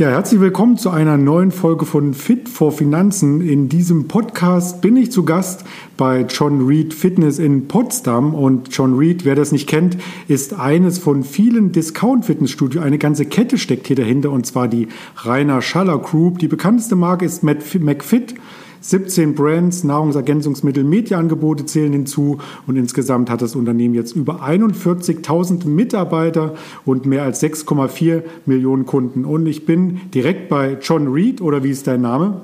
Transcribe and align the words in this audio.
Ja, 0.00 0.08
herzlich 0.08 0.40
willkommen 0.40 0.78
zu 0.78 0.88
einer 0.88 1.18
neuen 1.18 1.50
Folge 1.50 1.84
von 1.84 2.14
Fit 2.14 2.48
for 2.48 2.72
Finanzen. 2.72 3.46
In 3.46 3.68
diesem 3.68 4.08
Podcast 4.08 4.80
bin 4.80 4.96
ich 4.96 5.12
zu 5.12 5.26
Gast 5.26 5.62
bei 5.98 6.22
John 6.22 6.66
Reed 6.66 6.94
Fitness 6.94 7.38
in 7.38 7.68
Potsdam. 7.68 8.34
Und 8.34 8.74
John 8.74 8.96
Reed, 8.96 9.26
wer 9.26 9.34
das 9.34 9.52
nicht 9.52 9.68
kennt, 9.68 9.98
ist 10.26 10.58
eines 10.58 10.96
von 10.96 11.22
vielen 11.22 11.72
Discount-Fitnessstudios. 11.72 12.82
Eine 12.82 12.96
ganze 12.96 13.26
Kette 13.26 13.58
steckt 13.58 13.88
hier 13.88 13.96
dahinter, 13.96 14.30
und 14.30 14.46
zwar 14.46 14.68
die 14.68 14.88
Rainer 15.18 15.60
Schaller 15.60 15.98
Group. 15.98 16.38
Die 16.38 16.48
bekannteste 16.48 16.96
Marke 16.96 17.26
ist 17.26 17.42
McFit. 17.42 18.36
17 18.80 19.34
Brands, 19.34 19.84
Nahrungsergänzungsmittel, 19.84 20.84
Mediaangebote 20.84 21.66
zählen 21.66 21.92
hinzu 21.92 22.38
und 22.66 22.76
insgesamt 22.76 23.30
hat 23.30 23.42
das 23.42 23.54
Unternehmen 23.54 23.94
jetzt 23.94 24.16
über 24.16 24.42
41.000 24.42 25.66
Mitarbeiter 25.66 26.54
und 26.84 27.06
mehr 27.06 27.22
als 27.22 27.42
6,4 27.42 28.22
Millionen 28.46 28.86
Kunden. 28.86 29.24
Und 29.24 29.46
ich 29.46 29.66
bin 29.66 30.00
direkt 30.14 30.48
bei 30.48 30.78
John 30.80 31.08
Reed 31.08 31.40
oder 31.40 31.62
wie 31.62 31.70
ist 31.70 31.86
dein 31.86 32.00
Name? 32.00 32.40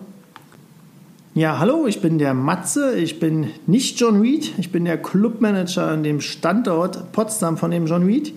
Ja, 1.35 1.59
hallo, 1.59 1.87
ich 1.87 2.01
bin 2.01 2.19
der 2.19 2.33
Matze. 2.33 2.97
Ich 2.97 3.21
bin 3.21 3.49
nicht 3.67 4.01
John 4.01 4.21
Reed. 4.23 4.55
Ich 4.57 4.73
bin 4.73 4.87
der 4.87 4.97
Clubmanager 4.97 5.87
an 5.89 6.03
dem 6.03 6.23
Standort 6.23 7.13
Potsdam 7.13 7.59
von 7.59 7.71
dem 7.71 7.87
John 7.87 8.05
Reed. 8.05 8.33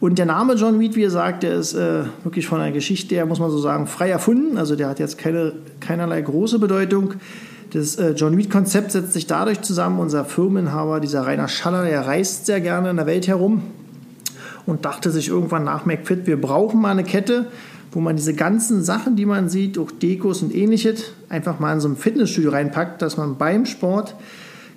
Und 0.00 0.18
der 0.18 0.24
Name 0.24 0.54
John 0.54 0.78
Reed, 0.78 0.96
wie 0.96 1.02
ihr 1.02 1.10
sagt, 1.10 1.42
der 1.42 1.56
ist 1.56 1.74
äh, 1.74 2.04
wirklich 2.24 2.46
von 2.46 2.58
einer 2.58 2.72
Geschichte 2.72 3.14
her, 3.14 3.26
muss 3.26 3.38
man 3.38 3.50
so 3.50 3.58
sagen, 3.58 3.86
frei 3.86 4.08
erfunden. 4.08 4.56
Also 4.56 4.74
der 4.74 4.88
hat 4.88 4.98
jetzt 4.98 5.18
keine, 5.18 5.52
keinerlei 5.80 6.22
große 6.22 6.58
Bedeutung. 6.58 7.14
Das 7.72 7.96
äh, 7.96 8.12
John 8.12 8.34
Reed-Konzept 8.34 8.92
setzt 8.92 9.12
sich 9.12 9.26
dadurch 9.26 9.60
zusammen, 9.60 9.98
unser 9.98 10.24
Firmeninhaber, 10.24 11.00
dieser 11.00 11.26
Rainer 11.26 11.48
Schaller, 11.48 11.84
der 11.84 12.06
reist 12.06 12.46
sehr 12.46 12.62
gerne 12.62 12.90
in 12.90 12.96
der 12.96 13.06
Welt 13.06 13.28
herum 13.28 13.62
und 14.64 14.86
dachte 14.86 15.10
sich 15.10 15.28
irgendwann 15.28 15.64
nach 15.64 15.84
McFit, 15.84 16.26
wir 16.26 16.40
brauchen 16.40 16.80
mal 16.80 16.92
eine 16.92 17.04
Kette, 17.04 17.46
wo 17.92 18.00
man 18.00 18.16
diese 18.16 18.34
ganzen 18.34 18.82
Sachen, 18.82 19.16
die 19.16 19.26
man 19.26 19.48
sieht, 19.48 19.78
auch 19.78 19.90
Dekos 19.90 20.42
und 20.42 20.54
ähnliches, 20.54 21.12
einfach 21.28 21.60
mal 21.60 21.74
in 21.74 21.80
so 21.80 21.88
ein 21.88 21.96
Fitnessstudio 21.96 22.50
reinpackt, 22.50 23.02
dass 23.02 23.16
man 23.16 23.36
beim 23.36 23.66
Sport 23.66 24.16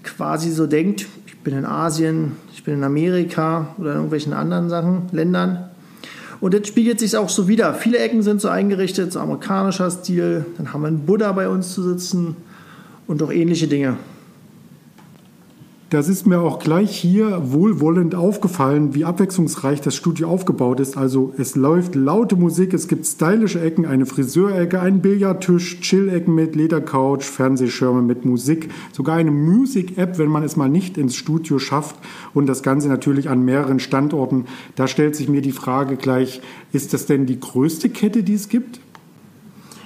quasi 0.04 0.52
so 0.52 0.68
denkt, 0.68 1.08
ich 1.28 1.38
bin 1.40 1.58
in 1.58 1.66
Asien, 1.66 2.34
ich 2.64 2.66
bin 2.66 2.76
in 2.76 2.86
Amerika 2.86 3.76
oder 3.78 3.90
in 3.90 3.96
irgendwelchen 3.96 4.32
anderen 4.32 4.70
Sachen, 4.70 5.10
Ländern. 5.12 5.70
Und 6.40 6.54
jetzt 6.54 6.70
spiegelt 6.70 6.98
sich 6.98 7.18
auch 7.18 7.28
so 7.28 7.50
wieder. 7.50 7.74
Viele 7.74 7.98
Ecken 7.98 8.24
sind 8.24 8.40
so 8.40 8.48
eingerichtet, 8.48 9.12
so 9.12 9.20
amerikanischer 9.20 9.92
Stil. 9.92 10.46
Dann 10.56 10.72
haben 10.72 10.82
wir 10.84 10.88
einen 10.88 11.06
Buddha 11.06 11.34
bei 11.34 11.50
uns 11.50 11.74
zu 11.74 11.84
sitzen 11.84 12.38
und 13.06 13.22
auch 13.22 13.34
ähnliche 13.34 13.68
Dinge. 13.68 13.98
Das 15.94 16.08
ist 16.08 16.26
mir 16.26 16.40
auch 16.40 16.58
gleich 16.58 16.98
hier 16.98 17.52
wohlwollend 17.52 18.16
aufgefallen, 18.16 18.96
wie 18.96 19.06
abwechslungsreich 19.06 19.80
das 19.80 19.94
Studio 19.94 20.28
aufgebaut 20.28 20.80
ist. 20.80 20.98
Also 20.98 21.36
es 21.38 21.56
läuft 21.56 21.94
laute 21.94 22.36
Musik, 22.36 22.74
es 22.74 22.88
gibt 22.88 23.06
stylische 23.06 23.62
Ecken, 23.62 23.86
eine 23.86 24.08
Friseurecke, 24.08 24.82
einen 24.82 25.02
Billardtisch, 25.02 25.82
Chill-Ecken 25.82 26.34
mit 26.34 26.56
Ledercouch, 26.56 27.22
Fernsehschirme 27.22 28.02
mit 28.02 28.26
Musik, 28.26 28.72
sogar 28.92 29.18
eine 29.18 29.30
Music-App, 29.30 30.18
wenn 30.18 30.30
man 30.30 30.42
es 30.42 30.56
mal 30.56 30.68
nicht 30.68 30.98
ins 30.98 31.16
Studio 31.16 31.60
schafft 31.60 31.98
und 32.34 32.48
das 32.48 32.64
Ganze 32.64 32.88
natürlich 32.88 33.30
an 33.30 33.46
mehreren 33.46 33.80
Standorten. 33.80 34.46
Da 34.76 34.88
stellt 34.88 35.16
sich 35.16 35.30
mir 35.30 35.44
die 35.44 35.52
Frage 35.52 35.96
gleich, 35.96 36.42
ist 36.72 36.96
das 36.96 37.06
denn 37.06 37.28
die 37.28 37.40
größte 37.40 37.90
Kette, 37.90 38.24
die 38.24 38.34
es 38.34 38.50
gibt? 38.50 38.80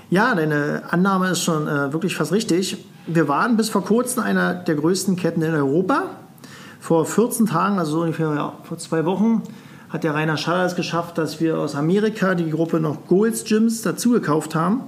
Ja, 0.09 0.34
deine 0.35 0.84
Annahme 0.90 1.31
ist 1.31 1.44
schon 1.44 1.67
äh, 1.67 1.91
wirklich 1.91 2.16
fast 2.16 2.31
richtig. 2.31 2.78
Wir 3.09 3.29
waren 3.29 3.56
bis 3.56 3.69
vor 3.69 3.85
kurzem 3.85 4.22
einer 4.22 4.53
der 4.53 4.75
größten 4.75 5.16
Ketten 5.16 5.41
in 5.41 5.53
Europa. 5.53 6.09
Vor 6.81 7.06
14 7.06 7.45
Tagen, 7.45 7.79
also 7.79 7.94
so 7.94 8.01
ungefähr 8.01 8.34
ja, 8.35 8.53
vor 8.63 8.78
zwei 8.79 9.06
Wochen, 9.06 9.44
hat 9.88 10.03
der 10.03 10.13
Rainer 10.13 10.35
Schaller 10.35 10.66
es 10.66 10.75
geschafft, 10.75 11.17
dass 11.17 11.40
wir 11.40 11.57
aus 11.57 11.75
Amerika 11.75 12.35
die 12.35 12.50
Gruppe 12.50 12.81
noch 12.81 13.07
Golds 13.07 13.46
Gyms 13.46 13.81
dazugekauft 13.81 14.56
haben. 14.56 14.84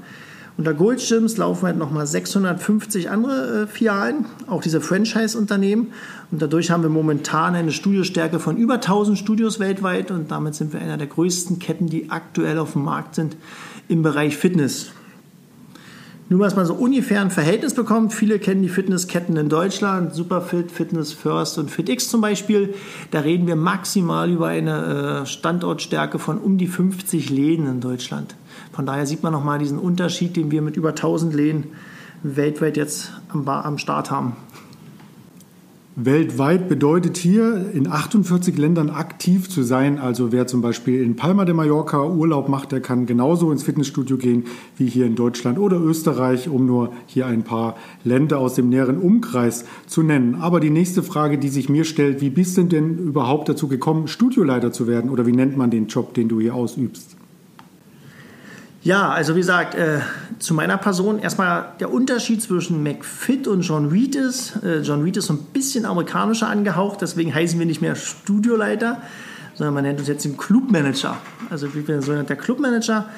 Unter 0.58 0.74
Gold 0.74 1.00
Gyms 1.00 1.38
laufen 1.38 1.68
halt 1.68 1.78
nochmal 1.78 2.06
650 2.06 3.10
andere 3.10 3.62
äh, 3.62 3.68
Filialen, 3.68 4.26
auch 4.48 4.62
diese 4.62 4.82
Franchise-Unternehmen. 4.82 5.94
Und 6.30 6.42
dadurch 6.42 6.72
haben 6.72 6.84
wir 6.84 6.90
momentan 6.90 7.56
eine 7.56 7.72
Studiostärke 7.72 8.40
von 8.40 8.58
über 8.58 8.74
1000 8.74 9.18
Studios 9.18 9.62
weltweit 9.62 10.12
und 10.12 10.30
damit 10.30 10.56
sind 10.56 10.74
wir 10.74 10.82
einer 10.82 10.98
der 10.98 11.08
größten 11.08 11.60
Ketten, 11.60 11.88
die 11.88 12.12
aktuell 12.12 12.60
auf 12.60 12.74
dem 12.74 12.84
Markt 12.84 13.16
sind 13.16 13.38
im 13.88 14.02
Bereich 14.02 14.36
Fitness. 14.36 14.92
Nur, 16.32 16.46
dass 16.46 16.56
man 16.56 16.68
so 16.68 16.76
ungefähr 16.76 17.22
ein 17.22 17.32
Verhältnis 17.32 17.74
bekommt. 17.74 18.14
Viele 18.14 18.38
kennen 18.38 18.62
die 18.62 18.70
Fitnessketten 18.70 19.36
in 19.36 19.50
Deutschland, 19.50 20.14
Superfit, 20.14 20.72
Fitness 20.72 21.12
First 21.12 21.58
und 21.58 21.72
FitX 21.72 22.08
zum 22.08 22.22
Beispiel. 22.22 22.76
Da 23.10 23.22
reden 23.22 23.48
wir 23.48 23.56
maximal 23.56 24.30
über 24.30 24.48
eine 24.48 25.24
äh, 25.24 25.26
Standortstärke 25.26 26.20
von 26.20 26.38
um 26.38 26.60
die 26.60 26.68
50 26.68 27.32
Läden 27.32 27.66
in 27.66 27.82
Deutschland. 27.82 28.36
Von 28.72 28.86
daher 28.86 29.08
sieht 29.08 29.24
man 29.24 29.34
nochmal 29.34 29.58
diesen 29.58 29.80
Unterschied, 29.80 30.36
den 30.36 30.52
wir 30.52 30.62
mit 30.62 30.78
über 30.78 30.90
1000 30.90 31.34
Läden 31.34 31.64
weltweit 32.22 32.78
jetzt 32.78 33.12
am, 33.30 33.48
am 33.48 33.80
Start 33.80 34.12
haben. 34.12 34.36
Weltweit 36.06 36.70
bedeutet 36.70 37.18
hier 37.18 37.72
in 37.74 37.86
48 37.86 38.58
Ländern 38.58 38.90
aktiv 38.90 39.50
zu 39.50 39.64
sein. 39.64 40.00
Also 40.00 40.32
wer 40.32 40.48
zum 40.48 40.62
Beispiel 40.62 41.04
in 41.04 41.18
Palma 41.18 41.44
de 41.44 41.54
Mallorca 41.54 42.06
Urlaub 42.06 42.48
macht, 42.48 42.72
der 42.72 42.80
kann 42.80 43.06
genauso 43.06 43.52
ins 43.52 43.64
Fitnessstudio 43.64 44.16
gehen 44.16 44.46
wie 44.78 44.88
hier 44.88 45.06
in 45.06 45.16
Deutschland 45.16 45.60
oder 45.60 45.78
Österreich, 45.78 46.48
um 46.48 46.66
nur 46.66 46.94
hier 47.06 47.28
ein 47.28 47.44
paar 47.44 47.76
Länder 48.06 48.40
aus 48.40 48.56
dem 48.56 48.70
näheren 48.70 48.98
Umkreis 48.98 49.66
zu 49.88 50.02
nennen. 50.02 50.36
Aber 50.36 50.62
die 50.62 50.70
nächste 50.70 51.04
Frage, 51.04 51.38
die 51.38 51.50
sich 51.50 51.68
mir 51.68 51.84
stellt, 51.84 52.22
wie 52.22 52.30
bist 52.30 52.58
du 52.58 52.64
denn 52.64 52.98
überhaupt 52.98 53.50
dazu 53.50 53.68
gekommen, 53.68 54.08
Studioleiter 54.08 54.72
zu 54.72 54.88
werden? 54.88 55.10
Oder 55.10 55.26
wie 55.26 55.34
nennt 55.34 55.58
man 55.58 55.70
den 55.70 55.88
Job, 55.88 56.14
den 56.14 56.30
du 56.30 56.40
hier 56.40 56.56
ausübst? 56.56 57.19
Ja, 58.82 59.10
also 59.10 59.36
wie 59.36 59.40
gesagt, 59.40 59.76
äh, 59.76 60.00
zu 60.40 60.54
meiner 60.54 60.78
Person 60.78 61.20
erstmal 61.20 61.74
der 61.82 61.92
Unterschied 61.92 62.42
zwischen 62.42 62.82
McFit 62.82 63.46
und 63.46 63.62
John 63.62 63.90
Reed 63.90 64.16
ist. 64.16 64.64
Äh, 64.64 64.80
John 64.80 65.04
Reed 65.04 65.18
ist 65.18 65.26
so 65.26 65.34
ein 65.34 65.44
bisschen 65.52 65.86
amerikanischer 65.86 66.48
angehaucht, 66.48 67.02
deswegen 67.02 67.36
heißen 67.36 67.60
wir 67.60 67.66
nicht 67.66 67.82
mehr 67.82 67.96
Studioleiter, 67.96 69.02
sondern 69.56 69.74
man 69.74 69.84
nennt 69.84 70.00
uns 70.00 70.08
jetzt 70.08 70.24
den 70.24 70.38
Clubmanager. 70.38 71.18
Also 71.50 71.68
ich 71.68 71.86
bin 71.86 72.02
so 72.02 72.22
der 72.22 72.36
Clubmanager. 72.38 73.10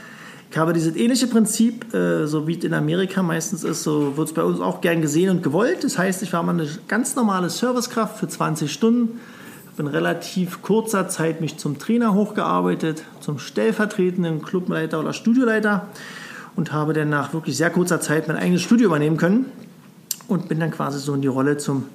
Ich 0.49 0.57
habe 0.57 0.73
dieses 0.73 0.95
ähnliche 0.95 1.27
Prinzip, 1.27 1.93
äh, 1.93 2.25
so 2.25 2.47
wie 2.47 2.57
es 2.57 2.63
in 2.63 2.73
Amerika 2.73 3.21
meistens 3.21 3.63
ist, 3.63 3.83
so 3.83 4.17
wird 4.17 4.29
es 4.29 4.33
bei 4.33 4.43
uns 4.43 4.59
auch 4.59 4.81
gern 4.81 5.03
gesehen 5.03 5.29
und 5.29 5.43
gewollt. 5.43 5.83
Das 5.83 5.95
heißt, 5.95 6.23
ich 6.23 6.33
war 6.33 6.41
mal 6.41 6.53
eine 6.53 6.67
ganz 6.87 7.15
normale 7.15 7.51
Servicekraft 7.51 8.17
für 8.17 8.27
20 8.27 8.73
Stunden 8.73 9.19
in 9.81 9.87
relativ 9.87 10.61
kurzer 10.61 11.09
Zeit 11.09 11.41
mich 11.41 11.57
zum 11.57 11.79
Trainer 11.79 12.13
hochgearbeitet, 12.13 13.03
zum 13.19 13.39
stellvertretenden 13.39 14.41
Clubleiter 14.43 14.99
oder 14.99 15.11
Studioleiter 15.11 15.87
und 16.55 16.71
habe 16.71 16.93
dann 16.93 17.09
nach 17.09 17.33
wirklich 17.33 17.57
sehr 17.57 17.71
kurzer 17.71 17.99
Zeit 17.99 18.27
mein 18.27 18.37
eigenes 18.37 18.61
Studio 18.61 18.87
übernehmen 18.87 19.17
können 19.17 19.47
und 20.27 20.47
bin 20.47 20.59
dann 20.59 20.71
quasi 20.71 20.99
so 20.99 21.13
in 21.15 21.21
die 21.21 21.27
Rolle 21.27 21.57
zum 21.57 21.85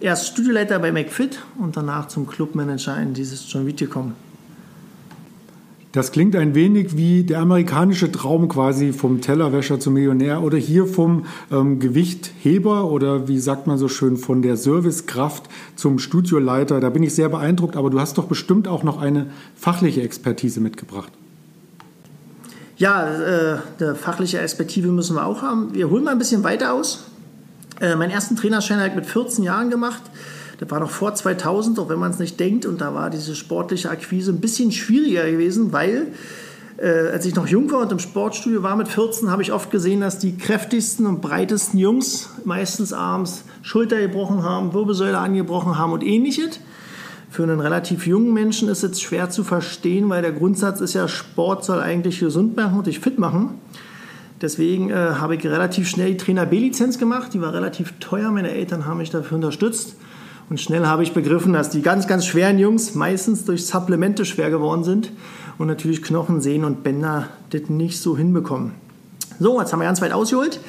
erst 0.00 0.26
Studioleiter 0.28 0.78
bei 0.78 0.92
McFit 0.92 1.38
und 1.58 1.76
danach 1.76 2.08
zum 2.08 2.26
Clubmanager 2.26 3.00
in 3.00 3.14
dieses 3.14 3.50
John 3.50 3.64
Reed 3.64 3.78
gekommen. 3.78 4.14
Das 5.92 6.10
klingt 6.10 6.34
ein 6.36 6.54
wenig 6.54 6.96
wie 6.96 7.22
der 7.22 7.40
amerikanische 7.40 8.10
Traum 8.10 8.48
quasi 8.48 8.94
vom 8.94 9.20
Tellerwäscher 9.20 9.78
zum 9.78 9.92
Millionär 9.92 10.42
oder 10.42 10.56
hier 10.56 10.86
vom 10.86 11.26
ähm, 11.50 11.80
Gewichtheber 11.80 12.90
oder 12.90 13.28
wie 13.28 13.38
sagt 13.38 13.66
man 13.66 13.76
so 13.76 13.88
schön 13.88 14.16
von 14.16 14.40
der 14.40 14.56
Servicekraft 14.56 15.50
zum 15.76 15.98
Studioleiter. 15.98 16.80
Da 16.80 16.88
bin 16.88 17.02
ich 17.02 17.14
sehr 17.14 17.28
beeindruckt, 17.28 17.76
aber 17.76 17.90
du 17.90 18.00
hast 18.00 18.16
doch 18.16 18.24
bestimmt 18.24 18.68
auch 18.68 18.84
noch 18.84 19.02
eine 19.02 19.26
fachliche 19.54 20.00
Expertise 20.00 20.60
mitgebracht. 20.60 21.12
Ja, 22.78 23.06
äh, 23.06 23.58
eine 23.78 23.94
fachliche 23.94 24.40
Expertise 24.40 24.88
müssen 24.88 25.14
wir 25.14 25.26
auch 25.26 25.42
haben. 25.42 25.74
Wir 25.74 25.90
holen 25.90 26.04
mal 26.04 26.12
ein 26.12 26.18
bisschen 26.18 26.42
weiter 26.42 26.72
aus. 26.72 27.04
Äh, 27.82 27.96
meinen 27.96 28.12
ersten 28.12 28.34
Trainerschein 28.34 28.78
habe 28.78 28.88
ich 28.88 28.94
mit 28.94 29.04
14 29.04 29.44
Jahren 29.44 29.68
gemacht. 29.68 30.02
Das 30.62 30.70
war 30.70 30.78
noch 30.78 30.90
vor 30.90 31.12
2000, 31.12 31.80
auch 31.80 31.88
wenn 31.88 31.98
man 31.98 32.12
es 32.12 32.20
nicht 32.20 32.38
denkt. 32.38 32.66
Und 32.66 32.80
da 32.80 32.94
war 32.94 33.10
diese 33.10 33.34
sportliche 33.34 33.90
Akquise 33.90 34.30
ein 34.30 34.38
bisschen 34.38 34.70
schwieriger 34.70 35.28
gewesen, 35.28 35.72
weil 35.72 36.12
äh, 36.76 37.10
als 37.12 37.26
ich 37.26 37.34
noch 37.34 37.48
jung 37.48 37.68
war 37.72 37.80
und 37.80 37.90
im 37.90 37.98
Sportstudio 37.98 38.62
war 38.62 38.76
mit 38.76 38.86
14, 38.86 39.28
habe 39.28 39.42
ich 39.42 39.52
oft 39.52 39.72
gesehen, 39.72 40.02
dass 40.02 40.20
die 40.20 40.36
kräftigsten 40.36 41.06
und 41.06 41.20
breitesten 41.20 41.80
Jungs 41.80 42.30
meistens 42.44 42.92
abends 42.92 43.44
Schulter 43.62 44.00
gebrochen 44.00 44.44
haben, 44.44 44.72
Wirbelsäule 44.72 45.18
angebrochen 45.18 45.78
haben 45.78 45.92
und 45.92 46.04
ähnliches. 46.04 46.60
Für 47.28 47.42
einen 47.42 47.58
relativ 47.58 48.06
jungen 48.06 48.32
Menschen 48.32 48.68
ist 48.68 48.84
es 48.84 49.00
schwer 49.00 49.30
zu 49.30 49.42
verstehen, 49.42 50.08
weil 50.10 50.22
der 50.22 50.32
Grundsatz 50.32 50.80
ist 50.80 50.94
ja, 50.94 51.08
Sport 51.08 51.64
soll 51.64 51.80
eigentlich 51.80 52.20
gesund 52.20 52.54
machen 52.54 52.78
und 52.78 52.86
dich 52.86 53.00
fit 53.00 53.18
machen. 53.18 53.54
Deswegen 54.40 54.90
äh, 54.90 54.94
habe 54.94 55.34
ich 55.34 55.44
relativ 55.44 55.88
schnell 55.88 56.12
die 56.12 56.18
Trainer 56.18 56.46
B-Lizenz 56.46 56.98
gemacht. 56.98 57.34
Die 57.34 57.40
war 57.40 57.52
relativ 57.52 57.94
teuer. 57.98 58.30
Meine 58.30 58.52
Eltern 58.52 58.86
haben 58.86 58.98
mich 58.98 59.10
dafür 59.10 59.34
unterstützt. 59.38 59.96
Und 60.48 60.60
schnell 60.60 60.86
habe 60.86 61.02
ich 61.02 61.12
begriffen, 61.12 61.52
dass 61.52 61.70
die 61.70 61.82
ganz, 61.82 62.06
ganz 62.06 62.26
schweren 62.26 62.58
Jungs 62.58 62.94
meistens 62.94 63.44
durch 63.44 63.66
Supplemente 63.66 64.24
schwer 64.24 64.50
geworden 64.50 64.84
sind 64.84 65.10
und 65.58 65.66
natürlich 65.66 66.02
Knochen, 66.02 66.40
Sehnen 66.40 66.64
und 66.64 66.82
Bänder 66.82 67.28
das 67.50 67.68
nicht 67.68 68.00
so 68.00 68.16
hinbekommen. 68.16 68.72
So, 69.38 69.60
jetzt 69.60 69.72
haben 69.72 69.80
wir 69.80 69.86
ganz 69.86 70.02
weit 70.02 70.12
ausgeholt. 70.12 70.60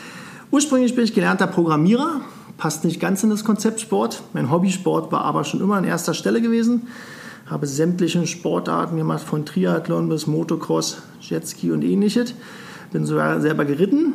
Ursprünglich 0.52 0.96
bin 0.96 1.04
ich 1.04 1.14
gelernter 1.14 1.48
Programmierer, 1.48 2.22
passt 2.58 2.86
nicht 2.86 3.00
ganz 3.00 3.24
in 3.24 3.30
das 3.30 3.44
Konzept 3.44 3.82
Sport. 3.82 4.24
Mein 4.34 4.52
Hobbysport 4.52 5.12
war 5.12 5.26
aber 5.26 5.44
schon 5.44 5.62
immer 5.62 5.76
an 5.76 5.84
erster 5.84 6.14
Stelle 6.14 6.42
gewesen. 6.42 6.88
habe 7.46 7.68
sämtliche 7.68 8.26
Sportarten 8.26 8.96
gemacht, 8.98 9.24
von 9.24 9.46
Triathlon 9.46 10.08
bis 10.10 10.28
Motocross, 10.28 11.02
Jetski 11.20 11.72
und 11.72 11.84
ähnliches. 11.84 12.36
Bin 12.92 13.06
sogar 13.06 13.42
selber 13.42 13.66
geritten 13.66 14.14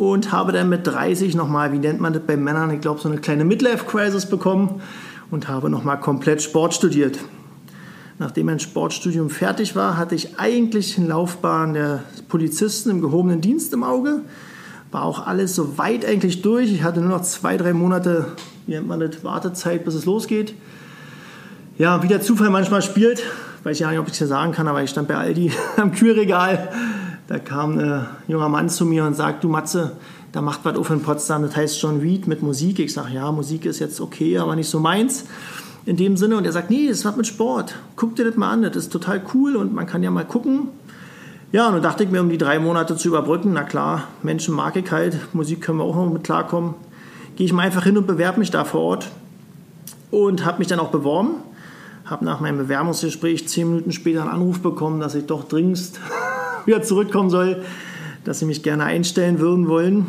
und 0.00 0.32
habe 0.32 0.52
dann 0.52 0.70
mit 0.70 0.86
30 0.86 1.34
nochmal, 1.34 1.74
wie 1.74 1.78
nennt 1.78 2.00
man 2.00 2.14
das 2.14 2.22
bei 2.22 2.34
Männern, 2.34 2.70
ich 2.70 2.80
glaube, 2.80 2.98
so 3.02 3.08
eine 3.10 3.20
kleine 3.20 3.44
Midlife-Crisis 3.44 4.24
bekommen 4.24 4.80
und 5.30 5.46
habe 5.46 5.68
nochmal 5.68 6.00
komplett 6.00 6.40
Sport 6.40 6.72
studiert. 6.72 7.18
Nachdem 8.18 8.46
mein 8.46 8.60
Sportstudium 8.60 9.28
fertig 9.28 9.76
war, 9.76 9.98
hatte 9.98 10.14
ich 10.14 10.38
eigentlich 10.40 10.96
eine 10.96 11.08
Laufbahn 11.08 11.74
der 11.74 12.02
Polizisten 12.28 12.88
im 12.88 13.02
gehobenen 13.02 13.42
Dienst 13.42 13.74
im 13.74 13.84
Auge. 13.84 14.22
War 14.90 15.02
auch 15.02 15.26
alles 15.26 15.54
so 15.54 15.76
weit 15.76 16.06
eigentlich 16.06 16.40
durch. 16.40 16.72
Ich 16.72 16.82
hatte 16.82 17.00
nur 17.00 17.10
noch 17.10 17.22
zwei, 17.22 17.58
drei 17.58 17.74
Monate, 17.74 18.24
wie 18.66 18.72
nennt 18.72 18.88
man 18.88 19.00
das, 19.00 19.22
Wartezeit, 19.22 19.84
bis 19.84 19.92
es 19.92 20.06
losgeht. 20.06 20.54
Ja, 21.76 22.02
wie 22.02 22.08
der 22.08 22.22
Zufall 22.22 22.48
manchmal 22.48 22.80
spielt, 22.80 23.22
weiß 23.64 23.76
ich 23.76 23.80
ja 23.80 23.90
nicht, 23.90 23.98
ob 23.98 24.06
ich 24.06 24.12
es 24.12 24.18
hier 24.18 24.26
sagen 24.28 24.52
kann, 24.52 24.66
aber 24.66 24.82
ich 24.82 24.88
stand 24.88 25.08
bei 25.08 25.16
Aldi 25.16 25.52
am 25.76 25.92
Kühlregal. 25.92 26.70
Da 27.30 27.38
kam 27.38 27.78
ein 27.78 28.06
junger 28.26 28.48
Mann 28.48 28.68
zu 28.68 28.84
mir 28.84 29.04
und 29.04 29.14
sagt, 29.14 29.44
du 29.44 29.48
Matze, 29.48 29.92
da 30.32 30.42
macht 30.42 30.64
was 30.64 30.76
auf 30.76 30.90
in 30.90 31.00
Potsdam, 31.00 31.42
das 31.42 31.54
heißt 31.54 31.80
John 31.80 32.00
Reed 32.00 32.26
mit 32.26 32.42
Musik. 32.42 32.80
Ich 32.80 32.92
sage, 32.92 33.14
ja, 33.14 33.30
Musik 33.30 33.66
ist 33.66 33.78
jetzt 33.78 34.00
okay, 34.00 34.36
aber 34.38 34.56
nicht 34.56 34.68
so 34.68 34.80
meins 34.80 35.26
in 35.86 35.96
dem 35.96 36.16
Sinne. 36.16 36.36
Und 36.36 36.44
er 36.44 36.50
sagt, 36.50 36.70
nee, 36.70 36.88
das 36.88 37.04
hat 37.04 37.16
mit 37.16 37.28
Sport. 37.28 37.76
Guck 37.94 38.16
dir 38.16 38.24
das 38.24 38.34
mal 38.34 38.50
an, 38.50 38.62
das 38.62 38.74
ist 38.74 38.92
total 38.92 39.22
cool 39.32 39.54
und 39.54 39.72
man 39.72 39.86
kann 39.86 40.02
ja 40.02 40.10
mal 40.10 40.24
gucken. 40.24 40.70
Ja, 41.52 41.68
und 41.68 41.74
dann 41.74 41.82
dachte 41.82 42.02
ich 42.02 42.10
mir, 42.10 42.20
um 42.20 42.30
die 42.30 42.36
drei 42.36 42.58
Monate 42.58 42.96
zu 42.96 43.06
überbrücken, 43.06 43.52
na 43.52 43.62
klar, 43.62 44.08
Menschen 44.24 44.52
mag 44.52 44.74
ich 44.74 44.90
halt, 44.90 45.32
Musik 45.32 45.60
können 45.60 45.78
wir 45.78 45.84
auch 45.84 45.94
noch 45.94 46.12
mit 46.12 46.24
klarkommen, 46.24 46.74
gehe 47.36 47.46
ich 47.46 47.52
mal 47.52 47.62
einfach 47.62 47.84
hin 47.84 47.96
und 47.96 48.08
bewerbe 48.08 48.40
mich 48.40 48.50
da 48.50 48.64
vor 48.64 48.80
Ort. 48.80 49.08
Und 50.10 50.44
habe 50.44 50.58
mich 50.58 50.66
dann 50.66 50.80
auch 50.80 50.90
beworben 50.90 51.34
habe 52.06 52.24
nach 52.24 52.40
meinem 52.40 52.58
Bewerbungsgespräch 52.58 53.46
zehn 53.46 53.68
Minuten 53.70 53.92
später 53.92 54.22
einen 54.22 54.30
Anruf 54.30 54.58
bekommen, 54.60 54.98
dass 54.98 55.14
ich 55.14 55.26
doch 55.26 55.44
dringendst 55.44 56.00
wieder 56.66 56.82
zurückkommen 56.82 57.30
soll, 57.30 57.64
dass 58.24 58.38
sie 58.38 58.44
mich 58.44 58.62
gerne 58.62 58.84
einstellen 58.84 59.38
würden 59.38 59.68
wollen. 59.68 60.06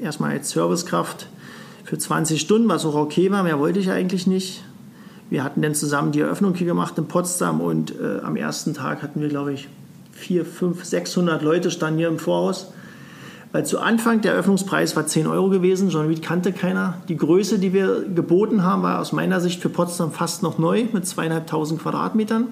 Erstmal 0.00 0.32
als 0.32 0.50
Servicekraft 0.50 1.28
für 1.84 1.98
20 1.98 2.40
Stunden, 2.40 2.68
was 2.68 2.84
auch 2.84 2.94
okay 2.94 3.30
war, 3.30 3.42
mehr 3.42 3.58
wollte 3.58 3.78
ich 3.78 3.90
eigentlich 3.90 4.26
nicht. 4.26 4.64
Wir 5.30 5.44
hatten 5.44 5.62
dann 5.62 5.74
zusammen 5.74 6.12
die 6.12 6.20
Eröffnung 6.20 6.54
hier 6.54 6.66
gemacht 6.66 6.98
in 6.98 7.06
Potsdam 7.06 7.60
und 7.60 7.94
äh, 7.98 8.20
am 8.22 8.36
ersten 8.36 8.74
Tag 8.74 9.02
hatten 9.02 9.20
wir, 9.20 9.28
glaube 9.28 9.52
ich, 9.52 9.68
4, 10.12 10.44
5, 10.44 10.84
600 10.84 11.42
Leute 11.42 11.70
standen 11.70 11.98
hier 11.98 12.08
im 12.08 12.18
Voraus. 12.18 12.72
Weil 13.52 13.66
zu 13.66 13.80
Anfang 13.80 14.22
der 14.22 14.32
Eröffnungspreis 14.32 14.96
war 14.96 15.06
10 15.06 15.26
Euro 15.26 15.50
gewesen. 15.50 15.90
John 15.90 16.06
Reed 16.06 16.22
kannte 16.22 16.52
keiner. 16.52 16.94
Die 17.08 17.16
Größe, 17.16 17.58
die 17.58 17.74
wir 17.74 18.02
geboten 18.02 18.62
haben, 18.62 18.82
war 18.82 18.98
aus 18.98 19.12
meiner 19.12 19.40
Sicht 19.40 19.60
für 19.60 19.68
Potsdam 19.68 20.12
fast 20.12 20.42
noch 20.42 20.58
neu 20.58 20.86
mit 20.92 21.06
zweieinhalbtausend 21.06 21.82
Quadratmetern. 21.82 22.48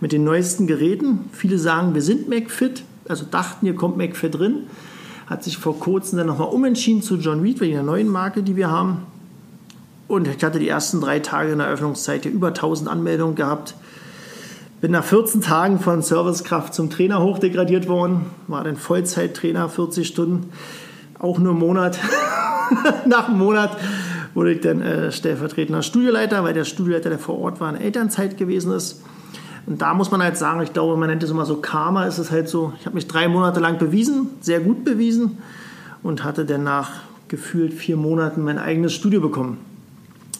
Mit 0.00 0.12
den 0.12 0.24
neuesten 0.24 0.66
Geräten. 0.66 1.30
Viele 1.32 1.58
sagen, 1.58 1.94
wir 1.94 2.02
sind 2.02 2.28
McFit. 2.28 2.82
Also 3.08 3.24
dachten, 3.30 3.66
hier 3.66 3.74
kommt 3.74 3.96
McFit 3.96 4.34
drin. 4.34 4.64
Hat 5.26 5.42
sich 5.42 5.58
vor 5.58 5.78
kurzem 5.78 6.18
dann 6.18 6.26
nochmal 6.26 6.48
umentschieden 6.48 7.02
zu 7.02 7.16
John 7.16 7.40
Reed 7.40 7.60
wegen 7.60 7.74
der 7.74 7.82
neuen 7.82 8.08
Marke, 8.08 8.42
die 8.42 8.56
wir 8.56 8.70
haben. 8.70 9.02
Und 10.08 10.28
ich 10.28 10.44
hatte 10.44 10.58
die 10.58 10.68
ersten 10.68 11.00
drei 11.00 11.18
Tage 11.18 11.52
in 11.52 11.58
der 11.58 11.66
Eröffnungszeit 11.66 12.22
hier 12.22 12.32
über 12.32 12.48
1000 12.48 12.88
Anmeldungen 12.88 13.34
gehabt. 13.34 13.74
Bin 14.80 14.92
nach 14.92 15.04
14 15.04 15.40
Tagen 15.40 15.80
von 15.80 16.02
Servicekraft 16.02 16.74
zum 16.74 16.90
Trainer 16.90 17.22
hochdegradiert 17.22 17.88
worden, 17.88 18.26
war 18.46 18.62
dann 18.62 18.76
Vollzeittrainer, 18.76 19.68
40 19.68 20.06
Stunden, 20.06 20.50
auch 21.18 21.38
nur 21.38 21.52
einen 21.52 21.60
Monat. 21.60 21.98
nach 23.06 23.28
einem 23.28 23.38
Monat 23.38 23.76
wurde 24.34 24.52
ich 24.52 24.60
dann 24.60 24.82
äh, 24.82 25.10
stellvertretender 25.10 25.82
Studioleiter, 25.82 26.44
weil 26.44 26.52
der 26.52 26.64
Studioleiter, 26.64 27.08
der 27.08 27.18
vor 27.18 27.38
Ort 27.38 27.58
war, 27.58 27.74
in 27.74 27.80
Elternzeit 27.80 28.36
gewesen 28.36 28.70
ist. 28.72 29.02
Und 29.66 29.82
da 29.82 29.94
muss 29.94 30.10
man 30.10 30.22
halt 30.22 30.36
sagen, 30.36 30.62
ich 30.62 30.72
glaube, 30.72 30.96
man 30.96 31.08
nennt 31.08 31.22
es 31.22 31.30
immer 31.30 31.44
so 31.44 31.56
Karma, 31.56 32.04
ist 32.04 32.18
es 32.18 32.30
halt 32.30 32.48
so, 32.48 32.72
ich 32.78 32.86
habe 32.86 32.94
mich 32.94 33.08
drei 33.08 33.28
Monate 33.28 33.60
lang 33.60 33.78
bewiesen, 33.78 34.28
sehr 34.40 34.60
gut 34.60 34.84
bewiesen 34.84 35.38
und 36.02 36.22
hatte 36.22 36.44
dann 36.44 36.62
nach 36.62 36.90
gefühlt 37.28 37.74
vier 37.74 37.96
Monaten 37.96 38.44
mein 38.44 38.58
eigenes 38.58 38.92
Studio 38.92 39.20
bekommen. 39.20 39.58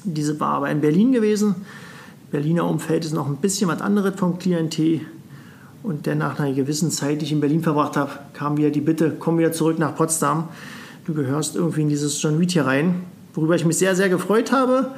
Diese 0.04 0.38
war 0.38 0.54
aber 0.54 0.70
in 0.70 0.80
Berlin 0.80 1.10
gewesen 1.10 1.56
Berliner 2.30 2.68
Umfeld 2.68 3.04
ist 3.04 3.14
noch 3.14 3.28
ein 3.28 3.36
bisschen 3.36 3.68
was 3.68 3.80
anderes 3.80 4.14
vom 4.16 4.38
Klientel. 4.38 5.00
Und 5.82 6.06
dann 6.08 6.18
nach 6.18 6.40
einer 6.40 6.52
gewissen 6.52 6.90
Zeit, 6.90 7.20
die 7.20 7.24
ich 7.24 7.32
in 7.32 7.40
Berlin 7.40 7.62
verbracht 7.62 7.96
habe, 7.96 8.10
kam 8.32 8.56
wieder 8.56 8.70
die 8.70 8.80
Bitte, 8.80 9.14
komm 9.18 9.38
wieder 9.38 9.52
zurück 9.52 9.78
nach 9.78 9.94
Potsdam. 9.94 10.48
Du 11.04 11.14
gehörst 11.14 11.54
irgendwie 11.54 11.82
in 11.82 11.88
dieses 11.88 12.20
John 12.20 12.38
Reed 12.38 12.50
hier 12.50 12.66
rein, 12.66 13.04
worüber 13.34 13.54
ich 13.54 13.64
mich 13.64 13.78
sehr, 13.78 13.94
sehr 13.94 14.08
gefreut 14.08 14.50
habe. 14.50 14.90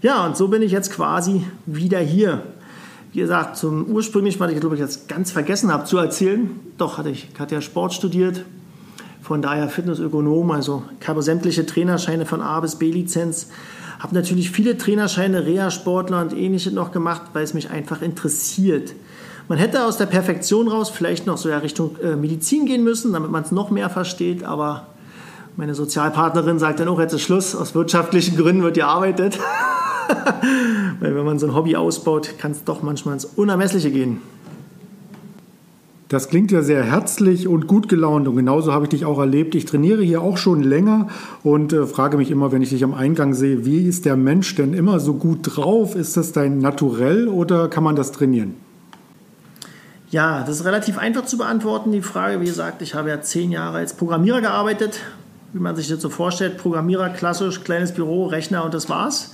Ja, 0.00 0.24
und 0.24 0.38
so 0.38 0.48
bin 0.48 0.62
ich 0.62 0.72
jetzt 0.72 0.90
quasi 0.90 1.44
wieder 1.66 1.98
hier. 1.98 2.42
Wie 3.12 3.18
gesagt, 3.18 3.56
zum 3.56 3.86
ursprünglich, 3.86 4.38
was 4.38 4.52
ich 4.52 4.60
glaube 4.60 4.76
ich 4.76 4.80
jetzt 4.80 5.08
ganz 5.08 5.32
vergessen 5.32 5.72
habe 5.72 5.84
zu 5.84 5.98
erzählen, 5.98 6.50
doch 6.78 6.96
hatte 6.96 7.10
ich, 7.10 7.28
hatte 7.38 7.56
ja 7.56 7.60
Sport 7.60 7.92
studiert, 7.92 8.44
von 9.20 9.42
daher 9.42 9.68
Fitnessökonom, 9.68 10.50
also 10.52 10.84
ich 11.00 11.08
habe 11.08 11.22
sämtliche 11.22 11.66
Trainerscheine 11.66 12.24
von 12.24 12.40
A 12.40 12.60
bis 12.60 12.76
B-Lizenz, 12.76 13.48
habe 13.98 14.14
natürlich 14.14 14.50
viele 14.50 14.78
Trainerscheine, 14.78 15.44
Reha-Sportler 15.44 16.20
und 16.22 16.32
ähnliches 16.32 16.72
noch 16.72 16.92
gemacht, 16.92 17.22
weil 17.32 17.42
es 17.42 17.52
mich 17.52 17.70
einfach 17.70 18.00
interessiert. 18.00 18.94
Man 19.48 19.58
hätte 19.58 19.84
aus 19.84 19.96
der 19.96 20.06
Perfektion 20.06 20.68
raus 20.68 20.88
vielleicht 20.88 21.26
noch 21.26 21.36
so 21.36 21.48
ja 21.48 21.58
Richtung 21.58 21.96
äh, 22.00 22.14
Medizin 22.14 22.64
gehen 22.64 22.84
müssen, 22.84 23.12
damit 23.12 23.32
man 23.32 23.42
es 23.42 23.50
noch 23.50 23.70
mehr 23.70 23.90
versteht, 23.90 24.44
aber 24.44 24.86
meine 25.56 25.74
Sozialpartnerin 25.74 26.60
sagt 26.60 26.78
dann 26.78 26.86
auch, 26.86 27.00
jetzt 27.00 27.12
ist 27.12 27.22
Schluss, 27.22 27.56
aus 27.56 27.74
wirtschaftlichen 27.74 28.36
Gründen 28.36 28.62
wird 28.62 28.76
gearbeitet. 28.76 29.38
weil 31.00 31.14
wenn 31.14 31.24
man 31.24 31.38
so 31.38 31.46
ein 31.46 31.54
Hobby 31.54 31.76
ausbaut, 31.76 32.34
kann 32.38 32.52
es 32.52 32.64
doch 32.64 32.82
manchmal 32.82 33.14
ins 33.14 33.24
Unermessliche 33.24 33.90
gehen. 33.90 34.20
Das 36.10 36.28
klingt 36.28 36.50
ja 36.50 36.62
sehr 36.62 36.82
herzlich 36.82 37.46
und 37.46 37.68
gut 37.68 37.88
gelaunt 37.88 38.26
und 38.26 38.34
genauso 38.34 38.72
habe 38.72 38.86
ich 38.86 38.88
dich 38.88 39.04
auch 39.04 39.20
erlebt. 39.20 39.54
Ich 39.54 39.64
trainiere 39.64 40.02
hier 40.02 40.22
auch 40.22 40.38
schon 40.38 40.60
länger 40.60 41.06
und 41.44 41.72
äh, 41.72 41.86
frage 41.86 42.16
mich 42.16 42.32
immer, 42.32 42.50
wenn 42.50 42.62
ich 42.62 42.70
dich 42.70 42.82
am 42.82 42.94
Eingang 42.94 43.32
sehe, 43.32 43.64
wie 43.64 43.86
ist 43.86 44.06
der 44.06 44.16
Mensch 44.16 44.56
denn 44.56 44.74
immer 44.74 44.98
so 44.98 45.14
gut 45.14 45.38
drauf? 45.44 45.94
Ist 45.94 46.16
das 46.16 46.32
dein 46.32 46.58
Naturell 46.58 47.28
oder 47.28 47.68
kann 47.68 47.84
man 47.84 47.94
das 47.94 48.10
trainieren? 48.10 48.56
Ja, 50.10 50.40
das 50.40 50.58
ist 50.58 50.64
relativ 50.64 50.98
einfach 50.98 51.26
zu 51.26 51.38
beantworten, 51.38 51.92
die 51.92 52.02
Frage. 52.02 52.40
Wie 52.40 52.46
gesagt, 52.46 52.82
ich 52.82 52.96
habe 52.96 53.10
ja 53.10 53.20
zehn 53.20 53.52
Jahre 53.52 53.78
als 53.78 53.94
Programmierer 53.94 54.40
gearbeitet, 54.40 54.98
wie 55.52 55.60
man 55.60 55.76
sich 55.76 55.86
das 55.86 56.02
so 56.02 56.08
vorstellt. 56.08 56.58
Programmierer, 56.58 57.10
klassisch, 57.10 57.62
kleines 57.62 57.92
Büro, 57.92 58.26
Rechner 58.26 58.64
und 58.64 58.74
das 58.74 58.88
war's. 58.88 59.32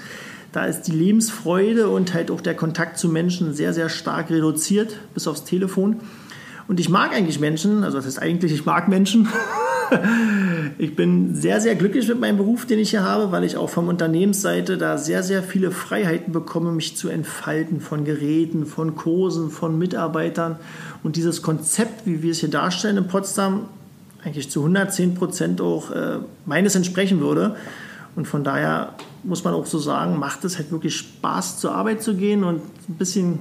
Da 0.53 0.67
ist 0.67 0.83
die 0.83 0.93
Lebensfreude 0.93 1.89
und 1.89 2.15
halt 2.15 2.31
auch 2.31 2.41
der 2.41 2.55
Kontakt 2.55 2.99
zu 2.99 3.09
Menschen 3.09 3.53
sehr, 3.55 3.75
sehr 3.75 3.89
stark 3.89 4.31
reduziert, 4.31 4.97
bis 5.15 5.27
aufs 5.27 5.45
Telefon. 5.45 6.01
Und 6.69 6.81
ich 6.81 6.89
mag 6.89 7.13
eigentlich 7.13 7.39
Menschen, 7.39 7.85
also 7.85 7.99
das 7.99 8.07
heißt 8.07 8.23
eigentlich, 8.23 8.53
ich 8.53 8.67
mag 8.67 8.89
Menschen. 8.89 9.29
ich 10.79 10.97
bin 10.97 11.35
sehr, 11.35 11.61
sehr 11.61 11.77
glücklich 11.77 12.09
mit 12.09 12.19
meinem 12.19 12.39
Beruf, 12.39 12.67
den 12.67 12.79
ich 12.79 12.91
hier 12.91 13.05
habe, 13.05 13.31
weil 13.31 13.45
ich 13.45 13.57
auch 13.57 13.71
vom 13.71 13.89
Unternehmensseite 13.89 14.77
da 14.77 14.99
sehr, 14.99 15.23
sehr 15.23 15.43
viele 15.43 15.71
Freiheiten 15.71 16.33
bekomme, 16.33 16.73
mich 16.73 16.97
zu 16.97 17.09
entfalten 17.09 17.81
von 17.81 18.05
Geräten, 18.05 18.67
von 18.67 18.97
Kursen, 18.97 19.51
von 19.51 19.79
Mitarbeitern. 19.79 20.57
Und 21.05 21.17
dieses 21.17 21.43
Konzept, 21.43 22.05
wie 22.07 22.23
wir 22.23 22.33
es 22.33 22.41
hier 22.41 22.51
darstellen 22.51 22.97
in 22.97 23.07
Potsdam, 23.07 23.69
eigentlich 24.25 24.51
zu 24.51 24.61
110 24.61 25.15
Prozent 25.15 25.61
auch 25.61 25.93
äh, 25.93 26.19
meines 26.47 26.75
entsprechen 26.75 27.21
würde. 27.21 27.55
Und 28.17 28.27
von 28.27 28.43
daher 28.43 28.95
muss 29.23 29.45
man 29.45 29.55
auch 29.55 29.67
so 29.67 29.79
sagen, 29.79 30.19
macht 30.19 30.45
es 30.45 30.57
halt 30.59 30.73
wirklich 30.73 30.97
Spaß, 30.97 31.59
zur 31.59 31.75
Arbeit 31.75 32.03
zu 32.03 32.17
gehen 32.17 32.45
und 32.45 32.63
ein 32.89 32.95
bisschen 32.95 33.39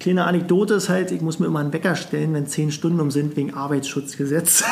Kleine 0.00 0.24
Anekdote 0.24 0.74
ist 0.74 0.88
halt, 0.88 1.12
ich 1.12 1.20
muss 1.22 1.38
mir 1.38 1.46
immer 1.46 1.60
einen 1.60 1.72
Wecker 1.72 1.94
stellen, 1.94 2.34
wenn 2.34 2.46
zehn 2.46 2.70
Stunden 2.70 3.00
um 3.00 3.10
sind, 3.10 3.36
wegen 3.36 3.54
Arbeitsschutzgesetz. 3.54 4.64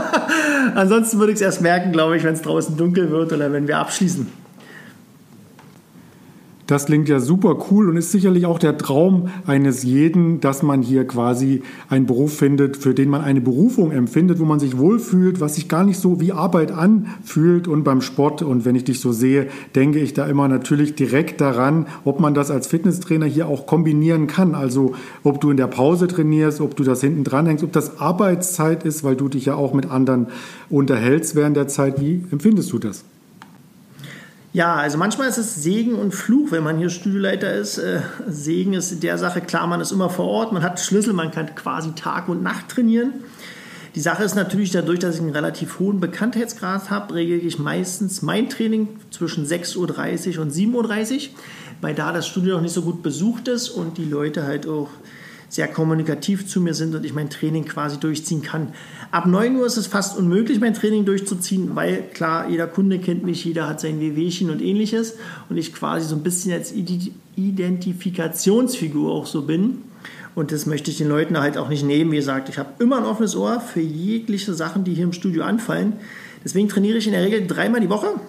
Ansonsten 0.74 1.18
würde 1.18 1.32
ich 1.32 1.36
es 1.36 1.42
erst 1.42 1.60
merken, 1.62 1.92
glaube 1.92 2.16
ich, 2.16 2.22
wenn 2.22 2.34
es 2.34 2.42
draußen 2.42 2.76
dunkel 2.76 3.10
wird 3.10 3.32
oder 3.32 3.52
wenn 3.52 3.66
wir 3.66 3.78
abschließen. 3.78 4.30
Das 6.70 6.86
klingt 6.86 7.08
ja 7.08 7.18
super 7.18 7.56
cool 7.68 7.88
und 7.88 7.96
ist 7.96 8.12
sicherlich 8.12 8.46
auch 8.46 8.60
der 8.60 8.78
Traum 8.78 9.28
eines 9.44 9.82
jeden, 9.82 10.40
dass 10.40 10.62
man 10.62 10.82
hier 10.82 11.04
quasi 11.04 11.62
einen 11.88 12.06
Beruf 12.06 12.36
findet, 12.36 12.76
für 12.76 12.94
den 12.94 13.08
man 13.08 13.22
eine 13.22 13.40
Berufung 13.40 13.90
empfindet, 13.90 14.38
wo 14.38 14.44
man 14.44 14.60
sich 14.60 14.78
wohlfühlt, 14.78 15.40
was 15.40 15.56
sich 15.56 15.68
gar 15.68 15.82
nicht 15.82 15.98
so 15.98 16.20
wie 16.20 16.30
Arbeit 16.30 16.70
anfühlt. 16.70 17.66
Und 17.66 17.82
beim 17.82 18.00
Sport, 18.00 18.42
und 18.42 18.64
wenn 18.64 18.76
ich 18.76 18.84
dich 18.84 19.00
so 19.00 19.10
sehe, 19.10 19.48
denke 19.74 19.98
ich 19.98 20.14
da 20.14 20.26
immer 20.26 20.46
natürlich 20.46 20.94
direkt 20.94 21.40
daran, 21.40 21.86
ob 22.04 22.20
man 22.20 22.34
das 22.34 22.52
als 22.52 22.68
Fitnesstrainer 22.68 23.26
hier 23.26 23.48
auch 23.48 23.66
kombinieren 23.66 24.28
kann. 24.28 24.54
Also 24.54 24.92
ob 25.24 25.40
du 25.40 25.50
in 25.50 25.56
der 25.56 25.66
Pause 25.66 26.06
trainierst, 26.06 26.60
ob 26.60 26.76
du 26.76 26.84
das 26.84 27.00
hinten 27.00 27.24
dran 27.24 27.46
hängst, 27.46 27.64
ob 27.64 27.72
das 27.72 27.98
Arbeitszeit 27.98 28.84
ist, 28.84 29.02
weil 29.02 29.16
du 29.16 29.28
dich 29.28 29.46
ja 29.46 29.56
auch 29.56 29.74
mit 29.74 29.90
anderen 29.90 30.28
unterhältst 30.68 31.34
während 31.34 31.56
der 31.56 31.66
Zeit. 31.66 32.00
Wie 32.00 32.24
empfindest 32.30 32.70
du 32.72 32.78
das? 32.78 33.02
Ja, 34.52 34.74
also 34.74 34.98
manchmal 34.98 35.28
ist 35.28 35.38
es 35.38 35.62
Segen 35.62 35.94
und 35.94 36.12
Fluch, 36.12 36.50
wenn 36.50 36.64
man 36.64 36.76
hier 36.76 36.90
Studioleiter 36.90 37.54
ist. 37.54 37.78
Äh, 37.78 38.00
Segen 38.28 38.72
ist 38.72 38.90
in 38.90 38.98
der 38.98 39.16
Sache, 39.16 39.40
klar, 39.40 39.68
man 39.68 39.80
ist 39.80 39.92
immer 39.92 40.10
vor 40.10 40.26
Ort, 40.26 40.52
man 40.52 40.62
hat 40.62 40.80
Schlüssel, 40.80 41.12
man 41.12 41.30
kann 41.30 41.54
quasi 41.54 41.92
Tag 41.92 42.28
und 42.28 42.42
Nacht 42.42 42.68
trainieren. 42.68 43.12
Die 43.94 44.00
Sache 44.00 44.24
ist 44.24 44.34
natürlich 44.34 44.72
dadurch, 44.72 44.98
dass 44.98 45.16
ich 45.16 45.20
einen 45.20 45.30
relativ 45.30 45.78
hohen 45.78 46.00
Bekanntheitsgrad 46.00 46.90
habe, 46.90 47.14
regle 47.14 47.36
ich 47.36 47.58
meistens 47.60 48.22
mein 48.22 48.48
Training 48.48 48.88
zwischen 49.10 49.46
6.30 49.46 50.36
Uhr 50.36 50.42
und 50.42 50.52
7.30 50.52 50.74
Uhr. 50.74 51.34
weil 51.80 51.94
da 51.94 52.12
das 52.12 52.26
Studio 52.26 52.56
noch 52.56 52.62
nicht 52.62 52.74
so 52.74 52.82
gut 52.82 53.02
besucht 53.02 53.46
ist 53.46 53.68
und 53.68 53.98
die 53.98 54.04
Leute 54.04 54.44
halt 54.44 54.66
auch 54.66 54.88
sehr 55.50 55.68
kommunikativ 55.68 56.46
zu 56.46 56.60
mir 56.60 56.74
sind 56.74 56.94
und 56.94 57.04
ich 57.04 57.12
mein 57.12 57.28
Training 57.28 57.64
quasi 57.64 57.98
durchziehen 57.98 58.40
kann. 58.40 58.68
Ab 59.10 59.26
9 59.26 59.56
Uhr 59.56 59.66
ist 59.66 59.76
es 59.76 59.88
fast 59.88 60.16
unmöglich, 60.16 60.60
mein 60.60 60.74
Training 60.74 61.04
durchzuziehen, 61.04 61.74
weil 61.74 62.04
klar, 62.14 62.48
jeder 62.48 62.68
Kunde 62.68 63.00
kennt 63.00 63.24
mich, 63.24 63.44
jeder 63.44 63.68
hat 63.68 63.80
sein 63.80 64.00
WWchen 64.00 64.50
und 64.50 64.62
ähnliches 64.62 65.16
und 65.48 65.56
ich 65.58 65.74
quasi 65.74 66.06
so 66.06 66.14
ein 66.14 66.22
bisschen 66.22 66.52
als 66.52 66.72
Identifikationsfigur 66.72 69.12
auch 69.12 69.26
so 69.26 69.42
bin. 69.42 69.78
Und 70.36 70.52
das 70.52 70.66
möchte 70.66 70.92
ich 70.92 70.98
den 70.98 71.08
Leuten 71.08 71.40
halt 71.40 71.58
auch 71.58 71.68
nicht 71.68 71.84
nehmen. 71.84 72.12
Wie 72.12 72.16
gesagt, 72.16 72.48
ich 72.48 72.56
habe 72.56 72.74
immer 72.78 72.98
ein 72.98 73.04
offenes 73.04 73.34
Ohr 73.34 73.60
für 73.60 73.80
jegliche 73.80 74.54
Sachen, 74.54 74.84
die 74.84 74.94
hier 74.94 75.02
im 75.02 75.12
Studio 75.12 75.42
anfallen. 75.42 75.94
Deswegen 76.44 76.68
trainiere 76.68 76.98
ich 76.98 77.08
in 77.08 77.12
der 77.12 77.24
Regel 77.24 77.48
dreimal 77.48 77.80
die 77.80 77.90
Woche. 77.90 78.20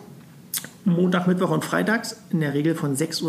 Montag, 0.84 1.28
Mittwoch 1.28 1.52
und 1.52 1.64
Freitags 1.64 2.18
in 2.32 2.40
der 2.40 2.54
Regel 2.54 2.74
von 2.76 2.96
6.30 2.96 3.24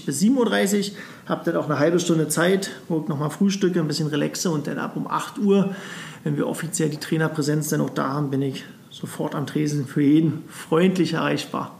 Uhr 0.00 0.06
bis 0.06 0.22
7.30 0.22 0.90
Uhr. 0.90 0.96
Habe 1.26 1.44
dann 1.44 1.56
auch 1.56 1.66
eine 1.66 1.78
halbe 1.78 2.00
Stunde 2.00 2.28
Zeit, 2.28 2.70
wo 2.88 3.00
ich 3.00 3.08
nochmal 3.08 3.30
frühstücke, 3.30 3.78
ein 3.78 3.88
bisschen 3.88 4.08
relaxe 4.08 4.50
und 4.50 4.66
dann 4.66 4.78
ab 4.78 4.96
um 4.96 5.06
8 5.06 5.38
Uhr, 5.38 5.74
wenn 6.22 6.36
wir 6.36 6.46
offiziell 6.46 6.88
die 6.88 6.96
Trainerpräsenz 6.96 7.68
dann 7.68 7.82
auch 7.82 7.90
da 7.90 8.08
haben, 8.08 8.30
bin 8.30 8.40
ich 8.40 8.64
sofort 8.90 9.34
am 9.34 9.46
Tresen 9.46 9.86
für 9.86 10.02
jeden 10.02 10.44
freundlich 10.48 11.12
erreichbar. 11.12 11.78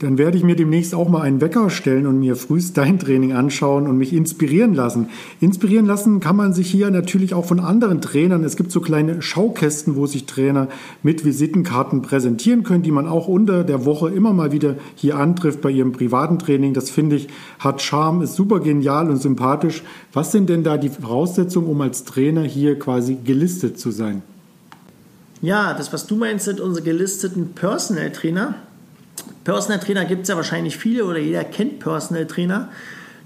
Dann 0.00 0.16
werde 0.16 0.38
ich 0.38 0.44
mir 0.44 0.54
demnächst 0.54 0.94
auch 0.94 1.08
mal 1.08 1.22
einen 1.22 1.40
Wecker 1.40 1.70
stellen 1.70 2.06
und 2.06 2.20
mir 2.20 2.36
frühst 2.36 2.76
dein 2.78 3.00
Training 3.00 3.32
anschauen 3.32 3.88
und 3.88 3.98
mich 3.98 4.12
inspirieren 4.12 4.72
lassen. 4.72 5.08
Inspirieren 5.40 5.86
lassen 5.86 6.20
kann 6.20 6.36
man 6.36 6.52
sich 6.52 6.70
hier 6.70 6.92
natürlich 6.92 7.34
auch 7.34 7.44
von 7.44 7.58
anderen 7.58 8.00
Trainern. 8.00 8.44
Es 8.44 8.56
gibt 8.56 8.70
so 8.70 8.80
kleine 8.80 9.22
Schaukästen, 9.22 9.96
wo 9.96 10.06
sich 10.06 10.26
Trainer 10.26 10.68
mit 11.02 11.24
Visitenkarten 11.24 12.02
präsentieren 12.02 12.62
können, 12.62 12.84
die 12.84 12.92
man 12.92 13.08
auch 13.08 13.26
unter 13.26 13.64
der 13.64 13.84
Woche 13.84 14.10
immer 14.10 14.32
mal 14.32 14.52
wieder 14.52 14.76
hier 14.94 15.16
antrifft 15.16 15.62
bei 15.62 15.70
ihrem 15.70 15.90
privaten 15.90 16.38
Training. 16.38 16.74
Das 16.74 16.90
finde 16.90 17.16
ich 17.16 17.26
hat 17.58 17.82
Charme, 17.82 18.22
ist 18.22 18.36
super 18.36 18.60
genial 18.60 19.10
und 19.10 19.16
sympathisch. 19.16 19.82
Was 20.12 20.30
sind 20.30 20.48
denn 20.48 20.62
da 20.62 20.76
die 20.76 20.90
Voraussetzungen, 20.90 21.68
um 21.68 21.80
als 21.80 22.04
Trainer 22.04 22.42
hier 22.42 22.78
quasi 22.78 23.16
gelistet 23.24 23.80
zu 23.80 23.90
sein? 23.90 24.22
Ja, 25.42 25.74
das, 25.74 25.92
was 25.92 26.06
du 26.06 26.14
meinst, 26.14 26.44
sind 26.44 26.60
unsere 26.60 26.84
gelisteten 26.84 27.52
Personal 27.54 28.12
Trainer. 28.12 28.54
Personal 29.44 29.80
Trainer 29.80 30.04
gibt 30.04 30.22
es 30.22 30.28
ja 30.28 30.36
wahrscheinlich 30.36 30.76
viele 30.76 31.04
oder 31.04 31.18
jeder 31.18 31.44
kennt 31.44 31.80
Personal 31.80 32.26
Trainer. 32.26 32.70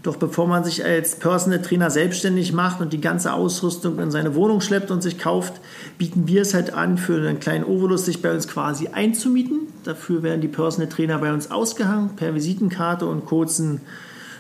Doch 0.03 0.17
bevor 0.17 0.49
man 0.49 0.65
sich 0.65 0.85
als 0.85 1.17
Personal 1.17 1.63
Trainer 1.63 1.89
selbstständig 1.89 2.53
macht 2.53 2.81
und 2.81 2.93
die 2.93 3.01
ganze 3.01 3.33
Ausrüstung 3.33 4.01
in 4.01 4.11
seine 4.11 4.35
Wohnung 4.35 4.61
schleppt 4.61 4.91
und 4.91 5.01
sich 5.01 5.17
kauft, 5.17 5.55
bieten 5.97 6.27
wir 6.27 6.43
es 6.43 6.55
halt 6.55 6.75
an, 6.75 6.99
für 6.99 7.17
einen 7.17 7.39
kleinen 7.39 7.65
Ovolus 7.65 8.07
sich 8.07 8.21
bei 8.21 8.33
uns 8.33 8.49
quasi 8.49 8.89
einzumieten. 8.89 9.61
Dafür 9.85 10.25
werden 10.25 10.41
die 10.41 10.49
Personal 10.49 10.89
Trainer 10.89 11.19
bei 11.19 11.33
uns 11.33 11.53
ausgehangen 11.53 12.17
per 12.17 12.35
Visitenkarte 12.35 13.07
und 13.07 13.27
kurzen 13.27 13.81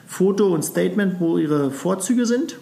Foto 0.08 0.52
und 0.52 0.64
Statement, 0.64 1.20
wo 1.20 1.38
ihre 1.38 1.70
Vorzüge 1.70 2.26
sind. 2.26 2.56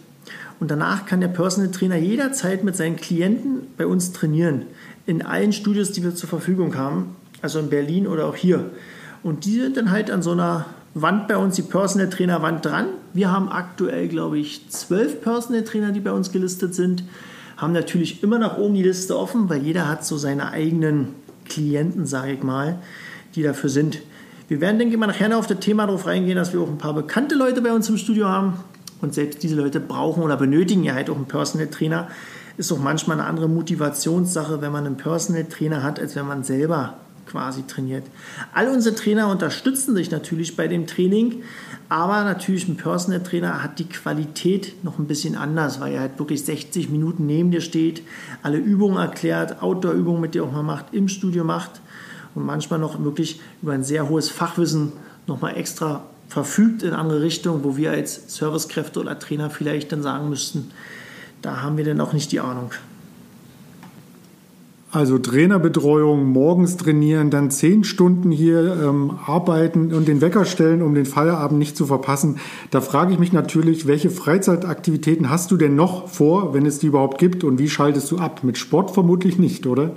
Und 0.60 0.70
danach 0.70 1.06
kann 1.06 1.22
der 1.22 1.28
Personal 1.28 1.70
Trainer 1.70 1.96
jederzeit 1.96 2.64
mit 2.64 2.76
seinen 2.76 2.96
Klienten 2.96 3.62
bei 3.78 3.86
uns 3.86 4.12
trainieren. 4.12 4.64
In 5.06 5.22
allen 5.22 5.54
Studios, 5.54 5.92
die 5.92 6.04
wir 6.04 6.14
zur 6.14 6.28
Verfügung 6.28 6.76
haben, 6.76 7.16
also 7.42 7.58
in 7.58 7.70
Berlin 7.70 8.06
oder 8.06 8.26
auch 8.26 8.36
hier. 8.36 8.70
Und 9.22 9.44
die 9.44 9.60
sind 9.60 9.76
dann 9.76 9.90
halt 9.90 10.10
an 10.10 10.22
so 10.22 10.32
einer 10.32 10.66
Wand 10.94 11.28
bei 11.28 11.36
uns, 11.36 11.56
die 11.56 11.62
Personal 11.62 12.08
Trainer 12.08 12.42
Wand 12.42 12.64
dran. 12.64 12.86
Wir 13.12 13.30
haben 13.30 13.48
aktuell, 13.48 14.08
glaube 14.08 14.38
ich, 14.38 14.68
zwölf 14.70 15.20
Personal 15.22 15.62
Trainer, 15.62 15.92
die 15.92 16.00
bei 16.00 16.12
uns 16.12 16.32
gelistet 16.32 16.74
sind. 16.74 17.04
Haben 17.56 17.72
natürlich 17.72 18.22
immer 18.22 18.38
nach 18.38 18.58
oben 18.58 18.74
die 18.74 18.82
Liste 18.82 19.16
offen, 19.16 19.48
weil 19.48 19.62
jeder 19.62 19.88
hat 19.88 20.04
so 20.04 20.16
seine 20.16 20.50
eigenen 20.50 21.14
Klienten, 21.44 22.06
sage 22.06 22.32
ich 22.32 22.42
mal, 22.42 22.78
die 23.34 23.42
dafür 23.42 23.70
sind. 23.70 24.00
Wir 24.48 24.60
werden, 24.60 24.78
denke 24.78 24.94
ich 24.94 24.98
mal, 24.98 25.06
nachher 25.06 25.28
noch 25.28 25.38
auf 25.38 25.46
das 25.46 25.60
Thema 25.60 25.86
darauf 25.86 26.06
reingehen, 26.06 26.36
dass 26.36 26.52
wir 26.52 26.60
auch 26.60 26.68
ein 26.68 26.78
paar 26.78 26.94
bekannte 26.94 27.36
Leute 27.36 27.62
bei 27.62 27.72
uns 27.72 27.88
im 27.88 27.96
Studio 27.96 28.26
haben. 28.26 28.54
Und 29.00 29.14
selbst 29.14 29.42
diese 29.42 29.54
Leute 29.54 29.78
brauchen 29.80 30.22
oder 30.22 30.36
benötigen 30.36 30.82
ja 30.82 30.94
halt 30.94 31.08
auch 31.08 31.16
einen 31.16 31.26
Personal 31.26 31.68
Trainer. 31.68 32.08
Ist 32.56 32.72
auch 32.72 32.78
manchmal 32.78 33.20
eine 33.20 33.28
andere 33.28 33.48
Motivationssache, 33.48 34.60
wenn 34.60 34.72
man 34.72 34.86
einen 34.86 34.96
Personal 34.96 35.44
Trainer 35.44 35.82
hat, 35.82 36.00
als 36.00 36.16
wenn 36.16 36.26
man 36.26 36.42
selber 36.42 36.94
quasi 37.30 37.66
trainiert. 37.66 38.04
All 38.52 38.68
unsere 38.68 38.94
Trainer 38.94 39.28
unterstützen 39.28 39.94
sich 39.94 40.10
natürlich 40.10 40.56
bei 40.56 40.66
dem 40.68 40.86
Training, 40.86 41.42
aber 41.88 42.24
natürlich 42.24 42.68
ein 42.68 42.76
Personal 42.76 43.22
Trainer 43.22 43.62
hat 43.62 43.78
die 43.78 43.88
Qualität 43.88 44.84
noch 44.84 44.98
ein 44.98 45.06
bisschen 45.06 45.36
anders, 45.36 45.80
weil 45.80 45.94
er 45.94 46.00
halt 46.00 46.18
wirklich 46.18 46.44
60 46.44 46.90
Minuten 46.90 47.26
neben 47.26 47.50
dir 47.50 47.60
steht, 47.60 48.02
alle 48.42 48.58
Übungen 48.58 48.98
erklärt, 48.98 49.62
Outdoor-Übungen 49.62 50.20
mit 50.20 50.34
dir 50.34 50.44
auch 50.44 50.52
mal 50.52 50.62
macht, 50.62 50.86
im 50.92 51.08
Studio 51.08 51.44
macht 51.44 51.80
und 52.34 52.44
manchmal 52.44 52.78
noch 52.78 53.02
wirklich 53.02 53.40
über 53.62 53.72
ein 53.72 53.84
sehr 53.84 54.08
hohes 54.08 54.28
Fachwissen 54.28 54.92
nochmal 55.26 55.56
extra 55.56 56.04
verfügt 56.28 56.82
in 56.82 56.92
andere 56.92 57.22
Richtungen, 57.22 57.64
wo 57.64 57.76
wir 57.76 57.90
als 57.90 58.36
Servicekräfte 58.36 59.00
oder 59.00 59.18
Trainer 59.18 59.50
vielleicht 59.50 59.92
dann 59.92 60.02
sagen 60.02 60.28
müssten, 60.28 60.70
da 61.42 61.62
haben 61.62 61.76
wir 61.76 61.84
dann 61.84 62.00
auch 62.00 62.12
nicht 62.12 62.32
die 62.32 62.40
Ahnung. 62.40 62.70
Also 64.92 65.18
Trainerbetreuung, 65.18 66.26
morgens 66.26 66.76
trainieren, 66.76 67.30
dann 67.30 67.52
zehn 67.52 67.84
Stunden 67.84 68.32
hier 68.32 68.76
ähm, 68.82 69.12
arbeiten 69.24 69.94
und 69.94 70.08
den 70.08 70.20
Wecker 70.20 70.44
stellen, 70.44 70.82
um 70.82 70.96
den 70.96 71.06
Feierabend 71.06 71.60
nicht 71.60 71.76
zu 71.76 71.86
verpassen. 71.86 72.38
Da 72.72 72.80
frage 72.80 73.12
ich 73.12 73.20
mich 73.20 73.32
natürlich, 73.32 73.86
welche 73.86 74.10
Freizeitaktivitäten 74.10 75.30
hast 75.30 75.52
du 75.52 75.56
denn 75.56 75.76
noch 75.76 76.08
vor, 76.08 76.54
wenn 76.54 76.66
es 76.66 76.80
die 76.80 76.88
überhaupt 76.88 77.18
gibt 77.18 77.44
und 77.44 77.60
wie 77.60 77.68
schaltest 77.68 78.10
du 78.10 78.18
ab? 78.18 78.42
Mit 78.42 78.58
Sport 78.58 78.90
vermutlich 78.90 79.38
nicht, 79.38 79.64
oder? 79.68 79.92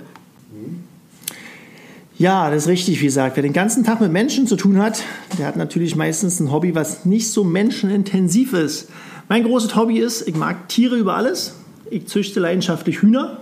Ja, 2.16 2.48
das 2.48 2.62
ist 2.62 2.68
richtig, 2.68 3.00
wie 3.00 3.06
gesagt. 3.06 3.34
Wer 3.34 3.42
den 3.42 3.52
ganzen 3.52 3.82
Tag 3.82 4.00
mit 4.00 4.12
Menschen 4.12 4.46
zu 4.46 4.54
tun 4.54 4.78
hat, 4.78 5.02
der 5.36 5.48
hat 5.48 5.56
natürlich 5.56 5.96
meistens 5.96 6.38
ein 6.38 6.52
Hobby, 6.52 6.76
was 6.76 7.04
nicht 7.04 7.32
so 7.32 7.42
menschenintensiv 7.42 8.52
ist. 8.52 8.88
Mein 9.28 9.42
großes 9.42 9.74
Hobby 9.74 9.98
ist, 9.98 10.28
ich 10.28 10.36
mag 10.36 10.68
Tiere 10.68 10.94
über 10.94 11.16
alles. 11.16 11.54
Ich 11.90 12.06
züchte 12.06 12.38
leidenschaftlich 12.38 13.02
Hühner. 13.02 13.38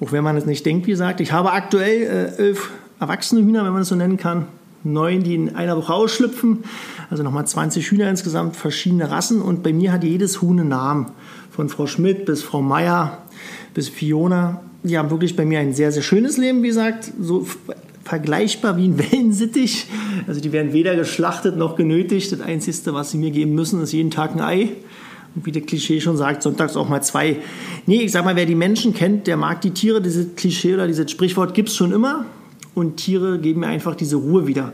Auch 0.00 0.12
wenn 0.12 0.22
man 0.24 0.36
es 0.36 0.46
nicht 0.46 0.64
denkt, 0.64 0.86
wie 0.86 0.92
gesagt. 0.92 1.20
Ich 1.20 1.32
habe 1.32 1.52
aktuell 1.52 2.02
äh, 2.02 2.42
elf 2.42 2.70
erwachsene 3.00 3.42
Hühner, 3.42 3.64
wenn 3.64 3.72
man 3.72 3.82
es 3.82 3.88
so 3.88 3.94
nennen 3.94 4.16
kann. 4.16 4.46
Neun, 4.84 5.22
die 5.22 5.34
in 5.34 5.56
einer 5.56 5.76
Woche 5.76 5.92
ausschlüpfen. 5.92 6.64
Also 7.10 7.22
nochmal 7.22 7.46
20 7.46 7.90
Hühner 7.90 8.08
insgesamt, 8.08 8.56
verschiedene 8.56 9.10
Rassen. 9.10 9.42
Und 9.42 9.62
bei 9.62 9.72
mir 9.72 9.92
hat 9.92 10.04
jedes 10.04 10.40
Huhn 10.40 10.58
einen 10.58 10.68
Namen. 10.68 11.06
Von 11.50 11.68
Frau 11.68 11.86
Schmidt 11.86 12.24
bis 12.24 12.42
Frau 12.42 12.62
Meier 12.62 13.18
bis 13.74 13.88
Fiona. 13.88 14.60
Die 14.84 14.96
haben 14.96 15.10
wirklich 15.10 15.34
bei 15.34 15.44
mir 15.44 15.58
ein 15.58 15.74
sehr, 15.74 15.90
sehr 15.90 16.02
schönes 16.02 16.36
Leben, 16.36 16.62
wie 16.62 16.68
gesagt. 16.68 17.12
So 17.20 17.46
vergleichbar 18.04 18.76
wie 18.76 18.86
ein 18.86 18.98
Wellensittich. 19.12 19.86
Also 20.26 20.40
die 20.40 20.52
werden 20.52 20.72
weder 20.72 20.94
geschlachtet 20.94 21.56
noch 21.56 21.76
genötigt. 21.76 22.30
Das 22.32 22.40
Einzige, 22.40 22.94
was 22.94 23.10
sie 23.10 23.18
mir 23.18 23.30
geben 23.30 23.54
müssen, 23.54 23.82
ist 23.82 23.92
jeden 23.92 24.10
Tag 24.10 24.34
ein 24.34 24.40
Ei. 24.40 24.70
Wie 25.34 25.52
der 25.52 25.62
Klischee 25.62 26.00
schon 26.00 26.16
sagt, 26.16 26.42
sonntags 26.42 26.76
auch 26.76 26.88
mal 26.88 27.02
zwei. 27.02 27.36
Nee, 27.86 28.02
ich 28.02 28.12
sag 28.12 28.24
mal, 28.24 28.36
wer 28.36 28.46
die 28.46 28.54
Menschen 28.54 28.94
kennt, 28.94 29.26
der 29.26 29.36
mag 29.36 29.60
die 29.60 29.70
Tiere. 29.70 30.00
Dieses 30.00 30.34
Klischee 30.34 30.74
oder 30.74 30.86
dieses 30.86 31.10
Sprichwort 31.10 31.54
gibt 31.54 31.68
es 31.68 31.76
schon 31.76 31.92
immer. 31.92 32.24
Und 32.74 32.96
Tiere 32.96 33.38
geben 33.38 33.60
mir 33.60 33.68
einfach 33.68 33.94
diese 33.94 34.16
Ruhe 34.16 34.46
wieder. 34.46 34.72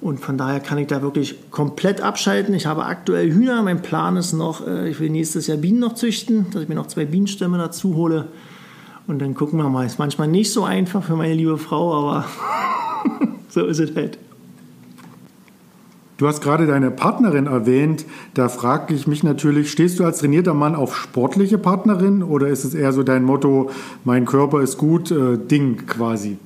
Und 0.00 0.20
von 0.20 0.38
daher 0.38 0.60
kann 0.60 0.78
ich 0.78 0.86
da 0.86 1.02
wirklich 1.02 1.50
komplett 1.50 2.00
abschalten. 2.00 2.54
Ich 2.54 2.66
habe 2.66 2.84
aktuell 2.84 3.32
Hühner. 3.32 3.62
Mein 3.62 3.82
Plan 3.82 4.16
ist 4.16 4.32
noch, 4.32 4.66
äh, 4.66 4.88
ich 4.88 5.00
will 5.00 5.10
nächstes 5.10 5.46
Jahr 5.46 5.58
Bienen 5.58 5.80
noch 5.80 5.94
züchten, 5.94 6.46
dass 6.52 6.62
ich 6.62 6.68
mir 6.68 6.76
noch 6.76 6.86
zwei 6.86 7.04
Bienenstämme 7.04 7.58
dazu 7.58 7.96
hole. 7.96 8.28
Und 9.06 9.20
dann 9.20 9.34
gucken 9.34 9.58
wir 9.58 9.68
mal. 9.68 9.86
Ist 9.86 9.98
manchmal 9.98 10.28
nicht 10.28 10.52
so 10.52 10.64
einfach 10.64 11.02
für 11.02 11.16
meine 11.16 11.34
liebe 11.34 11.58
Frau, 11.58 11.94
aber 11.94 12.26
so 13.48 13.64
ist 13.66 13.80
es 13.80 13.96
halt. 13.96 14.18
Du 16.18 16.26
hast 16.26 16.42
gerade 16.42 16.66
deine 16.66 16.90
Partnerin 16.90 17.46
erwähnt. 17.46 18.04
Da 18.34 18.48
frage 18.48 18.92
ich 18.92 19.06
mich 19.06 19.22
natürlich, 19.22 19.70
stehst 19.70 20.00
du 20.00 20.04
als 20.04 20.18
trainierter 20.18 20.52
Mann 20.52 20.74
auf 20.74 20.96
sportliche 20.96 21.58
Partnerin 21.58 22.24
oder 22.24 22.48
ist 22.48 22.64
es 22.64 22.74
eher 22.74 22.92
so 22.92 23.04
dein 23.04 23.22
Motto, 23.22 23.70
mein 24.02 24.24
Körper 24.24 24.60
ist 24.60 24.78
gut, 24.78 25.12
äh, 25.12 25.38
Ding 25.38 25.86
quasi? 25.86 26.36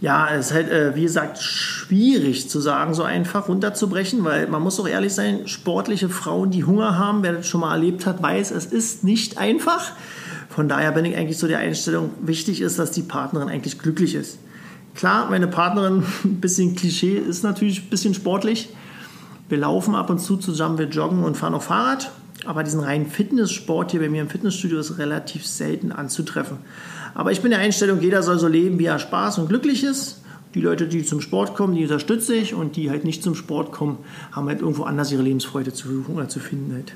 Ja, 0.00 0.28
es 0.32 0.46
ist 0.46 0.54
halt, 0.54 0.70
äh, 0.70 0.94
wie 0.94 1.02
gesagt, 1.02 1.38
schwierig 1.42 2.48
zu 2.48 2.60
sagen, 2.60 2.94
so 2.94 3.02
einfach 3.02 3.48
runterzubrechen, 3.48 4.24
weil 4.24 4.46
man 4.46 4.62
muss 4.62 4.78
auch 4.78 4.86
ehrlich 4.86 5.14
sein, 5.14 5.48
sportliche 5.48 6.08
Frauen, 6.08 6.52
die 6.52 6.62
Hunger 6.62 6.96
haben, 6.96 7.24
wer 7.24 7.32
das 7.32 7.48
schon 7.48 7.62
mal 7.62 7.72
erlebt 7.72 8.06
hat, 8.06 8.22
weiß, 8.22 8.52
es 8.52 8.66
ist 8.66 9.02
nicht 9.02 9.36
einfach. 9.38 9.90
Von 10.48 10.68
daher 10.68 10.92
bin 10.92 11.04
ich 11.06 11.16
eigentlich 11.16 11.38
so 11.38 11.48
der 11.48 11.58
Einstellung, 11.58 12.10
wichtig 12.20 12.60
ist, 12.60 12.78
dass 12.78 12.92
die 12.92 13.02
Partnerin 13.02 13.48
eigentlich 13.48 13.80
glücklich 13.80 14.14
ist. 14.14 14.38
Klar, 14.98 15.30
meine 15.30 15.46
Partnerin, 15.46 16.02
ein 16.24 16.40
bisschen 16.40 16.74
Klischee, 16.74 17.18
ist 17.18 17.44
natürlich 17.44 17.84
ein 17.84 17.88
bisschen 17.88 18.14
sportlich. 18.14 18.68
Wir 19.48 19.58
laufen 19.58 19.94
ab 19.94 20.10
und 20.10 20.18
zu 20.18 20.36
zusammen, 20.36 20.76
wir 20.76 20.88
joggen 20.88 21.22
und 21.22 21.36
fahren 21.36 21.54
auch 21.54 21.62
Fahrrad. 21.62 22.10
Aber 22.46 22.64
diesen 22.64 22.80
reinen 22.80 23.06
Fitnesssport 23.06 23.92
hier 23.92 24.00
bei 24.00 24.08
mir 24.08 24.22
im 24.22 24.28
Fitnessstudio 24.28 24.80
ist 24.80 24.98
relativ 24.98 25.46
selten 25.46 25.92
anzutreffen. 25.92 26.56
Aber 27.14 27.30
ich 27.30 27.42
bin 27.42 27.52
der 27.52 27.60
Einstellung, 27.60 28.00
jeder 28.00 28.24
soll 28.24 28.40
so 28.40 28.48
leben, 28.48 28.80
wie 28.80 28.86
er 28.86 28.98
Spaß 28.98 29.38
und 29.38 29.48
glücklich 29.48 29.84
ist. 29.84 30.20
Die 30.54 30.60
Leute, 30.60 30.88
die 30.88 31.04
zum 31.04 31.20
Sport 31.20 31.54
kommen, 31.54 31.76
die 31.76 31.84
unterstütze 31.84 32.34
ich. 32.34 32.54
Und 32.54 32.74
die 32.74 32.90
halt 32.90 33.04
nicht 33.04 33.22
zum 33.22 33.36
Sport 33.36 33.70
kommen, 33.70 33.98
haben 34.32 34.48
halt 34.48 34.62
irgendwo 34.62 34.82
anders 34.82 35.12
ihre 35.12 35.22
Lebensfreude 35.22 35.72
zu 35.72 35.88
suchen 35.88 36.16
oder 36.16 36.28
zu 36.28 36.40
finden 36.40 36.74
halt. 36.74 36.92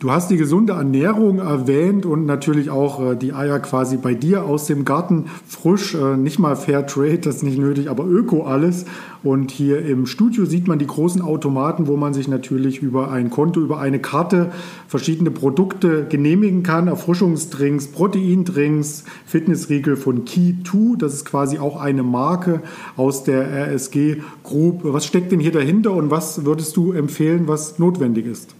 Du 0.00 0.10
hast 0.10 0.30
die 0.30 0.38
gesunde 0.38 0.72
Ernährung 0.72 1.40
erwähnt 1.40 2.06
und 2.06 2.24
natürlich 2.24 2.70
auch 2.70 3.02
äh, 3.02 3.16
die 3.16 3.34
Eier 3.34 3.58
quasi 3.58 3.98
bei 3.98 4.14
dir 4.14 4.46
aus 4.46 4.64
dem 4.64 4.86
Garten 4.86 5.26
frisch, 5.46 5.94
äh, 5.94 6.16
nicht 6.16 6.38
mal 6.38 6.56
Fair 6.56 6.86
Trade, 6.86 7.18
das 7.18 7.36
ist 7.36 7.42
nicht 7.42 7.58
nötig, 7.58 7.90
aber 7.90 8.06
Öko 8.06 8.44
alles. 8.44 8.86
Und 9.22 9.50
hier 9.50 9.84
im 9.84 10.06
Studio 10.06 10.46
sieht 10.46 10.66
man 10.66 10.78
die 10.78 10.86
großen 10.86 11.20
Automaten, 11.20 11.86
wo 11.86 11.98
man 11.98 12.14
sich 12.14 12.28
natürlich 12.28 12.80
über 12.80 13.10
ein 13.10 13.28
Konto, 13.28 13.60
über 13.60 13.78
eine 13.78 13.98
Karte 13.98 14.52
verschiedene 14.88 15.30
Produkte 15.30 16.06
genehmigen 16.08 16.62
kann. 16.62 16.88
Erfrischungsdrinks, 16.88 17.88
Proteindrinks, 17.88 19.04
Fitnessriegel 19.26 19.96
von 19.96 20.24
Key2, 20.24 20.96
das 20.96 21.12
ist 21.12 21.26
quasi 21.26 21.58
auch 21.58 21.78
eine 21.78 22.02
Marke 22.02 22.62
aus 22.96 23.22
der 23.22 23.46
RSG 23.50 24.22
Group. 24.44 24.80
Was 24.82 25.04
steckt 25.04 25.30
denn 25.30 25.40
hier 25.40 25.52
dahinter 25.52 25.92
und 25.92 26.10
was 26.10 26.46
würdest 26.46 26.74
du 26.78 26.92
empfehlen, 26.92 27.48
was 27.48 27.78
notwendig 27.78 28.24
ist? 28.24 28.54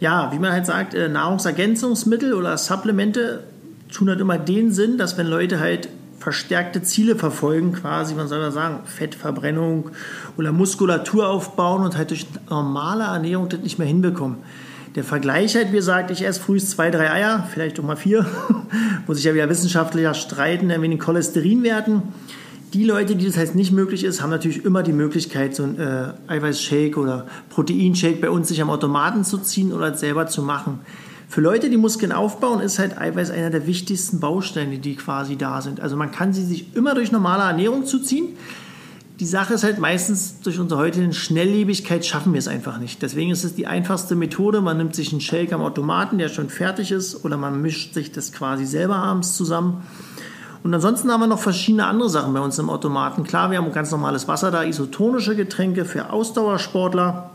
Ja, 0.00 0.30
wie 0.32 0.38
man 0.38 0.52
halt 0.52 0.66
sagt, 0.66 0.94
äh, 0.94 1.08
Nahrungsergänzungsmittel 1.08 2.34
oder 2.34 2.56
Supplemente 2.56 3.44
tun 3.92 4.08
halt 4.08 4.20
immer 4.20 4.38
den 4.38 4.70
Sinn, 4.70 4.98
dass 4.98 5.18
wenn 5.18 5.26
Leute 5.26 5.60
halt 5.60 5.88
verstärkte 6.18 6.82
Ziele 6.82 7.16
verfolgen, 7.16 7.72
quasi, 7.72 8.14
man 8.14 8.28
soll 8.28 8.40
ja 8.40 8.50
sagen, 8.50 8.80
Fettverbrennung 8.84 9.90
oder 10.36 10.52
Muskulatur 10.52 11.28
aufbauen 11.28 11.84
und 11.84 11.96
halt 11.96 12.10
durch 12.10 12.26
normale 12.50 13.04
Ernährung 13.04 13.48
das 13.48 13.60
nicht 13.60 13.78
mehr 13.78 13.88
hinbekommen. 13.88 14.38
Der 14.94 15.04
Vergleich 15.04 15.54
halt, 15.54 15.68
wie 15.68 15.76
gesagt, 15.76 16.10
ich 16.10 16.26
esse 16.26 16.40
frühst 16.40 16.70
zwei, 16.70 16.90
drei 16.90 17.10
Eier, 17.10 17.46
vielleicht 17.52 17.78
auch 17.78 17.84
mal 17.84 17.96
vier, 17.96 18.26
muss 19.06 19.18
ich 19.18 19.24
ja 19.24 19.34
wieder 19.34 19.48
wissenschaftlicher 19.48 20.14
streiten, 20.14 20.68
wegen 20.68 20.82
den 20.82 20.98
Cholesterinwerten. 20.98 22.02
Die 22.74 22.84
Leute, 22.84 23.16
die 23.16 23.24
das 23.26 23.38
heißt 23.38 23.54
nicht 23.54 23.72
möglich 23.72 24.04
ist, 24.04 24.20
haben 24.20 24.28
natürlich 24.28 24.64
immer 24.64 24.82
die 24.82 24.92
Möglichkeit, 24.92 25.54
so 25.54 25.62
ein 25.62 25.78
äh, 25.78 26.12
Eiweißshake 26.26 26.98
oder 26.98 27.26
Proteinshake 27.48 28.20
bei 28.20 28.28
uns 28.28 28.48
sich 28.48 28.60
am 28.60 28.68
Automaten 28.68 29.24
zu 29.24 29.38
ziehen 29.38 29.72
oder 29.72 29.94
selber 29.94 30.26
zu 30.26 30.42
machen. 30.42 30.80
Für 31.30 31.40
Leute, 31.40 31.70
die 31.70 31.78
Muskeln 31.78 32.12
aufbauen, 32.12 32.60
ist 32.60 32.78
halt 32.78 32.98
Eiweiß 32.98 33.30
einer 33.30 33.48
der 33.48 33.66
wichtigsten 33.66 34.20
Bausteine, 34.20 34.78
die 34.78 34.96
quasi 34.96 35.36
da 35.36 35.62
sind. 35.62 35.80
Also 35.80 35.96
man 35.96 36.10
kann 36.10 36.34
sie 36.34 36.44
sich 36.44 36.74
immer 36.74 36.94
durch 36.94 37.10
normale 37.10 37.44
Ernährung 37.44 37.86
zuziehen. 37.86 38.36
Die 39.18 39.26
Sache 39.26 39.54
ist 39.54 39.64
halt 39.64 39.78
meistens 39.78 40.40
durch 40.40 40.58
unsere 40.58 40.80
heutige 40.80 41.12
Schnelllebigkeit 41.12 42.04
schaffen 42.04 42.34
wir 42.34 42.38
es 42.38 42.48
einfach 42.48 42.78
nicht. 42.78 43.00
Deswegen 43.00 43.30
ist 43.30 43.44
es 43.44 43.54
die 43.54 43.66
einfachste 43.66 44.14
Methode. 44.14 44.60
Man 44.60 44.76
nimmt 44.76 44.94
sich 44.94 45.10
einen 45.10 45.22
Shake 45.22 45.52
am 45.54 45.62
Automaten, 45.62 46.18
der 46.18 46.28
schon 46.28 46.50
fertig 46.50 46.92
ist, 46.92 47.24
oder 47.24 47.36
man 47.38 47.62
mischt 47.62 47.94
sich 47.94 48.12
das 48.12 48.32
quasi 48.32 48.66
selber 48.66 48.96
abends 48.96 49.34
zusammen 49.36 49.82
und 50.64 50.74
ansonsten 50.74 51.10
haben 51.10 51.20
wir 51.20 51.26
noch 51.26 51.38
verschiedene 51.38 51.86
andere 51.86 52.08
Sachen 52.08 52.32
bei 52.34 52.40
uns 52.40 52.58
im 52.58 52.68
Automaten. 52.68 53.24
Klar, 53.24 53.50
wir 53.50 53.58
haben 53.58 53.72
ganz 53.72 53.90
normales 53.90 54.26
Wasser 54.26 54.50
da, 54.50 54.64
isotonische 54.64 55.36
Getränke 55.36 55.84
für 55.84 56.10
Ausdauersportler. 56.10 57.30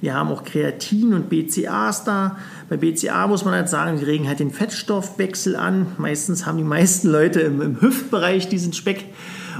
Wir 0.00 0.14
haben 0.14 0.30
auch 0.30 0.44
Kreatin 0.44 1.12
und 1.14 1.28
BCAs 1.28 2.04
da. 2.04 2.38
Bei 2.68 2.76
BCA 2.76 3.26
muss 3.26 3.44
man 3.44 3.54
halt 3.54 3.68
sagen, 3.68 3.98
die 3.98 4.04
regen 4.04 4.28
halt 4.28 4.38
den 4.38 4.52
Fettstoffwechsel 4.52 5.56
an. 5.56 5.88
Meistens 5.98 6.46
haben 6.46 6.58
die 6.58 6.64
meisten 6.64 7.08
Leute 7.08 7.40
im, 7.40 7.60
im 7.60 7.80
Hüftbereich 7.80 8.48
diesen 8.48 8.72
Speck. 8.72 9.06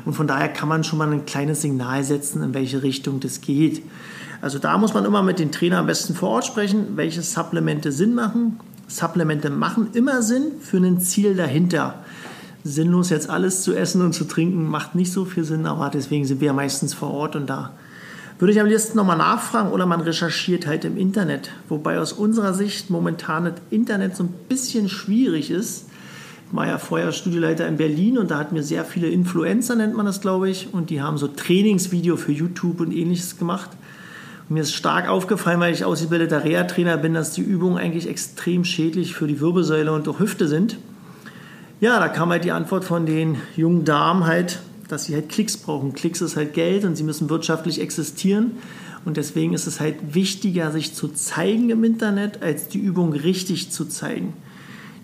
Und 0.04 0.14
von 0.14 0.28
daher 0.28 0.48
kann 0.48 0.68
man 0.68 0.84
schon 0.84 0.98
mal 0.98 1.12
ein 1.12 1.26
kleines 1.26 1.62
Signal 1.62 2.04
setzen, 2.04 2.42
in 2.42 2.54
welche 2.54 2.82
Richtung 2.82 3.18
das 3.18 3.40
geht. 3.40 3.82
Also 4.40 4.60
da 4.60 4.78
muss 4.78 4.94
man 4.94 5.04
immer 5.04 5.22
mit 5.22 5.40
den 5.40 5.50
Trainer 5.50 5.78
am 5.78 5.86
besten 5.86 6.14
vor 6.14 6.30
Ort 6.30 6.46
sprechen, 6.46 6.96
welche 6.96 7.22
Supplemente 7.22 7.90
Sinn 7.90 8.14
machen. 8.14 8.60
Supplemente 8.86 9.50
machen 9.50 9.88
immer 9.94 10.22
Sinn 10.22 10.52
für 10.60 10.76
ein 10.78 11.00
Ziel 11.00 11.34
dahinter 11.34 12.04
sinnlos 12.64 13.10
jetzt 13.10 13.30
alles 13.30 13.62
zu 13.62 13.74
essen 13.74 14.02
und 14.02 14.12
zu 14.12 14.24
trinken 14.24 14.68
macht 14.68 14.94
nicht 14.94 15.12
so 15.12 15.24
viel 15.24 15.44
Sinn, 15.44 15.66
aber 15.66 15.90
deswegen 15.90 16.24
sind 16.24 16.40
wir 16.40 16.52
meistens 16.52 16.94
vor 16.94 17.10
Ort 17.10 17.36
und 17.36 17.46
da 17.46 17.72
würde 18.38 18.52
ich 18.52 18.60
am 18.60 18.66
liebsten 18.66 18.96
nochmal 18.96 19.16
nachfragen 19.16 19.70
oder 19.70 19.86
man 19.86 20.00
recherchiert 20.00 20.66
halt 20.66 20.84
im 20.84 20.96
Internet. 20.96 21.50
Wobei 21.68 21.98
aus 21.98 22.12
unserer 22.12 22.54
Sicht 22.54 22.88
momentan 22.88 23.46
das 23.46 23.54
Internet 23.70 24.16
so 24.16 24.24
ein 24.24 24.34
bisschen 24.48 24.88
schwierig 24.88 25.50
ist. 25.50 25.86
Ich 26.48 26.56
war 26.56 26.66
ja 26.66 26.78
vorher 26.78 27.12
Studieleiter 27.12 27.66
in 27.66 27.76
Berlin 27.76 28.16
und 28.16 28.30
da 28.30 28.38
hatten 28.38 28.54
wir 28.54 28.62
sehr 28.62 28.84
viele 28.84 29.08
Influencer, 29.08 29.74
nennt 29.74 29.96
man 29.96 30.06
das, 30.06 30.20
glaube 30.20 30.48
ich, 30.48 30.72
und 30.72 30.90
die 30.90 31.02
haben 31.02 31.18
so 31.18 31.28
Trainingsvideo 31.28 32.16
für 32.16 32.32
YouTube 32.32 32.80
und 32.80 32.92
ähnliches 32.92 33.38
gemacht. 33.38 33.70
Und 34.48 34.54
mir 34.54 34.62
ist 34.62 34.72
stark 34.72 35.08
aufgefallen, 35.08 35.60
weil 35.60 35.74
ich 35.74 35.84
ausgebildeter 35.84 36.44
Reha-Trainer 36.44 36.96
bin, 36.96 37.14
dass 37.14 37.32
die 37.32 37.42
Übungen 37.42 37.76
eigentlich 37.76 38.08
extrem 38.08 38.64
schädlich 38.64 39.14
für 39.14 39.26
die 39.26 39.40
Wirbelsäule 39.40 39.92
und 39.92 40.08
auch 40.08 40.20
Hüfte 40.20 40.48
sind. 40.48 40.78
Ja, 41.80 42.00
da 42.00 42.08
kam 42.08 42.30
halt 42.30 42.42
die 42.42 42.50
Antwort 42.50 42.84
von 42.84 43.06
den 43.06 43.36
jungen 43.54 43.84
Damen 43.84 44.26
halt, 44.26 44.58
dass 44.88 45.04
sie 45.04 45.14
halt 45.14 45.28
Klicks 45.28 45.56
brauchen. 45.56 45.92
Klicks 45.92 46.20
ist 46.20 46.34
halt 46.34 46.52
Geld 46.52 46.84
und 46.84 46.96
sie 46.96 47.04
müssen 47.04 47.30
wirtschaftlich 47.30 47.80
existieren. 47.80 48.52
Und 49.04 49.16
deswegen 49.16 49.54
ist 49.54 49.68
es 49.68 49.78
halt 49.78 50.12
wichtiger, 50.12 50.72
sich 50.72 50.94
zu 50.94 51.06
zeigen 51.06 51.70
im 51.70 51.84
Internet, 51.84 52.42
als 52.42 52.66
die 52.66 52.80
Übung 52.80 53.12
richtig 53.12 53.70
zu 53.70 53.84
zeigen. 53.84 54.32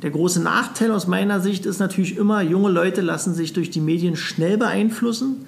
Der 0.03 0.11
große 0.11 0.43
Nachteil 0.43 0.91
aus 0.91 1.07
meiner 1.07 1.41
Sicht 1.41 1.65
ist 1.65 1.79
natürlich 1.79 2.17
immer, 2.17 2.43
junge 2.43 2.71
Leute 2.71 3.03
lassen 3.03 3.35
sich 3.35 3.53
durch 3.53 3.71
die 3.71 3.81
Medien 3.81 4.17
schnell 4.17 4.59
beeinflussen. 4.59 5.47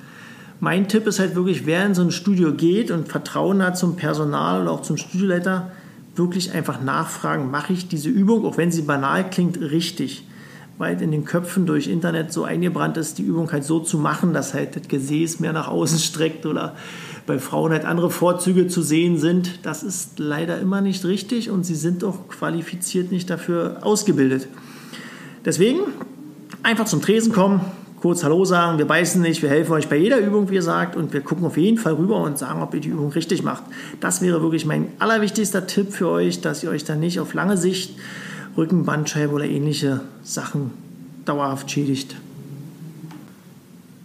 Mein 0.61 0.87
Tipp 0.87 1.09
ist 1.09 1.19
halt 1.19 1.35
wirklich, 1.35 1.67
wer 1.67 1.85
in 1.85 1.97
so 1.97 2.03
ein 2.03 2.12
Studio 2.12 2.53
geht 2.53 2.93
und 2.93 3.09
Vertrauen 3.09 3.65
hat 3.65 3.77
zum 3.77 3.97
Personal 3.97 4.62
oder 4.62 4.71
auch 4.71 4.83
zum 4.83 4.97
Studioleiter, 4.97 5.73
wirklich 6.15 6.53
einfach 6.53 6.81
nachfragen, 6.81 7.51
mache 7.51 7.73
ich 7.73 7.89
diese 7.89 8.09
Übung, 8.11 8.45
auch 8.45 8.57
wenn 8.57 8.71
sie 8.71 8.83
banal 8.83 9.29
klingt, 9.29 9.61
richtig 9.61 10.23
weit 10.79 11.01
in 11.01 11.11
den 11.11 11.25
Köpfen 11.25 11.67
durch 11.67 11.89
Internet 11.89 12.33
so 12.33 12.45
eingebrannt 12.45 12.97
ist, 12.97 13.19
die 13.19 13.23
Übung 13.23 13.51
halt 13.51 13.65
so 13.65 13.81
zu 13.81 13.99
machen, 13.99 14.35
dass 14.35 14.53
halt 14.53 14.77
das 14.77 14.89
Gesäß 14.89 15.41
mehr 15.41 15.53
nach 15.53 15.69
außen 15.69 15.99
streckt 15.99 16.45
oder 16.45 16.77
bei 17.27 17.39
Frauen 17.39 17.73
halt 17.73 17.85
andere 17.85 18.11
Vorzüge 18.11 18.69
zu 18.69 18.83
sehen 18.83 19.19
sind. 19.19 19.65
Das 19.65 19.83
ist 19.83 20.19
leider 20.19 20.61
immer 20.61 20.81
nicht 20.81 21.05
richtig 21.05 21.51
und 21.51 21.65
sie 21.65 21.75
sind 21.75 22.05
auch 22.05 22.29
qualifiziert 22.29 23.11
nicht 23.11 23.31
dafür 23.31 23.79
ausgebildet. 23.83 24.49
Deswegen 25.45 25.81
einfach 26.62 26.85
zum 26.85 27.01
Tresen 27.01 27.33
kommen, 27.33 27.61
kurz 28.01 28.23
Hallo 28.23 28.45
sagen, 28.45 28.79
wir 28.79 28.87
beißen 28.87 29.23
nicht, 29.23 29.43
wir 29.43 29.49
helfen 29.49 29.73
euch 29.73 29.89
bei 29.89 29.97
jeder 29.97 30.19
Übung, 30.19 30.51
wie 30.51 30.57
ihr 30.57 30.62
sagt, 30.62 30.95
und 30.95 31.12
wir 31.12 31.23
gucken 31.23 31.47
auf 31.47 31.57
jeden 31.57 31.79
Fall 31.79 31.95
rüber 31.95 32.21
und 32.21 32.37
sagen, 32.39 32.62
ob 32.62 32.75
ihr 32.75 32.81
die 32.81 32.91
Übung 32.91 33.11
richtig 33.12 33.43
macht. 33.43 33.65
Das 34.01 34.21
wäre 34.21 34.43
wirklich 34.43 34.67
mein 34.67 34.89
allerwichtigster 34.99 35.67
Tipp 35.67 35.93
für 35.93 36.09
euch, 36.09 36.43
dass 36.43 36.62
ihr 36.62 36.71
euch 36.71 36.85
dann 36.85 37.01
nicht 37.01 37.19
auf 37.19 37.33
lange 37.33 37.57
Sicht 37.57 37.95
Rückenbandscheibe 38.57 39.33
oder 39.33 39.45
ähnliche 39.45 40.01
Sachen 40.23 40.71
dauerhaft 41.25 41.71
schädigt. 41.71 42.16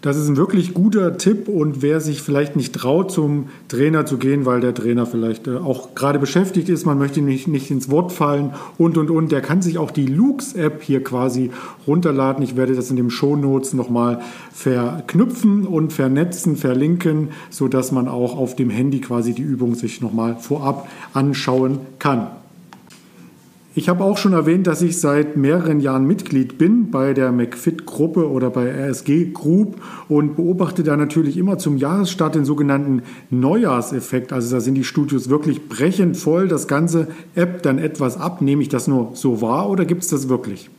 Das 0.01 0.17
ist 0.17 0.27
ein 0.27 0.35
wirklich 0.35 0.73
guter 0.73 1.17
Tipp 1.17 1.47
und 1.47 1.83
wer 1.83 2.01
sich 2.01 2.23
vielleicht 2.23 2.55
nicht 2.55 2.73
traut, 2.73 3.11
zum 3.11 3.49
Trainer 3.67 4.03
zu 4.03 4.17
gehen, 4.17 4.47
weil 4.47 4.59
der 4.59 4.73
Trainer 4.73 5.05
vielleicht 5.05 5.47
äh, 5.47 5.57
auch 5.57 5.93
gerade 5.93 6.17
beschäftigt 6.17 6.69
ist, 6.69 6.87
man 6.87 6.97
möchte 6.97 7.21
nicht, 7.21 7.47
nicht 7.47 7.69
ins 7.69 7.91
Wort 7.91 8.11
fallen 8.11 8.51
und 8.79 8.97
und 8.97 9.11
und, 9.11 9.31
der 9.31 9.41
kann 9.41 9.61
sich 9.61 9.77
auch 9.77 9.91
die 9.91 10.07
Lux-App 10.07 10.81
hier 10.81 11.03
quasi 11.03 11.51
runterladen. 11.85 12.43
Ich 12.43 12.55
werde 12.55 12.73
das 12.73 12.89
in 12.89 12.95
den 12.95 13.11
Shownotes 13.11 13.73
nochmal 13.73 14.21
verknüpfen 14.51 15.67
und 15.67 15.93
vernetzen, 15.93 16.55
verlinken, 16.55 17.29
sodass 17.51 17.91
man 17.91 18.07
auch 18.07 18.35
auf 18.35 18.55
dem 18.55 18.71
Handy 18.71 19.01
quasi 19.01 19.33
die 19.33 19.43
Übung 19.43 19.75
sich 19.75 20.01
nochmal 20.01 20.35
vorab 20.37 20.87
anschauen 21.13 21.77
kann. 21.99 22.40
Ich 23.73 23.87
habe 23.87 24.03
auch 24.03 24.17
schon 24.17 24.33
erwähnt, 24.33 24.67
dass 24.67 24.81
ich 24.81 24.99
seit 24.99 25.37
mehreren 25.37 25.79
Jahren 25.79 26.05
Mitglied 26.05 26.57
bin 26.57 26.91
bei 26.91 27.13
der 27.13 27.31
McFit-Gruppe 27.31 28.29
oder 28.29 28.49
bei 28.49 28.69
RSG 28.69 29.31
Group 29.31 29.81
und 30.09 30.35
beobachte 30.35 30.83
da 30.83 30.97
natürlich 30.97 31.37
immer 31.37 31.57
zum 31.57 31.77
Jahresstart 31.77 32.35
den 32.35 32.43
sogenannten 32.43 33.03
Neujahrseffekt. 33.29 34.33
Also 34.33 34.53
da 34.53 34.59
sind 34.59 34.75
die 34.75 34.83
Studios 34.83 35.29
wirklich 35.29 35.69
brechend 35.69 36.17
voll. 36.17 36.49
Das 36.49 36.67
ganze 36.67 37.07
App 37.33 37.63
dann 37.63 37.79
etwas 37.79 38.17
ab. 38.17 38.41
Nehme 38.41 38.61
ich 38.61 38.67
das 38.67 38.89
nur 38.89 39.11
so 39.13 39.41
wahr 39.41 39.69
oder 39.69 39.85
gibt 39.85 40.03
es 40.03 40.09
das 40.09 40.27
wirklich? 40.27 40.69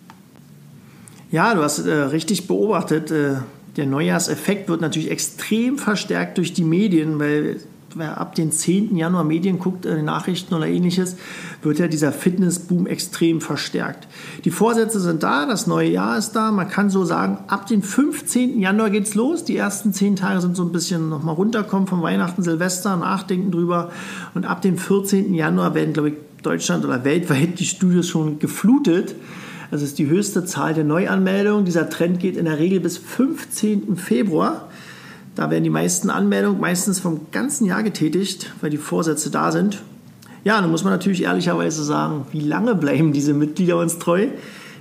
Ja, 1.31 1.55
du 1.55 1.63
hast 1.63 1.87
äh, 1.87 1.91
richtig 1.91 2.47
beobachtet. 2.47 3.11
Äh, 3.11 3.37
der 3.79 3.87
Neujahrseffekt 3.87 4.69
wird 4.69 4.83
natürlich 4.83 5.11
extrem 5.11 5.79
verstärkt 5.79 6.37
durch 6.37 6.53
die 6.53 6.65
Medien, 6.65 7.19
weil 7.19 7.57
wer 7.97 8.19
ab 8.19 8.35
dem 8.35 8.51
10. 8.51 8.97
Januar 8.97 9.25
Medien 9.25 9.59
guckt, 9.59 9.87
äh, 9.87 10.03
Nachrichten 10.03 10.55
oder 10.55 10.67
ähnliches, 10.67 11.17
wird 11.63 11.79
ja 11.79 11.89
dieser 11.89 12.13
Fitnessboom 12.13 12.87
extrem 12.87 13.41
verstärkt. 13.41 14.09
Die 14.45 14.51
Vorsätze 14.51 15.01
sind 15.01 15.23
da, 15.23 15.47
das 15.47 15.67
neue 15.67 15.91
Jahr 15.91 16.19
ist 16.19 16.33
da. 16.33 16.53
Man 16.53 16.69
kann 16.69 16.91
so 16.91 17.05
sagen, 17.05 17.39
ab 17.49 17.67
dem 17.67 17.83
15. 17.83 18.61
Januar 18.61 18.91
geht's 18.91 19.15
los. 19.15 19.45
Die 19.45 19.57
ersten 19.57 19.93
zehn 19.93 20.17
Tage 20.17 20.41
sind 20.41 20.57
so 20.57 20.65
ein 20.65 20.73
bisschen 20.73 21.09
nochmal 21.09 21.35
runterkommen 21.35 21.87
von 21.87 22.03
Weihnachten, 22.03 22.43
Silvester, 22.43 22.97
nachdenken 22.97 23.51
drüber. 23.51 23.91
Und 24.35 24.45
ab 24.45 24.63
dem 24.63 24.79
14. 24.79 25.35
Januar 25.35 25.75
werden, 25.75 25.93
glaube 25.93 26.11
ich, 26.11 26.15
Deutschland 26.43 26.85
oder 26.85 27.05
weltweit 27.05 27.59
die 27.59 27.65
Studios 27.65 28.09
schon 28.09 28.39
geflutet. 28.39 29.15
Das 29.71 29.81
ist 29.81 29.99
die 29.99 30.07
höchste 30.07 30.45
Zahl 30.45 30.75
der 30.75 30.85
Neuanmeldungen. 30.85 31.65
Dieser 31.65 31.89
Trend 31.89 32.21
geht 32.21 32.37
in 32.37 32.45
der 32.45 32.59
Regel 32.59 32.81
bis 32.81 32.99
15. 32.99 33.97
Februar. 33.97 34.69
Da 35.35 35.51
werden 35.51 35.65
die 35.65 35.71
meisten 35.71 36.11
Anmeldungen 36.11 36.61
meistens 36.61 37.01
vom 37.01 37.23
ganzen 37.31 37.65
Jahr 37.65 37.83
getätigt, 37.83 38.53
weil 38.61 38.71
die 38.71 38.77
Vorsätze 38.77 39.31
da 39.31 39.51
sind. 39.51 39.83
Ja, 40.45 40.61
dann 40.61 40.71
muss 40.71 40.85
man 40.85 40.93
natürlich 40.93 41.23
ehrlicherweise 41.23 41.85
sagen, 41.85 42.27
wie 42.33 42.41
lange 42.41 42.75
bleiben 42.75 43.13
diese 43.13 43.33
Mitglieder 43.33 43.79
uns 43.79 43.99
treu? 43.99 44.29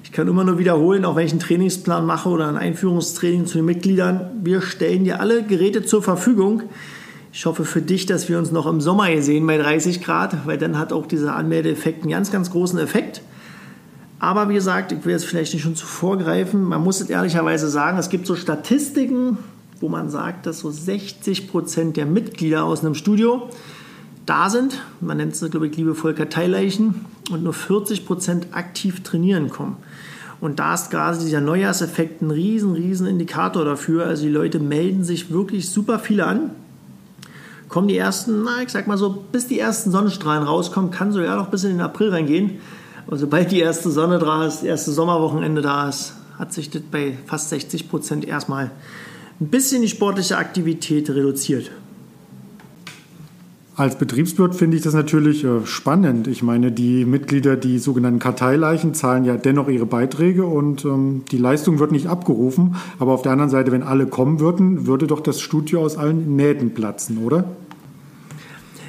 Ich 0.03 0.11
kann 0.11 0.27
immer 0.27 0.43
nur 0.43 0.57
wiederholen, 0.57 1.05
auch 1.05 1.15
wenn 1.15 1.25
ich 1.25 1.31
einen 1.31 1.39
Trainingsplan 1.39 2.05
mache 2.05 2.27
oder 2.27 2.47
ein 2.47 2.57
Einführungstraining 2.57 3.45
zu 3.45 3.59
den 3.59 3.65
Mitgliedern. 3.65 4.31
Wir 4.43 4.61
stellen 4.61 5.05
dir 5.05 5.21
alle 5.21 5.43
Geräte 5.43 5.85
zur 5.85 6.03
Verfügung. 6.03 6.63
Ich 7.31 7.45
hoffe 7.45 7.63
für 7.63 7.81
dich, 7.81 8.07
dass 8.07 8.27
wir 8.27 8.37
uns 8.37 8.51
noch 8.51 8.65
im 8.65 8.81
Sommer 8.81 9.05
hier 9.05 9.21
sehen 9.23 9.47
bei 9.47 9.57
30 9.57 10.03
Grad, 10.03 10.45
weil 10.45 10.57
dann 10.57 10.77
hat 10.77 10.91
auch 10.91 11.05
dieser 11.05 11.35
Anmeldeeffekt 11.35 12.01
einen 12.01 12.11
ganz, 12.11 12.29
ganz 12.29 12.51
großen 12.51 12.77
Effekt. 12.79 13.21
Aber 14.19 14.49
wie 14.49 14.55
gesagt, 14.55 14.91
ich 14.91 15.05
will 15.05 15.13
jetzt 15.13 15.25
vielleicht 15.25 15.53
nicht 15.53 15.63
schon 15.63 15.75
zu 15.75 15.85
vorgreifen. 15.85 16.63
Man 16.63 16.83
muss 16.83 16.99
es 16.99 17.09
ehrlicherweise 17.09 17.69
sagen, 17.69 17.97
es 17.97 18.09
gibt 18.09 18.27
so 18.27 18.35
Statistiken, 18.35 19.37
wo 19.81 19.89
man 19.89 20.09
sagt, 20.09 20.45
dass 20.45 20.59
so 20.59 20.71
60 20.71 21.49
Prozent 21.49 21.97
der 21.97 22.05
Mitglieder 22.05 22.63
aus 22.63 22.85
einem 22.85 22.95
Studio 22.95 23.49
da 24.25 24.49
sind. 24.49 24.79
Man 24.99 25.17
nennt 25.17 25.33
es, 25.33 25.49
glaube 25.49 25.67
ich, 25.67 25.75
liebevoll 25.75 26.13
Karteileichen 26.13 27.05
und 27.31 27.43
nur 27.43 27.53
40 27.53 28.05
Prozent 28.05 28.47
aktiv 28.51 29.03
trainieren 29.03 29.49
kommen. 29.49 29.77
Und 30.39 30.59
da 30.59 30.73
ist 30.73 30.89
gerade 30.89 31.17
dieser 31.19 31.41
Neujahrseffekt 31.41 32.21
ein 32.21 32.31
riesen, 32.31 32.73
riesen 32.73 33.05
Indikator 33.07 33.63
dafür. 33.63 34.07
Also 34.07 34.23
die 34.23 34.29
Leute 34.29 34.59
melden 34.59 35.03
sich 35.03 35.31
wirklich 35.31 35.69
super 35.69 35.99
viele 35.99 36.25
an. 36.25 36.51
Kommen 37.69 37.87
die 37.87 37.97
ersten, 37.97 38.43
na, 38.43 38.61
ich 38.63 38.69
sag 38.69 38.87
mal 38.87 38.97
so, 38.97 39.23
bis 39.31 39.47
die 39.47 39.59
ersten 39.59 39.91
Sonnenstrahlen 39.91 40.43
rauskommen, 40.43 40.91
kann 40.91 41.11
sogar 41.11 41.37
noch 41.37 41.49
bis 41.49 41.63
in 41.63 41.71
den 41.71 41.81
April 41.81 42.09
reingehen. 42.09 42.59
Aber 43.07 43.17
sobald 43.17 43.51
die 43.51 43.59
erste 43.59 43.91
Sonne 43.91 44.19
da 44.19 44.45
ist, 44.45 44.63
erste 44.63 44.91
Sommerwochenende 44.91 45.61
da 45.61 45.89
ist, 45.89 46.13
hat 46.37 46.53
sich 46.53 46.69
das 46.69 46.81
bei 46.81 47.17
fast 47.27 47.49
60 47.49 47.89
Prozent 47.89 48.27
erstmal 48.27 48.71
ein 49.41 49.47
bisschen 49.47 49.81
die 49.81 49.89
sportliche 49.89 50.37
Aktivität 50.37 51.09
reduziert. 51.09 51.71
Als 53.75 53.97
Betriebswirt 53.97 54.53
finde 54.53 54.77
ich 54.77 54.83
das 54.83 54.93
natürlich 54.93 55.43
äh, 55.43 55.65
spannend. 55.65 56.27
Ich 56.27 56.43
meine, 56.43 56.71
die 56.71 57.03
Mitglieder, 57.05 57.55
die 57.55 57.79
sogenannten 57.79 58.19
Karteileichen, 58.19 58.93
zahlen 58.93 59.25
ja 59.25 59.37
dennoch 59.37 59.69
ihre 59.69 59.87
Beiträge 59.87 60.45
und 60.45 60.85
ähm, 60.85 61.23
die 61.31 61.37
Leistung 61.37 61.79
wird 61.79 61.91
nicht 61.91 62.05
abgerufen. 62.05 62.75
Aber 62.99 63.13
auf 63.13 63.23
der 63.23 63.31
anderen 63.31 63.49
Seite, 63.49 63.71
wenn 63.71 63.81
alle 63.81 64.05
kommen 64.05 64.39
würden, 64.39 64.85
würde 64.85 65.07
doch 65.07 65.21
das 65.21 65.41
Studio 65.41 65.81
aus 65.81 65.97
allen 65.97 66.35
Nähten 66.35 66.75
platzen, 66.75 67.17
oder? 67.25 67.45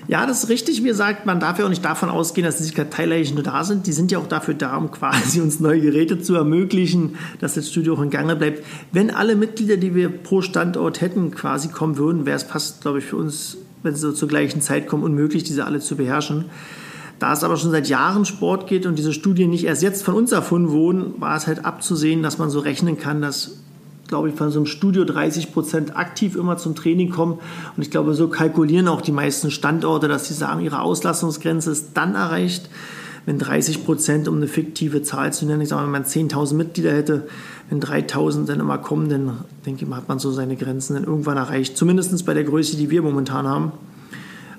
Ja, 0.08 0.26
das 0.26 0.42
ist 0.42 0.48
richtig. 0.48 0.82
Wie 0.82 0.88
gesagt, 0.88 1.26
man 1.26 1.38
darf 1.38 1.58
ja 1.58 1.64
auch 1.64 1.70
nicht 1.70 1.84
davon 1.84 2.08
ausgehen, 2.08 2.44
dass 2.44 2.58
diese 2.58 2.72
Karteileichen 2.72 3.34
nur 3.34 3.44
da 3.44 3.62
sind. 3.62 3.86
Die 3.86 3.92
sind 3.92 4.10
ja 4.10 4.18
auch 4.18 4.26
dafür 4.26 4.54
da, 4.54 4.76
um 4.76 4.90
quasi 4.90 5.40
uns 5.40 5.60
neue 5.60 5.80
Geräte 5.80 6.20
zu 6.20 6.34
ermöglichen, 6.34 7.16
dass 7.40 7.54
das 7.54 7.70
Studio 7.70 7.94
auch 7.94 8.02
in 8.02 8.10
Gange 8.10 8.34
bleibt. 8.34 8.64
Wenn 8.90 9.10
alle 9.10 9.36
Mitglieder, 9.36 9.76
die 9.76 9.94
wir 9.94 10.08
pro 10.08 10.42
Standort 10.42 11.00
hätten, 11.00 11.30
quasi 11.30 11.68
kommen 11.68 11.96
würden, 11.96 12.26
wäre 12.26 12.36
es 12.36 12.42
fast, 12.42 12.82
glaube 12.82 12.98
ich, 12.98 13.04
für 13.04 13.16
uns, 13.16 13.58
wenn 13.82 13.94
sie 13.94 14.00
so 14.00 14.12
zur 14.12 14.28
gleichen 14.28 14.60
Zeit 14.60 14.88
kommen, 14.88 15.04
unmöglich, 15.04 15.44
diese 15.44 15.66
alle 15.66 15.78
zu 15.78 15.96
beherrschen. 15.96 16.46
Da 17.20 17.32
es 17.32 17.44
aber 17.44 17.56
schon 17.56 17.70
seit 17.70 17.88
Jahren 17.88 18.24
Sport 18.24 18.66
geht 18.66 18.84
und 18.84 18.98
diese 18.98 19.12
Studien 19.12 19.50
nicht 19.50 19.64
erst 19.64 19.82
jetzt 19.82 20.02
von 20.02 20.14
uns 20.14 20.32
erfunden 20.32 20.70
wurden, 20.70 21.20
war 21.20 21.36
es 21.36 21.46
halt 21.46 21.64
abzusehen, 21.64 22.24
dass 22.24 22.38
man 22.38 22.50
so 22.50 22.58
rechnen 22.58 22.98
kann, 22.98 23.22
dass 23.22 23.61
glaube 24.12 24.28
ich, 24.28 24.34
von 24.34 24.50
so 24.50 24.58
einem 24.58 24.66
Studio 24.66 25.04
30 25.04 25.54
Prozent 25.54 25.96
aktiv 25.96 26.36
immer 26.36 26.58
zum 26.58 26.74
Training 26.74 27.08
kommen. 27.08 27.38
Und 27.74 27.82
ich 27.82 27.90
glaube, 27.90 28.12
so 28.12 28.28
kalkulieren 28.28 28.88
auch 28.88 29.00
die 29.00 29.10
meisten 29.10 29.50
Standorte, 29.50 30.06
dass 30.06 30.28
sie 30.28 30.34
sagen, 30.34 30.60
ihre 30.60 30.82
Auslastungsgrenze 30.82 31.70
ist 31.70 31.92
dann 31.94 32.14
erreicht, 32.14 32.68
wenn 33.24 33.38
30 33.38 33.86
Prozent, 33.86 34.28
um 34.28 34.36
eine 34.36 34.48
fiktive 34.48 35.02
Zahl 35.02 35.32
zu 35.32 35.46
nennen, 35.46 35.62
ich 35.62 35.70
sage 35.70 35.80
mal, 35.80 35.86
wenn 35.86 36.02
man 36.02 36.04
10.000 36.04 36.54
Mitglieder 36.54 36.92
hätte, 36.92 37.26
wenn 37.70 37.80
3.000 37.80 38.44
dann 38.44 38.60
immer 38.60 38.76
kommen, 38.76 39.08
dann 39.08 39.44
denke 39.64 39.84
ich 39.84 39.88
mal, 39.88 39.96
hat 39.96 40.08
man 40.08 40.18
so 40.18 40.30
seine 40.30 40.56
Grenzen 40.56 40.92
dann 40.92 41.04
irgendwann 41.04 41.38
erreicht. 41.38 41.74
Zumindest 41.78 42.26
bei 42.26 42.34
der 42.34 42.44
Größe, 42.44 42.76
die 42.76 42.90
wir 42.90 43.00
momentan 43.00 43.46
haben. 43.46 43.72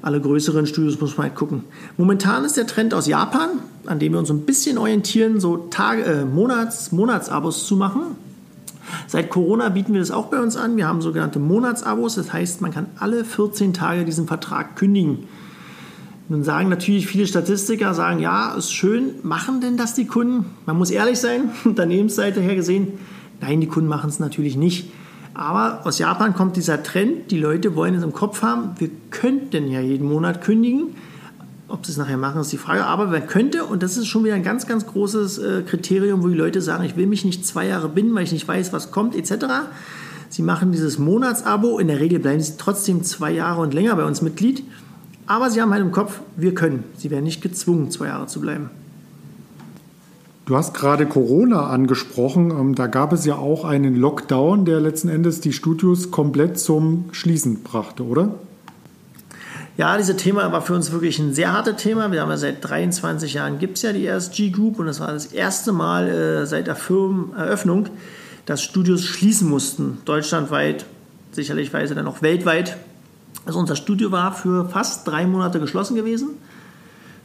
Alle 0.01 0.19
größeren 0.19 0.65
Studios 0.65 0.99
muss 0.99 1.15
man 1.15 1.27
halt 1.27 1.35
gucken. 1.35 1.63
Momentan 1.95 2.43
ist 2.43 2.57
der 2.57 2.65
Trend 2.65 2.95
aus 2.95 3.05
Japan, 3.05 3.49
an 3.85 3.99
dem 3.99 4.13
wir 4.13 4.19
uns 4.19 4.31
ein 4.31 4.41
bisschen 4.41 4.79
orientieren, 4.79 5.39
so 5.39 5.67
Tage, 5.69 6.03
äh, 6.05 6.25
Monats, 6.25 6.91
Monatsabos 6.91 7.67
zu 7.67 7.75
machen. 7.75 8.15
Seit 9.07 9.29
Corona 9.29 9.69
bieten 9.69 9.93
wir 9.93 9.99
das 9.99 10.11
auch 10.11 10.27
bei 10.27 10.39
uns 10.39 10.55
an. 10.55 10.77
Wir 10.77 10.87
haben 10.87 11.01
sogenannte 11.01 11.39
Monatsabos. 11.39 12.15
Das 12.15 12.33
heißt, 12.33 12.61
man 12.61 12.71
kann 12.71 12.87
alle 12.99 13.25
14 13.25 13.73
Tage 13.73 14.05
diesen 14.05 14.27
Vertrag 14.27 14.75
kündigen. 14.75 15.27
Nun 16.29 16.43
sagen 16.43 16.69
natürlich 16.69 17.07
viele 17.07 17.27
Statistiker, 17.27 17.93
sagen, 17.93 18.19
ja, 18.19 18.53
ist 18.55 18.71
schön, 18.71 19.15
machen 19.23 19.59
denn 19.59 19.75
das 19.75 19.93
die 19.93 20.07
Kunden? 20.07 20.45
Man 20.65 20.77
muss 20.77 20.89
ehrlich 20.89 21.19
sein, 21.19 21.51
Unternehmensseite 21.65 22.39
her 22.39 22.55
gesehen, 22.55 22.93
nein, 23.41 23.59
die 23.59 23.67
Kunden 23.67 23.89
machen 23.89 24.09
es 24.09 24.19
natürlich 24.19 24.55
nicht. 24.55 24.89
Aber 25.33 25.81
aus 25.83 25.99
Japan 25.99 26.33
kommt 26.33 26.55
dieser 26.55 26.81
Trend, 26.81 27.31
die 27.31 27.39
Leute 27.39 27.75
wollen 27.75 27.95
es 27.95 28.03
im 28.03 28.13
Kopf 28.13 28.41
haben, 28.41 28.71
wir 28.77 28.89
könnten 29.09 29.67
ja 29.69 29.81
jeden 29.81 30.07
Monat 30.07 30.41
kündigen. 30.41 30.95
Ob 31.73 31.87
sie 31.87 31.91
es 31.91 31.97
nachher 31.97 32.17
machen, 32.17 32.39
ist 32.39 32.51
die 32.51 32.59
Frage. 32.59 32.85
Aber 32.85 33.11
wer 33.11 33.21
könnte, 33.21 33.65
und 33.65 33.81
das 33.81 33.97
ist 33.97 34.05
schon 34.05 34.23
wieder 34.23 34.35
ein 34.35 34.43
ganz, 34.43 34.67
ganz 34.67 34.85
großes 34.85 35.39
äh, 35.39 35.63
Kriterium, 35.63 36.21
wo 36.21 36.27
die 36.27 36.35
Leute 36.35 36.61
sagen, 36.61 36.83
ich 36.83 36.95
will 36.95 37.07
mich 37.07 37.25
nicht 37.25 37.47
zwei 37.47 37.65
Jahre 37.65 37.89
binden, 37.89 38.13
weil 38.13 38.25
ich 38.25 38.31
nicht 38.31 38.47
weiß, 38.47 38.71
was 38.73 38.91
kommt, 38.91 39.15
etc. 39.15 39.45
Sie 40.29 40.43
machen 40.43 40.71
dieses 40.71 40.99
Monatsabo. 40.99 41.79
In 41.79 41.87
der 41.87 41.99
Regel 41.99 42.19
bleiben 42.19 42.41
sie 42.41 42.57
trotzdem 42.59 43.03
zwei 43.03 43.31
Jahre 43.31 43.61
und 43.61 43.73
länger 43.73 43.95
bei 43.95 44.05
uns 44.05 44.21
Mitglied. 44.21 44.63
Aber 45.25 45.49
sie 45.49 45.63
haben 45.63 45.71
halt 45.71 45.81
im 45.81 45.91
Kopf, 45.91 46.19
wir 46.35 46.53
können. 46.53 46.83
Sie 46.95 47.09
werden 47.09 47.23
nicht 47.23 47.41
gezwungen, 47.41 47.89
zwei 47.89 48.05
Jahre 48.05 48.27
zu 48.27 48.39
bleiben. 48.39 48.69
Du 50.45 50.55
hast 50.55 50.75
gerade 50.75 51.07
Corona 51.07 51.65
angesprochen. 51.71 52.51
Ähm, 52.51 52.75
da 52.75 52.85
gab 52.85 53.13
es 53.13 53.25
ja 53.25 53.37
auch 53.37 53.65
einen 53.65 53.95
Lockdown, 53.95 54.65
der 54.65 54.79
letzten 54.79 55.09
Endes 55.09 55.41
die 55.41 55.53
Studios 55.53 56.11
komplett 56.11 56.59
zum 56.59 57.05
Schließen 57.13 57.63
brachte, 57.63 58.03
oder? 58.03 58.35
Ja, 59.75 59.97
dieses 59.97 60.17
Thema 60.17 60.51
war 60.51 60.61
für 60.61 60.75
uns 60.75 60.91
wirklich 60.91 61.17
ein 61.17 61.33
sehr 61.33 61.51
hartes 61.51 61.77
Thema. 61.77 62.11
Wir 62.11 62.21
haben 62.21 62.29
ja 62.29 62.37
seit 62.37 62.63
23 62.63 63.33
Jahren 63.33 63.57
gibt 63.57 63.77
es 63.77 63.81
ja 63.81 63.91
die 63.91 64.05
ESG 64.05 64.51
Group 64.51 64.77
und 64.77 64.85
das 64.85 64.99
war 64.99 65.11
das 65.11 65.25
erste 65.25 65.71
Mal 65.71 66.09
äh, 66.09 66.45
seit 66.45 66.67
der 66.67 66.75
Firmeneröffnung, 66.75 67.87
dass 68.45 68.61
Studios 68.61 69.03
schließen 69.03 69.49
mussten, 69.49 69.97
deutschlandweit, 70.05 70.85
sicherlich 71.31 71.73
weise 71.73 71.95
dann 71.95 72.05
auch 72.05 72.21
weltweit. 72.21 72.77
Also 73.47 73.57
unser 73.57 73.75
Studio 73.75 74.11
war 74.11 74.31
für 74.33 74.69
fast 74.69 75.07
drei 75.07 75.25
Monate 75.25 75.59
geschlossen 75.59 75.95
gewesen. 75.95 76.37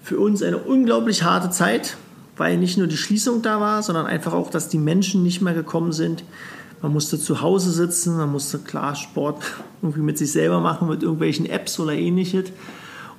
Für 0.03 0.19
uns 0.19 0.43
eine 0.43 0.57
unglaublich 0.57 1.25
harte 1.25 1.51
Zeit, 1.51 1.99
weil 2.39 2.57
nicht 2.57 2.79
nur 2.79 2.87
die 2.87 2.97
Schließung 2.97 3.43
da 3.43 3.61
war, 3.61 3.83
sondern 3.83 4.07
einfach 4.07 4.33
auch, 4.33 4.49
dass 4.49 4.71
die 4.71 4.79
Menschen 4.79 5.23
nicht 5.23 5.43
mehr 5.43 5.53
gekommen 5.53 5.93
sind, 5.93 6.25
man 6.83 6.93
musste 6.93 7.19
zu 7.19 7.41
Hause 7.41 7.71
sitzen, 7.71 8.17
man 8.17 8.31
musste 8.31 8.59
klar 8.59 8.95
Sport 8.95 9.43
irgendwie 9.83 10.01
mit 10.01 10.19
sich 10.19 10.33
selber 10.33 10.61
machen, 10.61 10.89
mit 10.89 11.03
irgendwelchen 11.03 11.47
Apps 11.47 11.79
oder 11.81 11.93
ähnliches. 11.93 12.51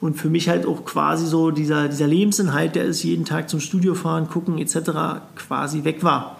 Und 0.01 0.15
für 0.15 0.29
mich 0.29 0.47
halt 0.47 0.65
auch 0.65 0.85
quasi 0.85 1.25
so 1.25 1.51
dieser, 1.51 1.89
dieser 1.89 2.07
Lebensinhalt, 2.07 2.75
der 2.75 2.85
ist 2.85 3.03
jeden 3.03 3.25
Tag 3.25 3.49
zum 3.49 3.59
Studio 3.59 3.95
fahren, 3.95 4.29
gucken 4.29 4.57
etc. 4.57 5.21
quasi 5.35 5.83
weg 5.83 6.03
war. 6.03 6.37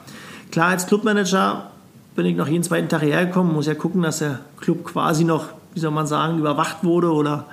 Klar, 0.52 0.70
als 0.70 0.88
Clubmanager 0.88 1.70
bin 2.16 2.26
ich 2.26 2.38
noch 2.38 2.48
jeden 2.48 2.64
zweiten 2.64 2.88
Tag 2.88 3.02
hergekommen, 3.02 3.54
muss 3.54 3.68
ja 3.68 3.76
gucken, 3.76 4.02
dass 4.02 4.20
der 4.20 4.40
Club 4.60 4.86
quasi 4.86 5.26
noch, 5.26 5.46
wie 5.74 5.80
soll 5.80 5.92
man 5.92 6.08
sagen, 6.08 6.40
überwacht 6.40 6.84
wurde 6.84 7.12
oder 7.12 7.48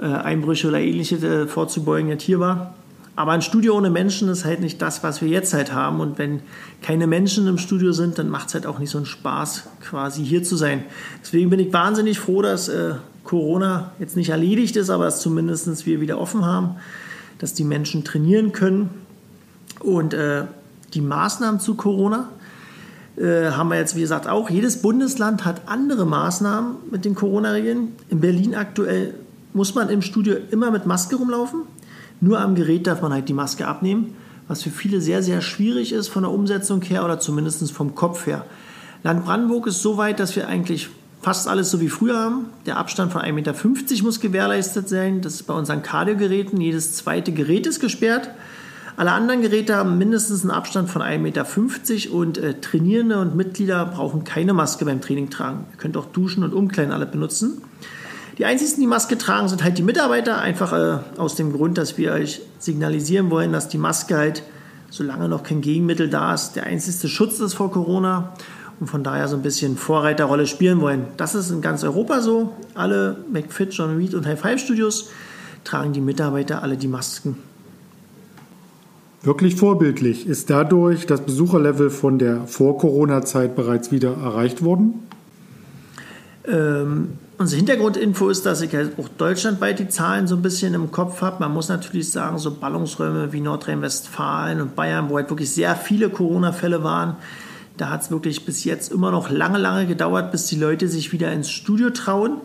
äh, 0.00 0.06
Einbrüche 0.06 0.68
oder 0.68 0.80
ähnliches 0.80 1.22
äh, 1.22 1.46
vorzubeugen 1.46 2.08
jetzt 2.08 2.22
hier 2.22 2.40
war. 2.40 2.74
Aber 3.16 3.32
ein 3.32 3.40
Studio 3.40 3.74
ohne 3.74 3.88
Menschen 3.88 4.28
ist 4.28 4.44
halt 4.44 4.60
nicht 4.60 4.80
das, 4.82 5.02
was 5.02 5.22
wir 5.22 5.28
jetzt 5.28 5.54
halt 5.54 5.72
haben. 5.72 6.00
Und 6.00 6.18
wenn 6.18 6.40
keine 6.82 7.06
Menschen 7.06 7.46
im 7.46 7.56
Studio 7.56 7.92
sind, 7.92 8.18
dann 8.18 8.28
macht 8.28 8.48
es 8.48 8.54
halt 8.54 8.66
auch 8.66 8.78
nicht 8.78 8.90
so 8.90 8.98
einen 8.98 9.06
Spaß, 9.06 9.64
quasi 9.80 10.22
hier 10.22 10.42
zu 10.42 10.54
sein. 10.54 10.84
Deswegen 11.22 11.48
bin 11.48 11.58
ich 11.58 11.72
wahnsinnig 11.72 12.18
froh, 12.18 12.42
dass 12.42 12.68
äh, 12.68 12.94
Corona 13.24 13.92
jetzt 13.98 14.16
nicht 14.16 14.28
erledigt 14.28 14.76
ist, 14.76 14.90
aber 14.90 15.06
dass 15.06 15.20
zumindest 15.20 15.86
wir 15.86 16.02
wieder 16.02 16.18
offen 16.18 16.44
haben, 16.44 16.76
dass 17.38 17.54
die 17.54 17.64
Menschen 17.64 18.04
trainieren 18.04 18.52
können. 18.52 18.90
Und 19.80 20.12
äh, 20.12 20.44
die 20.92 21.00
Maßnahmen 21.00 21.58
zu 21.58 21.74
Corona 21.74 22.28
äh, 23.16 23.50
haben 23.50 23.70
wir 23.70 23.78
jetzt, 23.78 23.96
wie 23.96 24.02
gesagt, 24.02 24.28
auch. 24.28 24.50
Jedes 24.50 24.82
Bundesland 24.82 25.46
hat 25.46 25.62
andere 25.66 26.04
Maßnahmen 26.04 26.76
mit 26.90 27.06
den 27.06 27.14
Corona-Regeln. 27.14 27.92
In 28.10 28.20
Berlin 28.20 28.54
aktuell 28.54 29.14
muss 29.54 29.74
man 29.74 29.88
im 29.88 30.02
Studio 30.02 30.36
immer 30.50 30.70
mit 30.70 30.84
Maske 30.84 31.16
rumlaufen. 31.16 31.62
Nur 32.20 32.40
am 32.40 32.54
Gerät 32.54 32.86
darf 32.86 33.02
man 33.02 33.12
halt 33.12 33.28
die 33.28 33.34
Maske 33.34 33.66
abnehmen, 33.66 34.14
was 34.48 34.62
für 34.62 34.70
viele 34.70 35.00
sehr, 35.00 35.22
sehr 35.22 35.40
schwierig 35.42 35.92
ist 35.92 36.08
von 36.08 36.22
der 36.22 36.32
Umsetzung 36.32 36.82
her 36.82 37.04
oder 37.04 37.20
zumindest 37.20 37.70
vom 37.72 37.94
Kopf 37.94 38.26
her. 38.26 38.44
Land 39.02 39.24
Brandenburg 39.24 39.66
ist 39.66 39.82
so 39.82 39.96
weit, 39.98 40.18
dass 40.18 40.34
wir 40.34 40.48
eigentlich 40.48 40.88
fast 41.22 41.48
alles 41.48 41.70
so 41.70 41.80
wie 41.80 41.88
früher 41.88 42.18
haben. 42.18 42.46
Der 42.66 42.76
Abstand 42.76 43.12
von 43.12 43.22
1,50 43.22 43.32
Meter 43.32 43.54
muss 44.04 44.20
gewährleistet 44.20 44.88
sein. 44.88 45.20
Das 45.20 45.34
ist 45.34 45.42
bei 45.44 45.54
unseren 45.54 45.82
Kardiogeräten. 45.82 46.60
Jedes 46.60 46.94
zweite 46.94 47.32
Gerät 47.32 47.66
ist 47.66 47.80
gesperrt. 47.80 48.30
Alle 48.96 49.12
anderen 49.12 49.42
Geräte 49.42 49.76
haben 49.76 49.98
mindestens 49.98 50.42
einen 50.42 50.52
Abstand 50.52 50.88
von 50.88 51.02
1,50 51.02 51.18
Meter 51.18 52.14
und 52.14 52.38
äh, 52.38 52.54
Trainierende 52.60 53.20
und 53.20 53.36
Mitglieder 53.36 53.84
brauchen 53.84 54.24
keine 54.24 54.54
Maske 54.54 54.86
beim 54.86 55.02
Training 55.02 55.28
tragen. 55.28 55.66
Ihr 55.72 55.76
könnt 55.76 55.96
auch 55.96 56.06
Duschen 56.06 56.42
und 56.44 56.54
Umkleiden 56.54 56.92
alle 56.92 57.06
benutzen. 57.06 57.60
Die 58.38 58.44
einzigen, 58.44 58.80
die 58.80 58.86
Maske 58.86 59.16
tragen, 59.16 59.48
sind 59.48 59.64
halt 59.64 59.78
die 59.78 59.82
Mitarbeiter, 59.82 60.38
einfach 60.38 60.72
äh, 60.72 60.98
aus 61.18 61.36
dem 61.36 61.52
Grund, 61.52 61.78
dass 61.78 61.96
wir 61.96 62.12
euch 62.12 62.42
signalisieren 62.58 63.30
wollen, 63.30 63.52
dass 63.52 63.68
die 63.68 63.78
Maske 63.78 64.16
halt, 64.16 64.42
solange 64.90 65.28
noch 65.28 65.42
kein 65.42 65.62
Gegenmittel 65.62 66.10
da 66.10 66.34
ist, 66.34 66.52
der 66.52 66.64
einzige 66.64 67.08
Schutz 67.08 67.40
ist 67.40 67.54
vor 67.54 67.72
Corona 67.72 68.34
und 68.78 68.88
von 68.88 69.02
daher 69.02 69.28
so 69.28 69.36
ein 69.36 69.42
bisschen 69.42 69.78
Vorreiterrolle 69.78 70.46
spielen 70.46 70.82
wollen. 70.82 71.06
Das 71.16 71.34
ist 71.34 71.50
in 71.50 71.62
ganz 71.62 71.82
Europa 71.82 72.20
so. 72.20 72.52
Alle 72.74 73.24
McFit, 73.32 73.72
John 73.72 73.96
Reed 73.96 74.14
und 74.14 74.26
High 74.26 74.38
Five 74.38 74.60
Studios 74.60 75.08
tragen 75.64 75.94
die 75.94 76.02
Mitarbeiter 76.02 76.62
alle 76.62 76.76
die 76.76 76.88
Masken. 76.88 77.38
Wirklich 79.22 79.56
vorbildlich. 79.56 80.26
Ist 80.26 80.50
dadurch 80.50 81.06
das 81.06 81.22
Besucherlevel 81.22 81.90
von 81.90 82.18
der 82.18 82.46
Vor-Corona-Zeit 82.46 83.56
bereits 83.56 83.90
wieder 83.90 84.14
erreicht 84.14 84.62
worden? 84.62 85.02
Ähm, 86.46 87.14
unsere 87.38 87.58
Hintergrundinfo 87.58 88.28
ist, 88.28 88.46
dass 88.46 88.62
ich 88.62 88.74
halt 88.74 88.98
auch 88.98 89.08
deutschlandweit 89.08 89.78
die 89.78 89.88
Zahlen 89.88 90.26
so 90.26 90.36
ein 90.36 90.42
bisschen 90.42 90.74
im 90.74 90.90
Kopf 90.90 91.20
habe. 91.20 91.40
Man 91.40 91.52
muss 91.52 91.68
natürlich 91.68 92.10
sagen, 92.10 92.38
so 92.38 92.50
Ballungsräume 92.50 93.32
wie 93.32 93.40
Nordrhein-Westfalen 93.40 94.60
und 94.60 94.76
Bayern, 94.76 95.10
wo 95.10 95.16
halt 95.16 95.30
wirklich 95.30 95.50
sehr 95.50 95.76
viele 95.76 96.08
Corona-Fälle 96.08 96.82
waren, 96.82 97.16
da 97.76 97.90
hat 97.90 98.02
es 98.02 98.10
wirklich 98.10 98.46
bis 98.46 98.64
jetzt 98.64 98.90
immer 98.90 99.10
noch 99.10 99.30
lange, 99.30 99.58
lange 99.58 99.86
gedauert, 99.86 100.32
bis 100.32 100.46
die 100.46 100.56
Leute 100.56 100.88
sich 100.88 101.12
wieder 101.12 101.32
ins 101.32 101.50
Studio 101.50 101.90
trauen. 101.90 102.40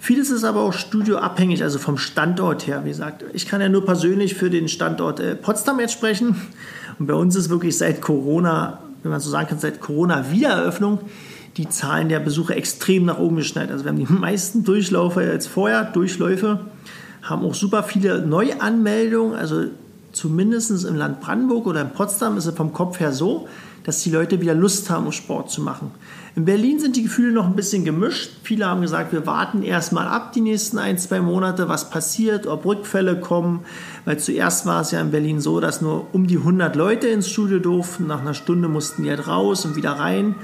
Vieles 0.00 0.30
ist 0.30 0.44
aber 0.44 0.62
auch 0.62 0.72
studioabhängig, 0.72 1.62
also 1.62 1.78
vom 1.78 1.96
Standort 1.96 2.66
her. 2.66 2.84
Wie 2.84 2.88
gesagt, 2.88 3.24
ich 3.32 3.46
kann 3.46 3.60
ja 3.60 3.68
nur 3.68 3.86
persönlich 3.86 4.34
für 4.34 4.50
den 4.50 4.68
Standort 4.68 5.20
äh, 5.20 5.36
Potsdam 5.36 5.78
jetzt 5.78 5.92
sprechen. 5.92 6.36
Und 6.98 7.06
bei 7.06 7.14
uns 7.14 7.36
ist 7.36 7.50
wirklich 7.50 7.78
seit 7.78 8.02
Corona, 8.02 8.80
wenn 9.02 9.12
man 9.12 9.20
so 9.20 9.30
sagen 9.30 9.48
kann, 9.48 9.60
seit 9.60 9.80
Corona-Wiedereröffnung 9.80 10.98
die 11.56 11.68
Zahlen 11.68 12.08
der 12.08 12.20
Besucher 12.20 12.56
extrem 12.56 13.04
nach 13.04 13.18
oben 13.18 13.36
geschneit. 13.36 13.70
Also 13.70 13.84
wir 13.84 13.90
haben 13.90 13.98
die 13.98 14.12
meisten 14.12 14.64
Durchläufe 14.64 15.22
jetzt 15.22 15.46
vorher, 15.46 15.84
Durchläufe, 15.84 16.60
haben 17.22 17.44
auch 17.44 17.54
super 17.54 17.82
viele 17.82 18.26
Neuanmeldungen. 18.26 19.34
Also 19.34 19.66
zumindest 20.12 20.84
im 20.84 20.96
Land 20.96 21.20
Brandenburg 21.20 21.66
oder 21.66 21.82
in 21.82 21.90
Potsdam 21.90 22.36
ist 22.36 22.46
es 22.46 22.54
vom 22.54 22.72
Kopf 22.72 23.00
her 23.00 23.12
so, 23.12 23.48
dass 23.84 24.02
die 24.02 24.10
Leute 24.10 24.40
wieder 24.40 24.54
Lust 24.54 24.90
haben, 24.90 25.12
Sport 25.12 25.50
zu 25.50 25.60
machen. 25.60 25.90
In 26.36 26.46
Berlin 26.46 26.80
sind 26.80 26.96
die 26.96 27.04
Gefühle 27.04 27.32
noch 27.32 27.46
ein 27.46 27.54
bisschen 27.54 27.84
gemischt. 27.84 28.30
Viele 28.42 28.66
haben 28.66 28.80
gesagt, 28.80 29.12
wir 29.12 29.24
warten 29.24 29.62
erstmal 29.62 30.08
ab 30.08 30.32
die 30.32 30.40
nächsten 30.40 30.78
ein, 30.78 30.98
zwei 30.98 31.20
Monate, 31.20 31.68
was 31.68 31.90
passiert, 31.90 32.46
ob 32.46 32.64
Rückfälle 32.64 33.20
kommen. 33.20 33.60
Weil 34.04 34.18
zuerst 34.18 34.66
war 34.66 34.80
es 34.80 34.90
ja 34.90 35.00
in 35.00 35.12
Berlin 35.12 35.40
so, 35.40 35.60
dass 35.60 35.80
nur 35.80 36.12
um 36.12 36.26
die 36.26 36.38
100 36.38 36.74
Leute 36.74 37.06
ins 37.06 37.28
Studio 37.28 37.60
durften. 37.60 38.08
Nach 38.08 38.20
einer 38.20 38.34
Stunde 38.34 38.68
mussten 38.68 39.04
die 39.04 39.10
halt 39.10 39.28
raus 39.28 39.64
und 39.64 39.76
wieder 39.76 39.92
rein. 39.92 40.34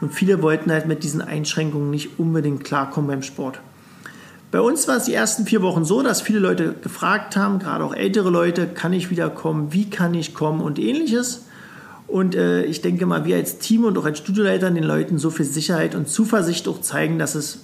Und 0.00 0.12
viele 0.12 0.42
wollten 0.42 0.70
halt 0.70 0.86
mit 0.86 1.02
diesen 1.04 1.22
Einschränkungen 1.22 1.90
nicht 1.90 2.18
unbedingt 2.18 2.64
klarkommen 2.64 3.08
beim 3.08 3.22
Sport. 3.22 3.60
Bei 4.50 4.60
uns 4.60 4.86
war 4.86 4.96
es 4.96 5.04
die 5.04 5.14
ersten 5.14 5.44
vier 5.44 5.62
Wochen 5.62 5.84
so, 5.84 6.02
dass 6.02 6.20
viele 6.20 6.38
Leute 6.38 6.74
gefragt 6.80 7.36
haben, 7.36 7.58
gerade 7.58 7.84
auch 7.84 7.94
ältere 7.94 8.30
Leute, 8.30 8.66
kann 8.66 8.92
ich 8.92 9.10
wieder 9.10 9.28
kommen, 9.28 9.72
wie 9.72 9.90
kann 9.90 10.14
ich 10.14 10.34
kommen 10.34 10.60
und 10.60 10.78
ähnliches. 10.78 11.46
Und 12.06 12.34
äh, 12.36 12.64
ich 12.64 12.80
denke 12.80 13.06
mal, 13.06 13.24
wir 13.24 13.36
als 13.36 13.58
Team 13.58 13.84
und 13.84 13.98
auch 13.98 14.04
als 14.04 14.18
Studioleiter 14.18 14.70
den 14.70 14.84
Leuten 14.84 15.18
so 15.18 15.30
viel 15.30 15.44
Sicherheit 15.44 15.94
und 15.94 16.08
Zuversicht 16.08 16.68
auch 16.68 16.80
zeigen, 16.80 17.18
dass 17.18 17.34
es 17.34 17.60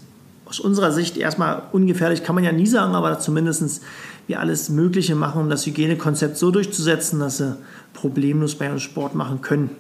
aus 0.47 0.59
unserer 0.59 0.93
Sicht 0.93 1.17
erstmal 1.17 1.63
ungefährlich 1.73 2.25
kann 2.25 2.35
man 2.35 2.45
ja 2.45 2.53
nie 2.53 2.67
sagen, 2.67 2.95
aber 2.95 3.19
zumindest 3.21 3.81
wir 4.27 4.41
alles 4.41 4.69
Mögliche 4.69 5.15
machen, 5.15 5.41
um 5.41 5.49
das 5.49 5.65
Hygienekonzept 5.65 6.37
so 6.37 6.51
durchzusetzen, 6.51 7.21
dass 7.21 7.39
sie 7.39 7.57
problemlos 7.95 8.57
bei 8.57 8.71
uns 8.71 8.83
Sport 8.83 9.15
machen 9.15 9.41
können. 9.41 9.71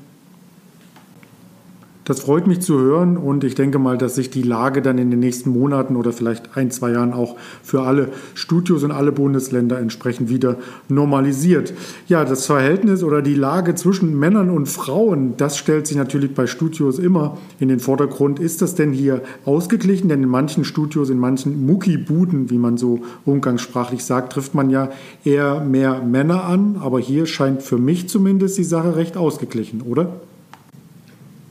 Das 2.05 2.19
freut 2.19 2.49
mich 2.49 2.61
zu 2.61 2.81
hören 2.81 3.17
und 3.17 3.45
ich 3.45 3.55
denke 3.55 3.79
mal, 3.79 3.97
dass 3.97 4.17
sich 4.17 4.29
die 4.29 4.43
Lage 4.43 4.83
dann 4.83 4.99
in 4.99 5.13
den 5.13 5.21
nächsten 5.21 5.51
Monaten 5.51 5.95
oder 5.95 6.13
vielleicht 6.13 6.57
ein, 6.57 6.73
zwei 6.73 6.91
Jahren 6.91 7.13
auch 7.13 7.37
für 7.63 7.83
alle 7.83 8.09
Studios 8.35 8.83
und 8.83 8.91
alle 8.91 9.13
Bundesländer 9.13 9.79
entsprechend 9.79 10.29
wieder 10.29 10.57
normalisiert. 10.89 11.73
Ja, 12.09 12.25
das 12.25 12.47
Verhältnis 12.47 13.05
oder 13.05 13.23
die 13.23 13.37
Lage 13.37 13.77
zwischen 13.77 14.19
Männern 14.19 14.51
und 14.51 14.69
Frauen, 14.69 15.35
das 15.37 15.57
stellt 15.57 15.87
sich 15.87 15.97
natürlich 15.97 16.35
bei 16.35 16.49
Studios 16.49 16.99
immer 16.99 17.39
in 17.61 17.69
den 17.69 17.79
Vordergrund. 17.79 18.41
Ist 18.41 18.63
das 18.63 18.75
denn 18.75 18.93
hier 18.93 19.23
ausgeglichen? 19.45 20.09
Denn 20.09 20.25
in 20.25 20.29
manchen 20.29 20.65
Studios, 20.65 21.09
in 21.09 21.19
manchen 21.19 21.67
Muckibuden, 21.67 22.51
wie 22.51 22.59
man 22.59 22.79
so 22.79 23.03
umgangssprachlich 23.25 24.05
sagt, 24.05 24.33
trifft 24.33 24.57
man 24.57 24.71
ja 24.71 24.91
eher 25.25 25.61
mehr 25.61 26.03
Männer 26.03 26.47
an. 26.47 26.79
Aber 26.81 26.99
hier 26.99 27.27
scheint 27.27 27.63
für 27.63 27.79
mich 27.79 28.09
zumindest 28.09 28.59
die 28.59 28.65
Sache 28.65 28.97
recht 28.97 29.17
ausgeglichen, 29.17 29.83
oder? 29.83 30.09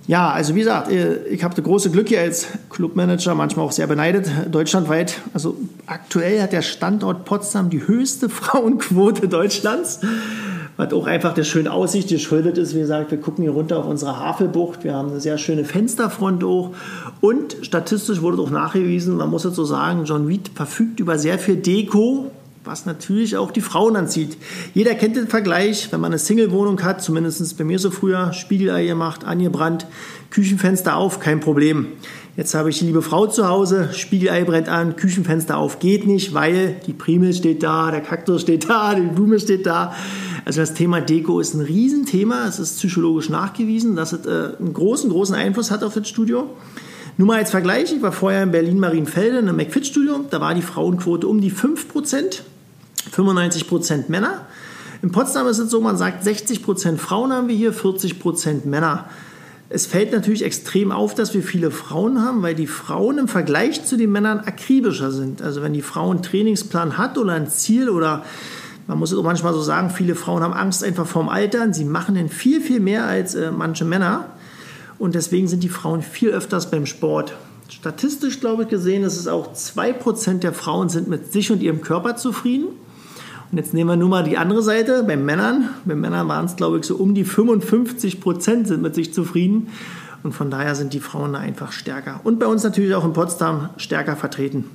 Ja, 0.07 0.31
also 0.31 0.55
wie 0.55 0.59
gesagt, 0.59 0.91
äh, 0.91 1.23
ich 1.25 1.43
habe 1.43 1.53
das 1.53 1.63
große 1.63 1.91
Glück 1.91 2.09
hier 2.09 2.21
als 2.21 2.47
Clubmanager, 2.69 3.35
manchmal 3.35 3.65
auch 3.65 3.71
sehr 3.71 3.87
beneidet, 3.87 4.29
deutschlandweit. 4.51 5.21
Also 5.33 5.55
aktuell 5.85 6.41
hat 6.41 6.53
der 6.53 6.63
Standort 6.63 7.25
Potsdam 7.25 7.69
die 7.69 7.87
höchste 7.87 8.27
Frauenquote 8.29 9.27
Deutschlands, 9.27 9.99
was 10.75 10.91
auch 10.93 11.05
einfach 11.05 11.33
der 11.35 11.43
schönen 11.43 11.67
Aussicht 11.67 12.09
geschuldet 12.09 12.57
ist. 12.57 12.73
Wie 12.73 12.79
gesagt, 12.79 13.11
wir 13.11 13.19
gucken 13.19 13.43
hier 13.43 13.53
runter 13.53 13.77
auf 13.77 13.85
unsere 13.85 14.19
Havelbucht, 14.19 14.83
wir 14.83 14.95
haben 14.95 15.11
eine 15.11 15.19
sehr 15.19 15.37
schöne 15.37 15.65
Fensterfront 15.65 16.43
auch 16.43 16.71
und 17.21 17.57
statistisch 17.61 18.21
wurde 18.23 18.41
auch 18.41 18.49
nachgewiesen, 18.49 19.17
man 19.17 19.29
muss 19.29 19.43
jetzt 19.43 19.55
so 19.55 19.65
sagen, 19.65 20.05
John 20.05 20.25
Reed 20.25 20.49
verfügt 20.55 20.99
über 20.99 21.19
sehr 21.19 21.37
viel 21.37 21.57
Deko, 21.57 22.31
was 22.63 22.85
natürlich 22.85 23.37
auch 23.37 23.51
die 23.51 23.61
Frauen 23.61 23.95
anzieht. 23.95 24.37
Jeder 24.73 24.93
kennt 24.93 25.15
den 25.15 25.27
Vergleich, 25.27 25.91
wenn 25.91 25.99
man 25.99 26.11
eine 26.11 26.19
Single-Wohnung 26.19 26.83
hat, 26.83 27.01
zumindest 27.01 27.57
bei 27.57 27.63
mir 27.63 27.79
so 27.79 27.89
früher, 27.89 28.33
Spiegelei 28.33 28.85
gemacht, 28.85 29.23
angebrannt, 29.23 29.87
Küchenfenster 30.29 30.95
auf, 30.95 31.19
kein 31.19 31.39
Problem. 31.39 31.87
Jetzt 32.37 32.53
habe 32.53 32.69
ich 32.69 32.79
die 32.79 32.85
liebe 32.85 33.01
Frau 33.01 33.27
zu 33.27 33.47
Hause, 33.47 33.89
Spiegelei 33.93 34.43
brennt 34.43 34.69
an, 34.69 34.95
Küchenfenster 34.95 35.57
auf, 35.57 35.79
geht 35.79 36.05
nicht, 36.05 36.33
weil 36.33 36.79
die 36.85 36.93
Primel 36.93 37.33
steht 37.33 37.63
da, 37.63 37.91
der 37.91 38.01
Kaktus 38.01 38.43
steht 38.43 38.69
da, 38.69 38.95
die 38.95 39.01
Blume 39.01 39.39
steht 39.39 39.65
da. 39.65 39.95
Also 40.45 40.61
das 40.61 40.73
Thema 40.73 41.01
Deko 41.01 41.39
ist 41.39 41.55
ein 41.55 41.61
Riesenthema, 41.61 42.47
es 42.47 42.59
ist 42.59 42.77
psychologisch 42.77 43.29
nachgewiesen, 43.29 43.95
dass 43.95 44.13
es 44.13 44.25
äh, 44.25 44.55
einen 44.57 44.73
großen, 44.73 45.09
großen 45.09 45.35
Einfluss 45.35 45.71
hat 45.71 45.83
auf 45.83 45.93
das 45.93 46.07
Studio. 46.07 46.49
Nur 47.17 47.27
mal 47.27 47.39
als 47.39 47.51
Vergleich, 47.51 47.93
ich 47.93 48.01
war 48.01 48.11
vorher 48.11 48.43
in 48.43 48.51
Berlin-Marienfelde 48.51 49.39
in 49.39 49.47
einem 49.47 49.57
McFit-Studio, 49.57 50.25
da 50.29 50.41
war 50.41 50.53
die 50.53 50.61
Frauenquote 50.61 51.27
um 51.27 51.41
die 51.41 51.51
5%, 51.51 52.41
95% 53.15 54.05
Männer. 54.07 54.45
In 55.01 55.11
Potsdam 55.11 55.47
ist 55.47 55.57
es 55.57 55.69
so, 55.69 55.81
man 55.81 55.97
sagt 55.97 56.25
60% 56.25 56.97
Frauen 56.97 57.33
haben 57.33 57.47
wir 57.47 57.55
hier, 57.55 57.73
40% 57.73 58.65
Männer. 58.65 59.09
Es 59.73 59.85
fällt 59.85 60.11
natürlich 60.11 60.43
extrem 60.43 60.91
auf, 60.91 61.15
dass 61.15 61.33
wir 61.33 61.43
viele 61.43 61.71
Frauen 61.71 62.21
haben, 62.21 62.43
weil 62.43 62.55
die 62.55 62.67
Frauen 62.67 63.17
im 63.17 63.27
Vergleich 63.29 63.85
zu 63.85 63.95
den 63.95 64.11
Männern 64.11 64.39
akribischer 64.39 65.11
sind. 65.11 65.41
Also 65.41 65.61
wenn 65.61 65.73
die 65.73 65.81
Frau 65.81 66.11
einen 66.11 66.21
Trainingsplan 66.21 66.97
hat 66.97 67.17
oder 67.17 67.33
ein 67.33 67.49
Ziel 67.49 67.89
oder 67.89 68.25
man 68.87 68.99
muss 68.99 69.13
es 69.13 69.17
auch 69.17 69.23
manchmal 69.23 69.53
so 69.53 69.61
sagen, 69.61 69.89
viele 69.89 70.15
Frauen 70.15 70.43
haben 70.43 70.53
Angst 70.53 70.83
einfach 70.83 71.07
vorm 71.07 71.29
Altern. 71.29 71.73
Sie 71.73 71.85
machen 71.85 72.15
denn 72.15 72.27
viel, 72.27 72.59
viel 72.59 72.81
mehr 72.81 73.05
als 73.05 73.33
äh, 73.33 73.49
manche 73.49 73.85
Männer. 73.85 74.25
Und 75.01 75.15
deswegen 75.15 75.47
sind 75.47 75.63
die 75.63 75.69
Frauen 75.69 76.03
viel 76.03 76.29
öfters 76.29 76.69
beim 76.69 76.85
Sport. 76.85 77.33
Statistisch, 77.69 78.39
glaube 78.39 78.63
ich, 78.63 78.69
gesehen, 78.69 79.01
ist 79.01 79.17
es 79.17 79.27
auch 79.27 79.55
2% 79.55 80.41
der 80.41 80.53
Frauen 80.53 80.89
sind 80.89 81.07
mit 81.07 81.33
sich 81.33 81.51
und 81.51 81.63
ihrem 81.63 81.81
Körper 81.81 82.17
zufrieden. 82.17 82.67
Und 83.51 83.57
jetzt 83.57 83.73
nehmen 83.73 83.89
wir 83.89 83.95
nur 83.95 84.09
mal 84.09 84.23
die 84.23 84.37
andere 84.37 84.61
Seite, 84.61 85.01
bei 85.01 85.17
Männern. 85.17 85.69
Bei 85.85 85.95
Männern 85.95 86.27
waren 86.27 86.45
es, 86.45 86.55
glaube 86.55 86.77
ich, 86.77 86.85
so 86.85 86.97
um 86.97 87.15
die 87.15 87.25
55% 87.25 88.67
sind 88.67 88.83
mit 88.83 88.93
sich 88.93 89.11
zufrieden. 89.11 89.69
Und 90.21 90.33
von 90.33 90.51
daher 90.51 90.75
sind 90.75 90.93
die 90.93 90.99
Frauen 90.99 91.33
da 91.33 91.39
einfach 91.39 91.71
stärker. 91.71 92.21
Und 92.23 92.37
bei 92.37 92.45
uns 92.45 92.61
natürlich 92.61 92.93
auch 92.93 93.03
in 93.03 93.13
Potsdam 93.13 93.71
stärker 93.77 94.15
vertreten. 94.15 94.65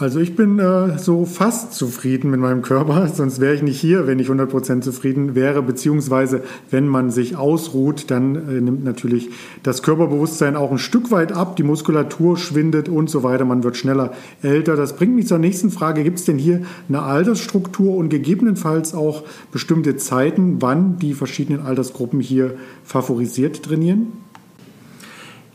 Also 0.00 0.20
ich 0.20 0.36
bin 0.36 0.60
äh, 0.60 0.96
so 0.96 1.24
fast 1.24 1.74
zufrieden 1.74 2.30
mit 2.30 2.38
meinem 2.38 2.62
Körper, 2.62 3.08
sonst 3.12 3.40
wäre 3.40 3.54
ich 3.54 3.62
nicht 3.62 3.80
hier, 3.80 4.06
wenn 4.06 4.20
ich 4.20 4.28
100% 4.28 4.80
zufrieden 4.80 5.34
wäre, 5.34 5.60
beziehungsweise 5.60 6.42
wenn 6.70 6.86
man 6.86 7.10
sich 7.10 7.34
ausruht, 7.34 8.08
dann 8.12 8.36
äh, 8.36 8.60
nimmt 8.60 8.84
natürlich 8.84 9.30
das 9.64 9.82
Körperbewusstsein 9.82 10.54
auch 10.54 10.70
ein 10.70 10.78
Stück 10.78 11.10
weit 11.10 11.32
ab, 11.32 11.56
die 11.56 11.64
Muskulatur 11.64 12.36
schwindet 12.36 12.88
und 12.88 13.10
so 13.10 13.24
weiter, 13.24 13.44
man 13.44 13.64
wird 13.64 13.76
schneller 13.76 14.12
älter. 14.40 14.76
Das 14.76 14.94
bringt 14.94 15.16
mich 15.16 15.26
zur 15.26 15.38
nächsten 15.38 15.70
Frage, 15.70 16.04
gibt 16.04 16.20
es 16.20 16.24
denn 16.24 16.38
hier 16.38 16.62
eine 16.88 17.02
Altersstruktur 17.02 17.96
und 17.96 18.08
gegebenenfalls 18.08 18.94
auch 18.94 19.24
bestimmte 19.50 19.96
Zeiten, 19.96 20.62
wann 20.62 20.98
die 21.00 21.12
verschiedenen 21.14 21.62
Altersgruppen 21.62 22.20
hier 22.20 22.54
favorisiert 22.84 23.64
trainieren? 23.64 24.12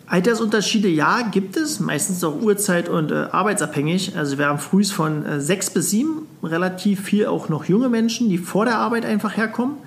Altersunterschiede, 0.05 0.89
ja, 0.89 1.21
gibt 1.21 1.55
es, 1.55 1.79
meistens 1.79 2.23
auch 2.23 2.41
Uhrzeit- 2.41 2.89
und 2.89 3.11
äh, 3.11 3.27
arbeitsabhängig. 3.31 4.17
Also 4.17 4.37
wir 4.37 4.47
haben 4.47 4.59
frühs 4.59 4.91
von 4.91 5.25
äh, 5.25 5.39
sechs 5.39 5.69
bis 5.69 5.89
sieben 5.91 6.27
relativ 6.43 7.01
viel 7.01 7.25
auch 7.27 7.49
noch 7.49 7.65
junge 7.65 7.89
Menschen, 7.89 8.29
die 8.29 8.37
vor 8.37 8.65
der 8.65 8.77
Arbeit 8.77 9.05
einfach 9.05 9.37
herkommen, 9.37 9.77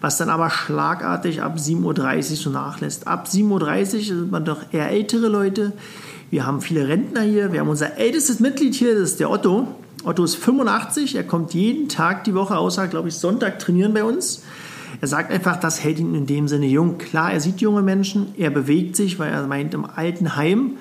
was 0.00 0.18
dann 0.18 0.28
aber 0.28 0.50
schlagartig 0.50 1.42
ab 1.42 1.56
7.30 1.56 2.30
Uhr 2.30 2.36
so 2.36 2.50
nachlässt. 2.50 3.06
Ab 3.06 3.26
7.30 3.26 3.94
Uhr 3.94 4.02
sind 4.02 4.30
man 4.30 4.44
doch 4.44 4.60
eher 4.70 4.90
ältere 4.90 5.28
Leute. 5.28 5.72
Wir 6.30 6.46
haben 6.46 6.60
viele 6.60 6.86
Rentner 6.88 7.22
hier. 7.22 7.52
Wir 7.52 7.60
haben 7.60 7.68
unser 7.68 7.96
ältestes 7.96 8.40
Mitglied 8.40 8.74
hier, 8.74 8.94
das 8.94 9.12
ist 9.12 9.20
der 9.20 9.30
Otto. 9.30 9.68
Otto 10.04 10.22
ist 10.22 10.34
85, 10.34 11.16
er 11.16 11.24
kommt 11.24 11.54
jeden 11.54 11.88
Tag 11.88 12.24
die 12.24 12.34
Woche, 12.34 12.58
außer, 12.58 12.88
glaube 12.88 13.08
ich, 13.08 13.14
Sonntag 13.14 13.58
trainieren 13.58 13.94
bei 13.94 14.04
uns. 14.04 14.42
Er 15.04 15.08
sagt 15.08 15.30
einfach, 15.30 15.60
das 15.60 15.84
hält 15.84 15.98
ihn 15.98 16.14
in 16.14 16.24
dem 16.24 16.48
Sinne 16.48 16.64
jung. 16.64 16.96
Klar, 16.96 17.34
er 17.34 17.40
sieht 17.40 17.60
junge 17.60 17.82
Menschen, 17.82 18.28
er 18.38 18.48
bewegt 18.48 18.96
sich, 18.96 19.18
weil 19.18 19.30
er 19.30 19.46
meint, 19.46 19.74
im 19.74 19.84
alten 19.84 20.34
Heim 20.34 20.78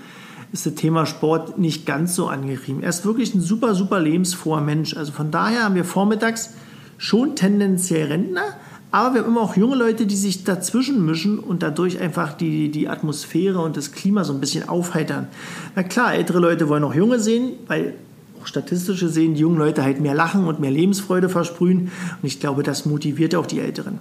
ist 0.54 0.66
das 0.66 0.76
Thema 0.76 1.06
Sport 1.06 1.60
nicht 1.60 1.86
ganz 1.86 2.16
so 2.16 2.28
angerieben. 2.28 2.84
Er 2.84 2.88
ist 2.88 3.04
wirklich 3.04 3.36
ein 3.36 3.42
super, 3.42 3.76
super 3.76 4.00
lebensfroher 4.00 4.62
Mensch. 4.62 4.96
Also 4.96 5.12
von 5.12 5.30
daher 5.30 5.66
haben 5.66 5.76
wir 5.76 5.84
vormittags 5.84 6.52
schon 6.98 7.36
tendenziell 7.36 8.08
Rentner, 8.08 8.46
aber 8.92 9.14
wir 9.14 9.22
haben 9.24 9.28
immer 9.28 9.42
auch 9.42 9.58
junge 9.58 9.76
Leute, 9.76 10.06
die 10.06 10.16
sich 10.16 10.46
dazwischen 10.46 11.06
mischen 11.06 11.38
und 11.38 11.62
dadurch 11.62 12.00
einfach 12.00 12.32
die, 12.32 12.72
die 12.72 12.88
Atmosphäre 12.88 13.60
und 13.60 13.76
das 13.76 13.92
Klima 13.92 14.24
so 14.24 14.32
ein 14.32 14.40
bisschen 14.40 14.70
aufheitern. 14.70 15.28
Na 15.76 15.84
klar, 15.84 16.14
ältere 16.14 16.40
Leute 16.40 16.70
wollen 16.70 16.86
auch 16.86 16.96
junge 16.96 17.20
sehen, 17.20 17.58
weil 17.68 17.96
auch 18.44 18.48
statistisch 18.48 19.00
gesehen 19.00 19.36
die 19.36 19.42
jungen 19.42 19.58
Leute 19.58 19.84
halt 19.84 20.02
mehr 20.02 20.14
lachen 20.14 20.46
und 20.46 20.60
mehr 20.60 20.72
Lebensfreude 20.72 21.30
versprühen. 21.30 21.92
Und 22.22 22.28
ich 22.28 22.40
glaube, 22.40 22.64
das 22.64 22.86
motiviert 22.86 23.36
auch 23.36 23.46
die 23.46 23.60
Älteren. 23.60 24.00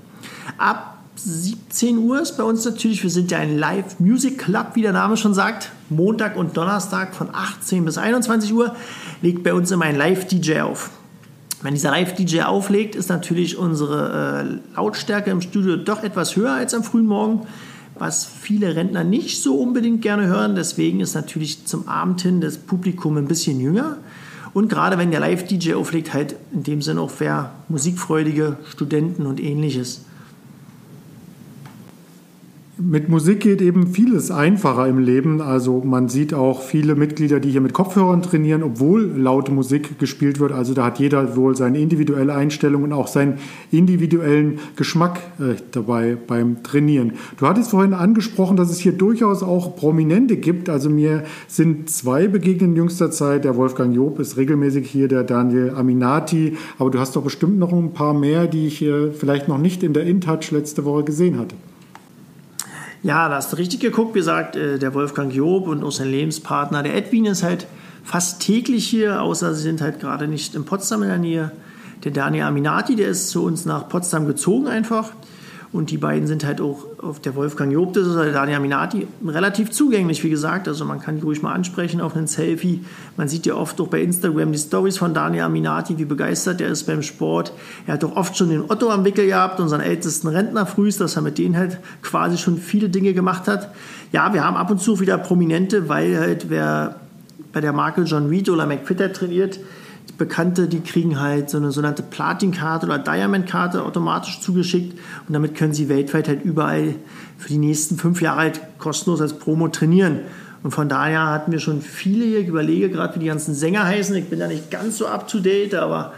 Ab 0.58 0.98
17 1.16 1.98
Uhr 1.98 2.20
ist 2.20 2.36
bei 2.36 2.42
uns 2.42 2.64
natürlich. 2.64 3.02
Wir 3.02 3.10
sind 3.10 3.30
ja 3.30 3.38
ein 3.38 3.56
Live 3.56 4.00
Music 4.00 4.38
Club, 4.38 4.72
wie 4.74 4.82
der 4.82 4.92
Name 4.92 5.16
schon 5.16 5.34
sagt. 5.34 5.70
Montag 5.90 6.36
und 6.36 6.56
Donnerstag 6.56 7.14
von 7.14 7.28
18 7.32 7.84
bis 7.84 7.98
21 7.98 8.52
Uhr 8.52 8.74
legt 9.20 9.42
bei 9.42 9.54
uns 9.54 9.70
immer 9.70 9.84
ein 9.84 9.96
Live-DJ 9.96 10.60
auf. 10.60 10.90
Wenn 11.62 11.74
dieser 11.74 11.92
Live-DJ 11.92 12.42
auflegt, 12.42 12.96
ist 12.96 13.08
natürlich 13.08 13.56
unsere 13.56 14.60
äh, 14.74 14.74
Lautstärke 14.74 15.30
im 15.30 15.40
Studio 15.40 15.76
doch 15.76 16.02
etwas 16.02 16.34
höher 16.34 16.52
als 16.52 16.74
am 16.74 16.82
frühen 16.82 17.06
Morgen, 17.06 17.46
was 17.96 18.24
viele 18.24 18.74
Rentner 18.74 19.04
nicht 19.04 19.40
so 19.40 19.54
unbedingt 19.54 20.02
gerne 20.02 20.26
hören. 20.26 20.56
Deswegen 20.56 20.98
ist 20.98 21.14
natürlich 21.14 21.66
zum 21.66 21.86
Abend 21.86 22.22
hin 22.22 22.40
das 22.40 22.56
Publikum 22.56 23.16
ein 23.16 23.28
bisschen 23.28 23.60
jünger. 23.60 23.98
Und 24.54 24.68
gerade 24.68 24.98
wenn 24.98 25.10
der 25.10 25.20
Live-DJ 25.20 25.74
auflegt, 25.74 26.12
halt 26.12 26.36
in 26.52 26.62
dem 26.62 26.82
Sinne 26.82 27.00
auch 27.00 27.10
für 27.10 27.50
musikfreudige 27.68 28.58
Studenten 28.68 29.26
und 29.26 29.40
ähnliches. 29.40 30.04
Mit 32.78 33.10
Musik 33.10 33.40
geht 33.40 33.60
eben 33.60 33.88
vieles 33.88 34.30
einfacher 34.30 34.88
im 34.88 34.98
Leben. 34.98 35.42
Also 35.42 35.82
man 35.84 36.08
sieht 36.08 36.32
auch 36.32 36.62
viele 36.62 36.94
Mitglieder, 36.94 37.38
die 37.38 37.50
hier 37.50 37.60
mit 37.60 37.74
Kopfhörern 37.74 38.22
trainieren, 38.22 38.62
obwohl 38.62 39.02
laute 39.14 39.52
Musik 39.52 39.98
gespielt 39.98 40.40
wird. 40.40 40.52
Also 40.52 40.72
da 40.72 40.86
hat 40.86 40.98
jeder 40.98 41.36
wohl 41.36 41.54
seine 41.54 41.78
individuelle 41.78 42.34
Einstellung 42.34 42.84
und 42.84 42.94
auch 42.94 43.08
seinen 43.08 43.34
individuellen 43.70 44.58
Geschmack 44.74 45.20
äh, 45.38 45.56
dabei 45.72 46.16
beim 46.26 46.62
Trainieren. 46.62 47.12
Du 47.36 47.46
hattest 47.46 47.70
vorhin 47.72 47.92
angesprochen, 47.92 48.56
dass 48.56 48.70
es 48.70 48.78
hier 48.78 48.92
durchaus 48.92 49.42
auch 49.42 49.76
Prominente 49.76 50.38
gibt. 50.38 50.70
Also 50.70 50.88
mir 50.88 51.24
sind 51.48 51.90
zwei 51.90 52.26
begegnet 52.26 52.70
in 52.70 52.76
jüngster 52.76 53.10
Zeit. 53.10 53.44
Der 53.44 53.54
Wolfgang 53.54 53.94
Job 53.94 54.18
ist 54.18 54.38
regelmäßig 54.38 54.88
hier, 54.88 55.08
der 55.08 55.24
Daniel 55.24 55.74
Aminati. 55.76 56.56
Aber 56.78 56.90
du 56.90 56.98
hast 56.98 57.16
doch 57.16 57.22
bestimmt 57.22 57.58
noch 57.58 57.70
ein 57.70 57.92
paar 57.92 58.14
mehr, 58.14 58.46
die 58.46 58.66
ich 58.66 58.78
hier 58.78 59.12
vielleicht 59.12 59.46
noch 59.46 59.58
nicht 59.58 59.82
in 59.82 59.92
der 59.92 60.04
InTouch 60.04 60.50
letzte 60.52 60.86
Woche 60.86 61.04
gesehen 61.04 61.38
hatte. 61.38 61.54
Ja, 63.02 63.28
da 63.28 63.36
hast 63.36 63.52
du 63.52 63.56
richtig 63.56 63.80
geguckt. 63.80 64.14
Wie 64.14 64.20
gesagt, 64.20 64.54
äh, 64.54 64.78
der 64.78 64.94
Wolfgang 64.94 65.34
Job 65.34 65.66
und 65.66 65.82
auch 65.82 65.90
sein 65.90 66.10
Lebenspartner, 66.10 66.82
der 66.82 66.96
Edwin, 66.96 67.26
ist 67.26 67.42
halt 67.42 67.66
fast 68.04 68.40
täglich 68.40 68.86
hier, 68.86 69.22
außer 69.22 69.54
sie 69.54 69.62
sind 69.62 69.80
halt 69.80 70.00
gerade 70.00 70.28
nicht 70.28 70.54
in 70.54 70.64
Potsdam 70.64 71.02
in 71.02 71.08
der 71.08 71.18
Nähe. 71.18 71.52
Der 72.04 72.12
Daniel 72.12 72.44
Aminati, 72.44 72.96
der 72.96 73.08
ist 73.08 73.30
zu 73.30 73.44
uns 73.44 73.64
nach 73.64 73.88
Potsdam 73.88 74.26
gezogen 74.26 74.68
einfach. 74.68 75.10
Und 75.72 75.90
die 75.90 75.96
beiden 75.96 76.26
sind 76.26 76.44
halt 76.44 76.60
auch 76.60 76.84
auf 76.98 77.20
der 77.20 77.34
Wolfgang 77.34 77.72
Job, 77.72 77.94
das 77.94 78.06
ist 78.06 78.14
der 78.14 78.32
Daniel 78.32 78.58
Aminati, 78.58 79.06
relativ 79.26 79.70
zugänglich, 79.70 80.22
wie 80.22 80.28
gesagt. 80.28 80.68
Also 80.68 80.84
man 80.84 81.00
kann 81.00 81.16
die 81.16 81.22
ruhig 81.22 81.42
mal 81.42 81.54
ansprechen 81.54 82.02
auf 82.02 82.14
einen 82.14 82.26
Selfie. 82.26 82.84
Man 83.16 83.26
sieht 83.26 83.46
ja 83.46 83.54
oft 83.54 83.80
auch 83.80 83.88
bei 83.88 84.02
Instagram 84.02 84.52
die 84.52 84.58
Stories 84.58 84.98
von 84.98 85.14
Daniel 85.14 85.44
Aminati, 85.44 85.96
wie 85.96 86.04
begeistert 86.04 86.60
er 86.60 86.68
ist 86.68 86.84
beim 86.84 87.02
Sport. 87.02 87.54
Er 87.86 87.94
hat 87.94 88.02
doch 88.02 88.16
oft 88.16 88.36
schon 88.36 88.50
den 88.50 88.70
Otto 88.70 88.90
am 88.90 89.06
Wickel 89.06 89.26
gehabt, 89.26 89.60
unseren 89.60 89.80
ältesten 89.80 90.28
Rentner 90.28 90.66
frühst, 90.66 91.00
dass 91.00 91.16
er 91.16 91.22
mit 91.22 91.38
denen 91.38 91.56
halt 91.56 91.78
quasi 92.02 92.36
schon 92.36 92.58
viele 92.58 92.90
Dinge 92.90 93.14
gemacht 93.14 93.48
hat. 93.48 93.72
Ja, 94.12 94.34
wir 94.34 94.44
haben 94.44 94.58
ab 94.58 94.70
und 94.70 94.78
zu 94.78 95.00
wieder 95.00 95.16
Prominente, 95.16 95.88
weil 95.88 96.18
halt 96.18 96.50
wer 96.50 96.96
bei 97.54 97.62
der 97.62 97.72
Marke 97.72 98.02
John 98.02 98.28
Reed 98.28 98.50
oder 98.50 98.66
McFitter 98.66 99.10
trainiert, 99.10 99.58
Bekannte, 100.18 100.68
die 100.68 100.80
kriegen 100.80 101.18
halt 101.18 101.50
so 101.50 101.56
eine 101.56 101.72
sogenannte 101.72 102.02
Platin-Karte 102.02 102.86
oder 102.86 102.98
Diamond-Karte 102.98 103.82
automatisch 103.82 104.40
zugeschickt 104.40 104.98
und 105.26 105.32
damit 105.32 105.56
können 105.56 105.72
sie 105.72 105.88
weltweit 105.88 106.28
halt 106.28 106.44
überall 106.44 106.94
für 107.38 107.48
die 107.48 107.58
nächsten 107.58 107.96
fünf 107.96 108.22
Jahre 108.22 108.40
halt 108.40 108.60
kostenlos 108.78 109.20
als 109.20 109.32
Promo 109.34 109.68
trainieren. 109.68 110.20
Und 110.62 110.70
von 110.70 110.88
daher 110.88 111.26
hatten 111.26 111.50
wir 111.50 111.58
schon 111.58 111.80
viele 111.82 112.24
hier, 112.24 112.40
ich 112.40 112.48
überlege 112.48 112.88
gerade, 112.88 113.16
wie 113.16 113.20
die 113.20 113.26
ganzen 113.26 113.54
Sänger 113.54 113.84
heißen. 113.84 114.14
Ich 114.14 114.28
bin 114.28 114.38
da 114.38 114.46
nicht 114.46 114.70
ganz 114.70 114.98
so 114.98 115.06
up 115.06 115.26
to 115.26 115.40
date, 115.40 115.74
aber 115.74 116.12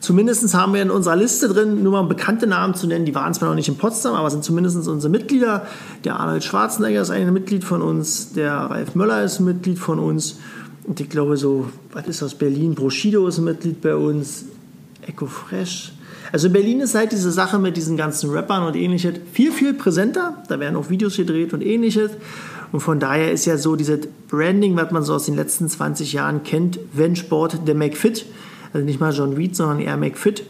zumindest 0.00 0.54
haben 0.54 0.72
wir 0.72 0.80
in 0.80 0.90
unserer 0.90 1.16
Liste 1.16 1.48
drin, 1.48 1.82
nur 1.82 1.92
mal 1.92 2.04
bekannte 2.04 2.46
Namen 2.46 2.74
zu 2.74 2.86
nennen. 2.86 3.04
Die 3.04 3.14
waren 3.14 3.34
zwar 3.34 3.48
noch 3.48 3.56
nicht 3.56 3.68
in 3.68 3.76
Potsdam, 3.76 4.14
aber 4.14 4.30
sind 4.30 4.42
zumindest 4.42 4.88
unsere 4.88 5.10
Mitglieder. 5.10 5.66
Der 6.04 6.18
Arnold 6.18 6.44
Schwarzenegger 6.44 7.02
ist 7.02 7.10
ein 7.10 7.30
Mitglied 7.32 7.62
von 7.62 7.82
uns, 7.82 8.32
der 8.32 8.54
Ralf 8.54 8.94
Möller 8.94 9.22
ist 9.22 9.40
ein 9.40 9.44
Mitglied 9.44 9.78
von 9.78 9.98
uns. 9.98 10.38
Und 10.84 11.00
ich 11.00 11.08
glaube, 11.08 11.36
so, 11.36 11.70
was 11.92 12.06
ist 12.08 12.22
aus 12.22 12.34
Berlin? 12.34 12.74
Broschido 12.74 13.26
ist 13.28 13.38
ein 13.38 13.44
Mitglied 13.44 13.80
bei 13.80 13.94
uns, 13.94 14.46
Echo 15.06 15.26
Fresh. 15.26 15.92
Also 16.32 16.46
in 16.46 16.52
Berlin 16.52 16.80
ist 16.80 16.94
halt 16.94 17.12
diese 17.12 17.30
Sache 17.30 17.58
mit 17.58 17.76
diesen 17.76 17.96
ganzen 17.96 18.30
Rappern 18.30 18.62
und 18.62 18.76
ähnliches 18.76 19.14
viel, 19.32 19.52
viel 19.52 19.74
präsenter. 19.74 20.42
Da 20.48 20.60
werden 20.60 20.76
auch 20.76 20.90
Videos 20.90 21.16
gedreht 21.16 21.52
und 21.52 21.62
ähnliches. 21.62 22.12
Und 22.72 22.80
von 22.80 23.00
daher 23.00 23.32
ist 23.32 23.46
ja 23.46 23.56
so 23.56 23.74
dieses 23.74 24.06
Branding, 24.28 24.76
was 24.76 24.92
man 24.92 25.02
so 25.02 25.14
aus 25.14 25.26
den 25.26 25.34
letzten 25.34 25.68
20 25.68 26.12
Jahren 26.12 26.44
kennt, 26.44 26.78
wenn 26.92 27.16
Sport, 27.16 27.66
der 27.66 27.74
McFit, 27.74 28.26
also 28.72 28.84
nicht 28.84 29.00
mal 29.00 29.12
John 29.12 29.32
Reed, 29.32 29.56
sondern 29.56 29.80
eher 29.80 29.96
McFit, 29.96 30.44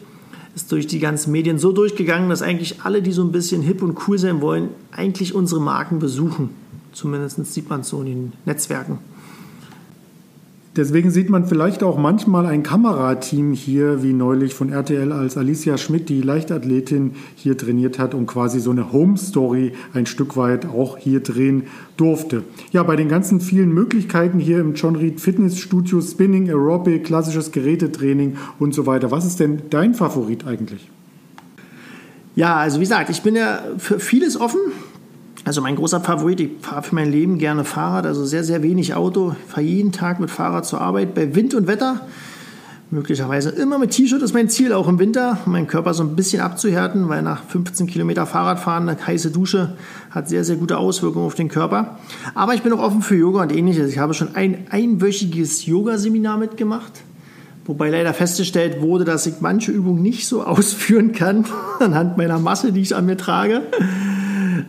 ist 0.54 0.70
durch 0.70 0.86
die 0.86 0.98
ganzen 0.98 1.32
Medien 1.32 1.58
so 1.58 1.72
durchgegangen, 1.72 2.28
dass 2.28 2.42
eigentlich 2.42 2.82
alle, 2.82 3.00
die 3.00 3.12
so 3.12 3.22
ein 3.22 3.32
bisschen 3.32 3.62
hip 3.62 3.82
und 3.82 3.96
cool 4.06 4.18
sein 4.18 4.42
wollen, 4.42 4.68
eigentlich 4.92 5.34
unsere 5.34 5.60
Marken 5.60 5.98
besuchen. 5.98 6.50
Zumindest 6.92 7.44
sieht 7.46 7.70
man 7.70 7.80
es 7.80 7.88
so 7.88 8.00
in 8.00 8.06
den 8.06 8.32
Netzwerken. 8.44 8.98
Deswegen 10.76 11.10
sieht 11.10 11.30
man 11.30 11.46
vielleicht 11.46 11.82
auch 11.82 11.98
manchmal 11.98 12.46
ein 12.46 12.62
Kamerateam 12.62 13.52
hier, 13.52 14.04
wie 14.04 14.12
neulich 14.12 14.54
von 14.54 14.70
RTL, 14.70 15.10
als 15.10 15.36
Alicia 15.36 15.76
Schmidt, 15.76 16.08
die 16.08 16.22
Leichtathletin, 16.22 17.16
hier 17.34 17.58
trainiert 17.58 17.98
hat 17.98 18.14
und 18.14 18.28
quasi 18.28 18.60
so 18.60 18.70
eine 18.70 18.92
Home 18.92 19.18
Story 19.18 19.72
ein 19.94 20.06
Stück 20.06 20.36
weit 20.36 20.66
auch 20.66 20.96
hier 20.96 21.20
drehen 21.20 21.64
durfte. 21.96 22.44
Ja, 22.70 22.84
bei 22.84 22.94
den 22.94 23.08
ganzen 23.08 23.40
vielen 23.40 23.74
Möglichkeiten 23.74 24.38
hier 24.38 24.60
im 24.60 24.74
John 24.74 24.94
Reed 24.94 25.20
Fitnessstudio, 25.20 26.00
Spinning, 26.00 26.48
Aerobic, 26.48 27.02
klassisches 27.02 27.50
Gerätetraining 27.50 28.36
und 28.60 28.72
so 28.72 28.86
weiter. 28.86 29.10
Was 29.10 29.26
ist 29.26 29.40
denn 29.40 29.62
dein 29.70 29.94
Favorit 29.94 30.46
eigentlich? 30.46 30.88
Ja, 32.36 32.56
also 32.58 32.78
wie 32.78 32.84
gesagt, 32.84 33.10
ich 33.10 33.22
bin 33.22 33.34
ja 33.34 33.60
für 33.78 33.98
vieles 33.98 34.40
offen. 34.40 34.60
Also 35.44 35.62
mein 35.62 35.76
großer 35.76 36.00
Favorit, 36.00 36.40
ich 36.40 36.50
fahre 36.60 36.82
für 36.82 36.94
mein 36.94 37.10
Leben 37.10 37.38
gerne 37.38 37.64
Fahrrad, 37.64 38.04
also 38.04 38.24
sehr, 38.24 38.44
sehr 38.44 38.62
wenig 38.62 38.94
Auto. 38.94 39.34
Ich 39.46 39.50
fahre 39.50 39.62
jeden 39.62 39.90
Tag 39.90 40.20
mit 40.20 40.30
Fahrrad 40.30 40.66
zur 40.66 40.80
Arbeit 40.80 41.14
bei 41.14 41.34
Wind 41.34 41.54
und 41.54 41.66
Wetter. 41.66 42.06
Möglicherweise 42.92 43.50
immer 43.50 43.78
mit 43.78 43.92
T-Shirt 43.92 44.20
ist 44.20 44.34
mein 44.34 44.48
Ziel, 44.48 44.72
auch 44.72 44.88
im 44.88 44.98
Winter, 44.98 45.38
um 45.46 45.52
meinen 45.52 45.68
Körper 45.68 45.94
so 45.94 46.02
ein 46.02 46.16
bisschen 46.16 46.42
abzuhärten, 46.42 47.08
weil 47.08 47.22
nach 47.22 47.44
15 47.44 47.86
Kilometer 47.86 48.26
Fahrradfahren 48.26 48.88
eine 48.88 49.06
heiße 49.06 49.30
Dusche 49.30 49.76
hat 50.10 50.28
sehr, 50.28 50.42
sehr 50.42 50.56
gute 50.56 50.76
Auswirkungen 50.76 51.24
auf 51.24 51.36
den 51.36 51.48
Körper. 51.48 52.00
Aber 52.34 52.54
ich 52.54 52.62
bin 52.62 52.72
auch 52.72 52.82
offen 52.82 53.00
für 53.00 53.14
Yoga 53.14 53.42
und 53.42 53.54
ähnliches. 53.54 53.90
Ich 53.90 53.98
habe 53.98 54.12
schon 54.12 54.34
ein 54.34 54.66
einwöchiges 54.70 55.66
Yoga-Seminar 55.66 56.36
mitgemacht, 56.36 57.02
wobei 57.64 57.90
leider 57.90 58.12
festgestellt 58.12 58.82
wurde, 58.82 59.04
dass 59.04 59.24
ich 59.24 59.34
manche 59.40 59.70
Übungen 59.70 60.02
nicht 60.02 60.26
so 60.26 60.42
ausführen 60.44 61.12
kann, 61.12 61.46
anhand 61.78 62.18
meiner 62.18 62.40
Masse, 62.40 62.72
die 62.72 62.80
ich 62.80 62.96
an 62.96 63.06
mir 63.06 63.16
trage. 63.16 63.62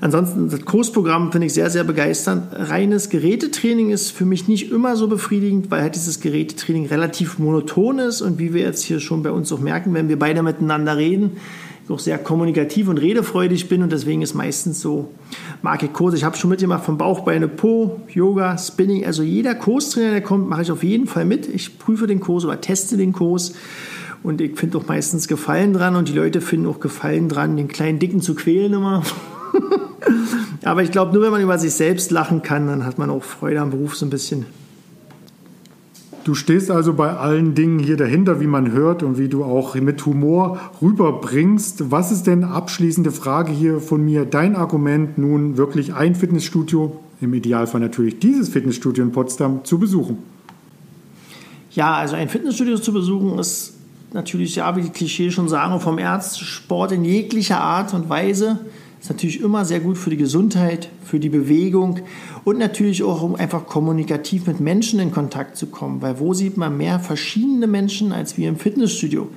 Ansonsten, 0.02 0.50
das 0.50 0.66
Kursprogramm 0.66 1.32
finde 1.32 1.46
ich 1.46 1.54
sehr, 1.54 1.70
sehr 1.70 1.84
begeisternd. 1.84 2.48
Reines 2.54 3.10
Gerätetraining 3.10 3.92
ist 3.92 4.10
für 4.12 4.26
mich 4.26 4.48
nicht 4.48 4.72
immer 4.72 4.96
so 4.96 5.08
befriedigend, 5.08 5.70
weil 5.70 5.84
halt 5.84 5.94
dieses 5.94 6.20
Gerätetraining 6.20 6.88
relativ 6.88 7.38
monoton 7.38 8.00
ist 8.00 8.22
und 8.22 8.40
wie 8.40 8.52
wir 8.52 8.64
jetzt 8.64 8.82
hier 8.82 9.00
schon 9.00 9.22
bei 9.22 9.30
uns 9.30 9.52
auch 9.54 9.60
merken, 9.60 9.94
wenn 9.94 10.10
wir 10.10 10.18
beide 10.18 10.42
miteinander 10.42 10.98
reden, 10.98 11.38
ich 11.86 11.92
auch 11.92 12.00
sehr 12.00 12.18
kommunikativ 12.18 12.88
und 12.88 12.98
redefreudig 12.98 13.70
bin 13.70 13.84
und 13.84 13.92
deswegen 13.92 14.24
ist 14.24 14.34
meistens 14.34 14.82
so, 14.82 15.12
mag 15.62 15.84
ich 15.84 15.94
Kurse. 15.94 16.18
Ich 16.18 16.24
habe 16.24 16.36
schon 16.36 16.50
mitgemacht 16.50 16.84
von 16.84 16.98
Bauchbeine, 16.98 17.48
Po, 17.48 18.02
Yoga, 18.10 18.58
Spinning. 18.58 19.06
Also 19.06 19.22
jeder 19.22 19.54
Kurstrainer, 19.54 20.12
der 20.12 20.22
kommt, 20.22 20.50
mache 20.50 20.64
ich 20.64 20.72
auf 20.72 20.84
jeden 20.84 21.06
Fall 21.06 21.26
mit. 21.26 21.48
Ich 21.48 21.78
prüfe 21.78 22.08
den 22.08 22.22
Kurs 22.22 22.44
oder 22.44 22.60
teste 22.60 22.98
den 22.98 23.14
Kurs. 23.14 23.54
Und 24.24 24.42
ich 24.42 24.58
finde 24.58 24.80
auch 24.80 24.88
meistens 24.88 25.28
Gefallen 25.28 25.74
dran 25.74 25.96
und 25.96 26.08
die 26.08 26.14
Leute 26.14 26.42
finden 26.42 26.68
auch 26.68 26.80
Gefallen 26.80 27.30
dran, 27.30 27.58
den 27.58 27.68
kleinen 27.68 28.00
Dicken 28.00 28.22
zu 28.22 28.34
quälen 28.34 28.74
immer. 28.74 29.04
Aber 30.64 30.84
ich 30.84 30.92
glaube, 30.92 31.14
nur 31.14 31.24
wenn 31.24 31.32
man 31.32 31.42
über 31.42 31.58
sich 31.58 31.74
selbst 31.74 32.12
lachen 32.12 32.42
kann, 32.42 32.68
dann 32.68 32.86
hat 32.86 32.98
man 32.98 33.10
auch 33.10 33.24
Freude 33.24 33.62
am 33.62 33.72
Beruf 33.72 33.96
so 33.96 34.06
ein 34.06 34.10
bisschen. 34.10 34.46
Du 36.24 36.36
stehst 36.36 36.70
also 36.70 36.94
bei 36.94 37.18
allen 37.18 37.56
Dingen 37.56 37.80
hier 37.80 37.98
dahinter, 37.98 38.40
wie 38.40 38.48
man 38.48 38.72
hört 38.72 39.02
und 39.02 39.18
wie 39.18 39.28
du 39.28 39.44
auch 39.44 39.74
mit 39.76 40.06
Humor 40.06 40.60
rüberbringst. 40.80 41.90
Was 41.90 42.12
ist 42.12 42.28
denn 42.28 42.44
abschließende 42.44 43.12
Frage 43.12 43.52
hier 43.52 43.80
von 43.80 44.06
mir? 44.06 44.26
Dein 44.26 44.56
Argument 44.56 45.18
nun 45.18 45.58
wirklich 45.58 45.96
ein 45.96 46.14
Fitnessstudio, 46.14 47.00
im 47.22 47.34
Idealfall 47.34 47.82
natürlich 47.82 48.20
dieses 48.20 48.50
Fitnessstudio 48.50 49.04
in 49.04 49.12
Potsdam, 49.12 49.66
zu 49.66 49.80
besuchen? 49.80 50.20
Ja, 51.72 51.96
also 51.96 52.16
ein 52.16 52.30
Fitnessstudio 52.30 52.78
zu 52.78 52.94
besuchen 52.94 53.40
ist 53.40 53.74
natürlich, 54.14 54.58
ja, 54.58 54.76
wie 54.76 54.82
die 54.84 54.90
Klischees 54.90 55.34
schon 55.34 55.50
sagen, 55.50 55.80
vom 55.80 55.98
Sport 56.22 56.92
in 56.92 57.04
jeglicher 57.04 57.62
Art 57.62 57.96
und 57.96 58.10
Weise. 58.10 58.60
Ist 59.02 59.10
natürlich 59.10 59.42
immer 59.42 59.66
sehr 59.66 59.80
gut 59.80 59.98
für 59.98 60.12
die 60.12 60.18
Gesundheit, 60.18 60.88
für 61.04 61.20
die 61.20 61.30
Bewegung 61.30 62.02
und 62.44 62.60
natürlich 62.60 63.02
auch, 63.02 63.24
um 63.24 63.34
einfach 63.34 63.66
kommunikativ 63.66 64.46
mit 64.46 64.60
Menschen 64.60 65.00
in 65.00 65.12
Kontakt 65.12 65.58
zu 65.58 65.66
kommen. 65.66 66.04
Weil 66.04 66.20
wo 66.20 66.36
sieht 66.36 66.56
man 66.56 66.78
mehr 66.78 67.00
verschiedene 67.00 67.66
Menschen 67.66 68.12
als 68.12 68.38
wir 68.38 68.48
im 68.48 68.58
Fitnessstudio? 68.58 69.28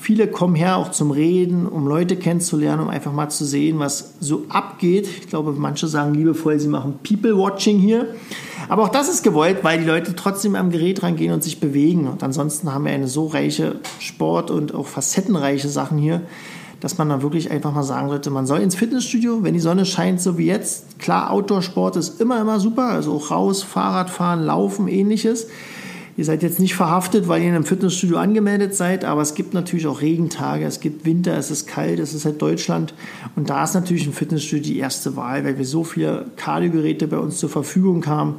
Viele 0.00 0.28
kommen 0.28 0.54
her 0.54 0.76
auch 0.76 0.92
zum 0.92 1.10
Reden, 1.10 1.66
um 1.66 1.88
Leute 1.88 2.14
kennenzulernen, 2.14 2.82
um 2.82 2.88
einfach 2.88 3.12
mal 3.12 3.30
zu 3.30 3.44
sehen, 3.44 3.80
was 3.80 4.14
so 4.20 4.44
abgeht. 4.48 5.08
Ich 5.08 5.28
glaube, 5.28 5.52
manche 5.52 5.88
sagen 5.88 6.14
liebevoll, 6.14 6.60
sie 6.60 6.68
machen 6.68 7.00
People-Watching 7.02 7.78
hier. 7.78 8.14
Aber 8.68 8.84
auch 8.84 8.90
das 8.90 9.08
ist 9.08 9.24
gewollt, 9.24 9.64
weil 9.64 9.80
die 9.80 9.86
Leute 9.86 10.14
trotzdem 10.14 10.54
am 10.54 10.70
Gerät 10.70 11.02
rangehen 11.02 11.32
und 11.32 11.42
sich 11.42 11.58
bewegen. 11.58 12.06
Und 12.06 12.22
ansonsten 12.22 12.72
haben 12.72 12.84
wir 12.84 12.92
eine 12.92 13.08
so 13.08 13.26
reiche 13.26 13.80
Sport- 13.98 14.52
und 14.52 14.72
auch 14.72 14.86
facettenreiche 14.86 15.68
Sachen 15.68 15.98
hier, 15.98 16.22
dass 16.84 16.98
man 16.98 17.08
da 17.08 17.22
wirklich 17.22 17.50
einfach 17.50 17.72
mal 17.72 17.82
sagen 17.82 18.10
sollte, 18.10 18.28
man 18.28 18.44
soll 18.44 18.60
ins 18.60 18.74
Fitnessstudio, 18.74 19.42
wenn 19.42 19.54
die 19.54 19.60
Sonne 19.60 19.86
scheint, 19.86 20.20
so 20.20 20.36
wie 20.36 20.44
jetzt. 20.44 20.98
Klar, 20.98 21.30
Outdoor-Sport 21.30 21.96
ist 21.96 22.20
immer, 22.20 22.38
immer 22.38 22.60
super, 22.60 22.90
also 22.90 23.14
auch 23.14 23.30
raus, 23.30 23.62
Fahrrad 23.62 24.10
fahren, 24.10 24.42
Laufen, 24.44 24.86
ähnliches. 24.86 25.46
Ihr 26.18 26.26
seid 26.26 26.42
jetzt 26.42 26.60
nicht 26.60 26.74
verhaftet, 26.74 27.26
weil 27.26 27.40
ihr 27.40 27.48
in 27.48 27.54
einem 27.54 27.64
Fitnessstudio 27.64 28.18
angemeldet 28.18 28.74
seid, 28.74 29.06
aber 29.06 29.22
es 29.22 29.34
gibt 29.34 29.54
natürlich 29.54 29.86
auch 29.86 30.02
Regentage, 30.02 30.66
es 30.66 30.80
gibt 30.80 31.06
Winter, 31.06 31.38
es 31.38 31.50
ist 31.50 31.66
kalt, 31.66 31.98
es 32.00 32.12
ist 32.12 32.26
halt 32.26 32.42
Deutschland. 32.42 32.92
Und 33.34 33.48
da 33.48 33.64
ist 33.64 33.72
natürlich 33.72 34.06
ein 34.06 34.12
Fitnessstudio 34.12 34.64
die 34.64 34.78
erste 34.78 35.16
Wahl, 35.16 35.42
weil 35.46 35.56
wir 35.56 35.64
so 35.64 35.84
viele 35.84 36.26
Kardiogeräte 36.36 37.08
bei 37.08 37.16
uns 37.16 37.38
zur 37.38 37.48
Verfügung 37.48 38.04
haben, 38.04 38.34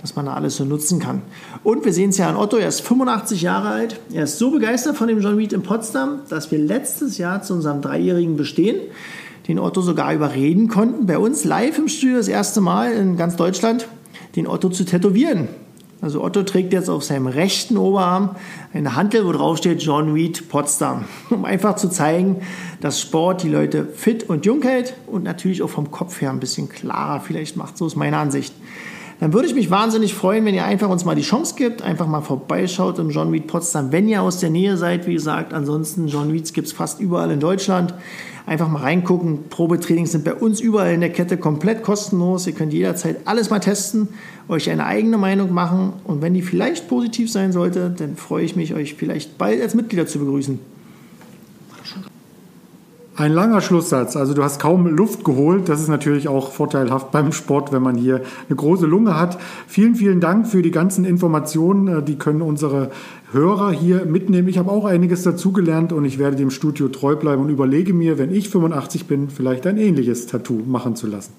dass 0.00 0.16
man 0.16 0.26
da 0.26 0.34
alles 0.34 0.56
so 0.56 0.64
nutzen 0.64 0.98
kann. 0.98 1.22
Und 1.64 1.84
wir 1.84 1.92
sehen 1.92 2.10
es 2.10 2.18
ja 2.18 2.28
an 2.28 2.36
Otto, 2.36 2.56
er 2.56 2.68
ist 2.68 2.80
85 2.80 3.42
Jahre 3.42 3.68
alt. 3.68 4.00
Er 4.12 4.24
ist 4.24 4.38
so 4.38 4.50
begeistert 4.50 4.96
von 4.96 5.08
dem 5.08 5.20
John 5.20 5.36
Reed 5.36 5.52
in 5.52 5.62
Potsdam, 5.62 6.20
dass 6.28 6.50
wir 6.50 6.58
letztes 6.58 7.18
Jahr 7.18 7.42
zu 7.42 7.54
unserem 7.54 7.82
dreijährigen 7.82 8.36
Bestehen 8.36 8.76
den 9.48 9.58
Otto 9.58 9.80
sogar 9.80 10.12
überreden 10.12 10.68
konnten, 10.68 11.06
bei 11.06 11.18
uns 11.18 11.44
live 11.44 11.78
im 11.78 11.88
Studio 11.88 12.18
das 12.18 12.28
erste 12.28 12.60
Mal 12.60 12.92
in 12.92 13.16
ganz 13.16 13.36
Deutschland 13.36 13.88
den 14.36 14.46
Otto 14.46 14.68
zu 14.68 14.84
tätowieren. 14.84 15.48
Also 16.00 16.22
Otto 16.22 16.44
trägt 16.44 16.72
jetzt 16.72 16.88
auf 16.88 17.02
seinem 17.02 17.26
rechten 17.26 17.76
Oberarm 17.76 18.36
eine 18.72 18.94
Hantel, 18.94 19.26
wo 19.26 19.32
drauf 19.32 19.58
steht 19.58 19.82
John 19.82 20.12
Reed 20.12 20.48
Potsdam, 20.48 21.06
um 21.30 21.44
einfach 21.44 21.74
zu 21.74 21.88
zeigen, 21.88 22.42
dass 22.80 23.00
Sport 23.00 23.42
die 23.42 23.48
Leute 23.48 23.84
fit 23.84 24.28
und 24.28 24.46
jung 24.46 24.62
hält 24.62 24.94
und 25.06 25.24
natürlich 25.24 25.62
auch 25.62 25.70
vom 25.70 25.90
Kopf 25.90 26.20
her 26.20 26.30
ein 26.30 26.38
bisschen 26.38 26.68
klarer 26.68 27.20
vielleicht 27.20 27.56
macht. 27.56 27.76
So 27.76 27.86
ist 27.86 27.96
meine 27.96 28.18
Ansicht. 28.18 28.54
Dann 29.20 29.32
würde 29.32 29.48
ich 29.48 29.54
mich 29.54 29.68
wahnsinnig 29.68 30.14
freuen, 30.14 30.44
wenn 30.44 30.54
ihr 30.54 30.64
einfach 30.64 30.88
uns 30.88 31.04
mal 31.04 31.16
die 31.16 31.22
Chance 31.22 31.56
gibt, 31.56 31.82
einfach 31.82 32.06
mal 32.06 32.20
vorbeischaut 32.20 33.00
im 33.00 33.10
John 33.10 33.30
Reed 33.30 33.48
Potsdam, 33.48 33.90
wenn 33.90 34.08
ihr 34.08 34.22
aus 34.22 34.38
der 34.38 34.50
Nähe 34.50 34.76
seid. 34.76 35.08
Wie 35.08 35.14
gesagt, 35.14 35.52
ansonsten 35.52 36.06
John 36.06 36.30
Reeds 36.30 36.52
gibt 36.52 36.68
es 36.68 36.72
fast 36.72 37.00
überall 37.00 37.30
in 37.32 37.40
Deutschland. 37.40 37.94
Einfach 38.46 38.68
mal 38.68 38.80
reingucken. 38.80 39.48
Probetrainings 39.50 40.12
sind 40.12 40.24
bei 40.24 40.34
uns 40.34 40.60
überall 40.60 40.94
in 40.94 41.00
der 41.00 41.10
Kette 41.10 41.36
komplett 41.36 41.82
kostenlos. 41.82 42.46
Ihr 42.46 42.52
könnt 42.52 42.72
jederzeit 42.72 43.18
alles 43.24 43.50
mal 43.50 43.58
testen, 43.58 44.08
euch 44.48 44.70
eine 44.70 44.86
eigene 44.86 45.18
Meinung 45.18 45.52
machen. 45.52 45.94
Und 46.04 46.22
wenn 46.22 46.32
die 46.32 46.42
vielleicht 46.42 46.88
positiv 46.88 47.30
sein 47.30 47.50
sollte, 47.50 47.90
dann 47.90 48.16
freue 48.16 48.44
ich 48.44 48.54
mich, 48.54 48.72
euch 48.72 48.94
vielleicht 48.94 49.36
bald 49.36 49.60
als 49.60 49.74
Mitglieder 49.74 50.06
zu 50.06 50.20
begrüßen. 50.20 50.60
Ein 53.18 53.32
langer 53.32 53.60
Schlusssatz. 53.60 54.14
Also 54.14 54.32
du 54.32 54.44
hast 54.44 54.60
kaum 54.60 54.86
Luft 54.86 55.24
geholt. 55.24 55.68
Das 55.68 55.80
ist 55.80 55.88
natürlich 55.88 56.28
auch 56.28 56.52
vorteilhaft 56.52 57.10
beim 57.10 57.32
Sport, 57.32 57.72
wenn 57.72 57.82
man 57.82 57.96
hier 57.96 58.22
eine 58.48 58.54
große 58.54 58.86
Lunge 58.86 59.18
hat. 59.18 59.40
Vielen, 59.66 59.96
vielen 59.96 60.20
Dank 60.20 60.46
für 60.46 60.62
die 60.62 60.70
ganzen 60.70 61.04
Informationen. 61.04 62.04
Die 62.04 62.16
können 62.16 62.42
unsere 62.42 62.92
Hörer 63.32 63.72
hier 63.72 64.04
mitnehmen. 64.04 64.46
Ich 64.46 64.56
habe 64.56 64.70
auch 64.70 64.84
einiges 64.84 65.24
dazugelernt 65.24 65.92
und 65.92 66.04
ich 66.04 66.20
werde 66.20 66.36
dem 66.36 66.52
Studio 66.52 66.86
treu 66.90 67.16
bleiben 67.16 67.42
und 67.42 67.48
überlege 67.48 67.92
mir, 67.92 68.18
wenn 68.18 68.32
ich 68.32 68.50
85 68.50 69.06
bin, 69.06 69.30
vielleicht 69.30 69.66
ein 69.66 69.78
ähnliches 69.78 70.28
Tattoo 70.28 70.62
machen 70.64 70.94
zu 70.94 71.08
lassen. 71.08 71.32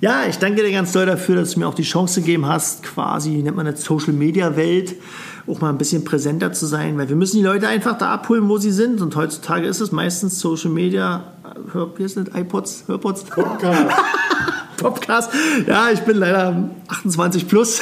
Ja, 0.00 0.22
ich 0.28 0.38
danke 0.38 0.64
dir 0.64 0.72
ganz 0.72 0.90
doll 0.90 1.06
dafür, 1.06 1.36
dass 1.36 1.52
du 1.52 1.60
mir 1.60 1.68
auch 1.68 1.74
die 1.74 1.82
Chance 1.82 2.22
gegeben 2.22 2.46
hast, 2.46 2.82
quasi, 2.82 3.42
nennt 3.42 3.56
man 3.56 3.66
das 3.66 3.84
Social 3.84 4.14
Media 4.14 4.56
Welt, 4.56 4.96
auch 5.46 5.60
mal 5.60 5.70
ein 5.70 5.78
bisschen 5.78 6.04
präsenter 6.04 6.52
zu 6.52 6.66
sein, 6.66 6.98
weil 6.98 7.08
wir 7.08 7.16
müssen 7.16 7.36
die 7.36 7.42
Leute 7.42 7.68
einfach 7.68 7.98
da 7.98 8.12
abholen, 8.12 8.48
wo 8.48 8.58
sie 8.58 8.72
sind. 8.72 9.00
Und 9.00 9.16
heutzutage 9.16 9.66
ist 9.66 9.80
es 9.80 9.92
meistens 9.92 10.40
Social 10.40 10.70
Media, 10.70 11.24
Hör, 11.72 11.98
wie 11.98 12.04
ist 12.04 12.16
das, 12.16 12.26
iPods, 12.34 12.84
Hörpods? 12.86 13.24
Podcast. 13.24 13.96
Podcast. 14.76 15.30
Ja, 15.66 15.90
ich 15.90 16.00
bin 16.00 16.16
leider 16.16 16.70
28 16.88 17.48
plus. 17.48 17.80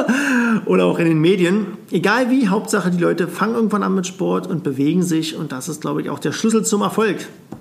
Oder 0.66 0.86
auch 0.86 0.98
in 0.98 1.06
den 1.06 1.20
Medien. 1.20 1.66
Egal 1.90 2.30
wie, 2.30 2.48
Hauptsache 2.48 2.90
die 2.90 2.98
Leute 2.98 3.28
fangen 3.28 3.54
irgendwann 3.54 3.82
an 3.82 3.94
mit 3.94 4.06
Sport 4.06 4.46
und 4.46 4.64
bewegen 4.64 5.02
sich. 5.02 5.36
Und 5.36 5.52
das 5.52 5.68
ist, 5.68 5.80
glaube 5.80 6.02
ich, 6.02 6.10
auch 6.10 6.18
der 6.18 6.32
Schlüssel 6.32 6.64
zum 6.64 6.82
Erfolg. 6.82 7.18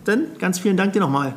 Denn 0.08 0.26
ganz 0.40 0.60
vielen 0.60 0.78
Dank 0.78 0.94
dir 0.94 1.00
nochmal. 1.00 1.36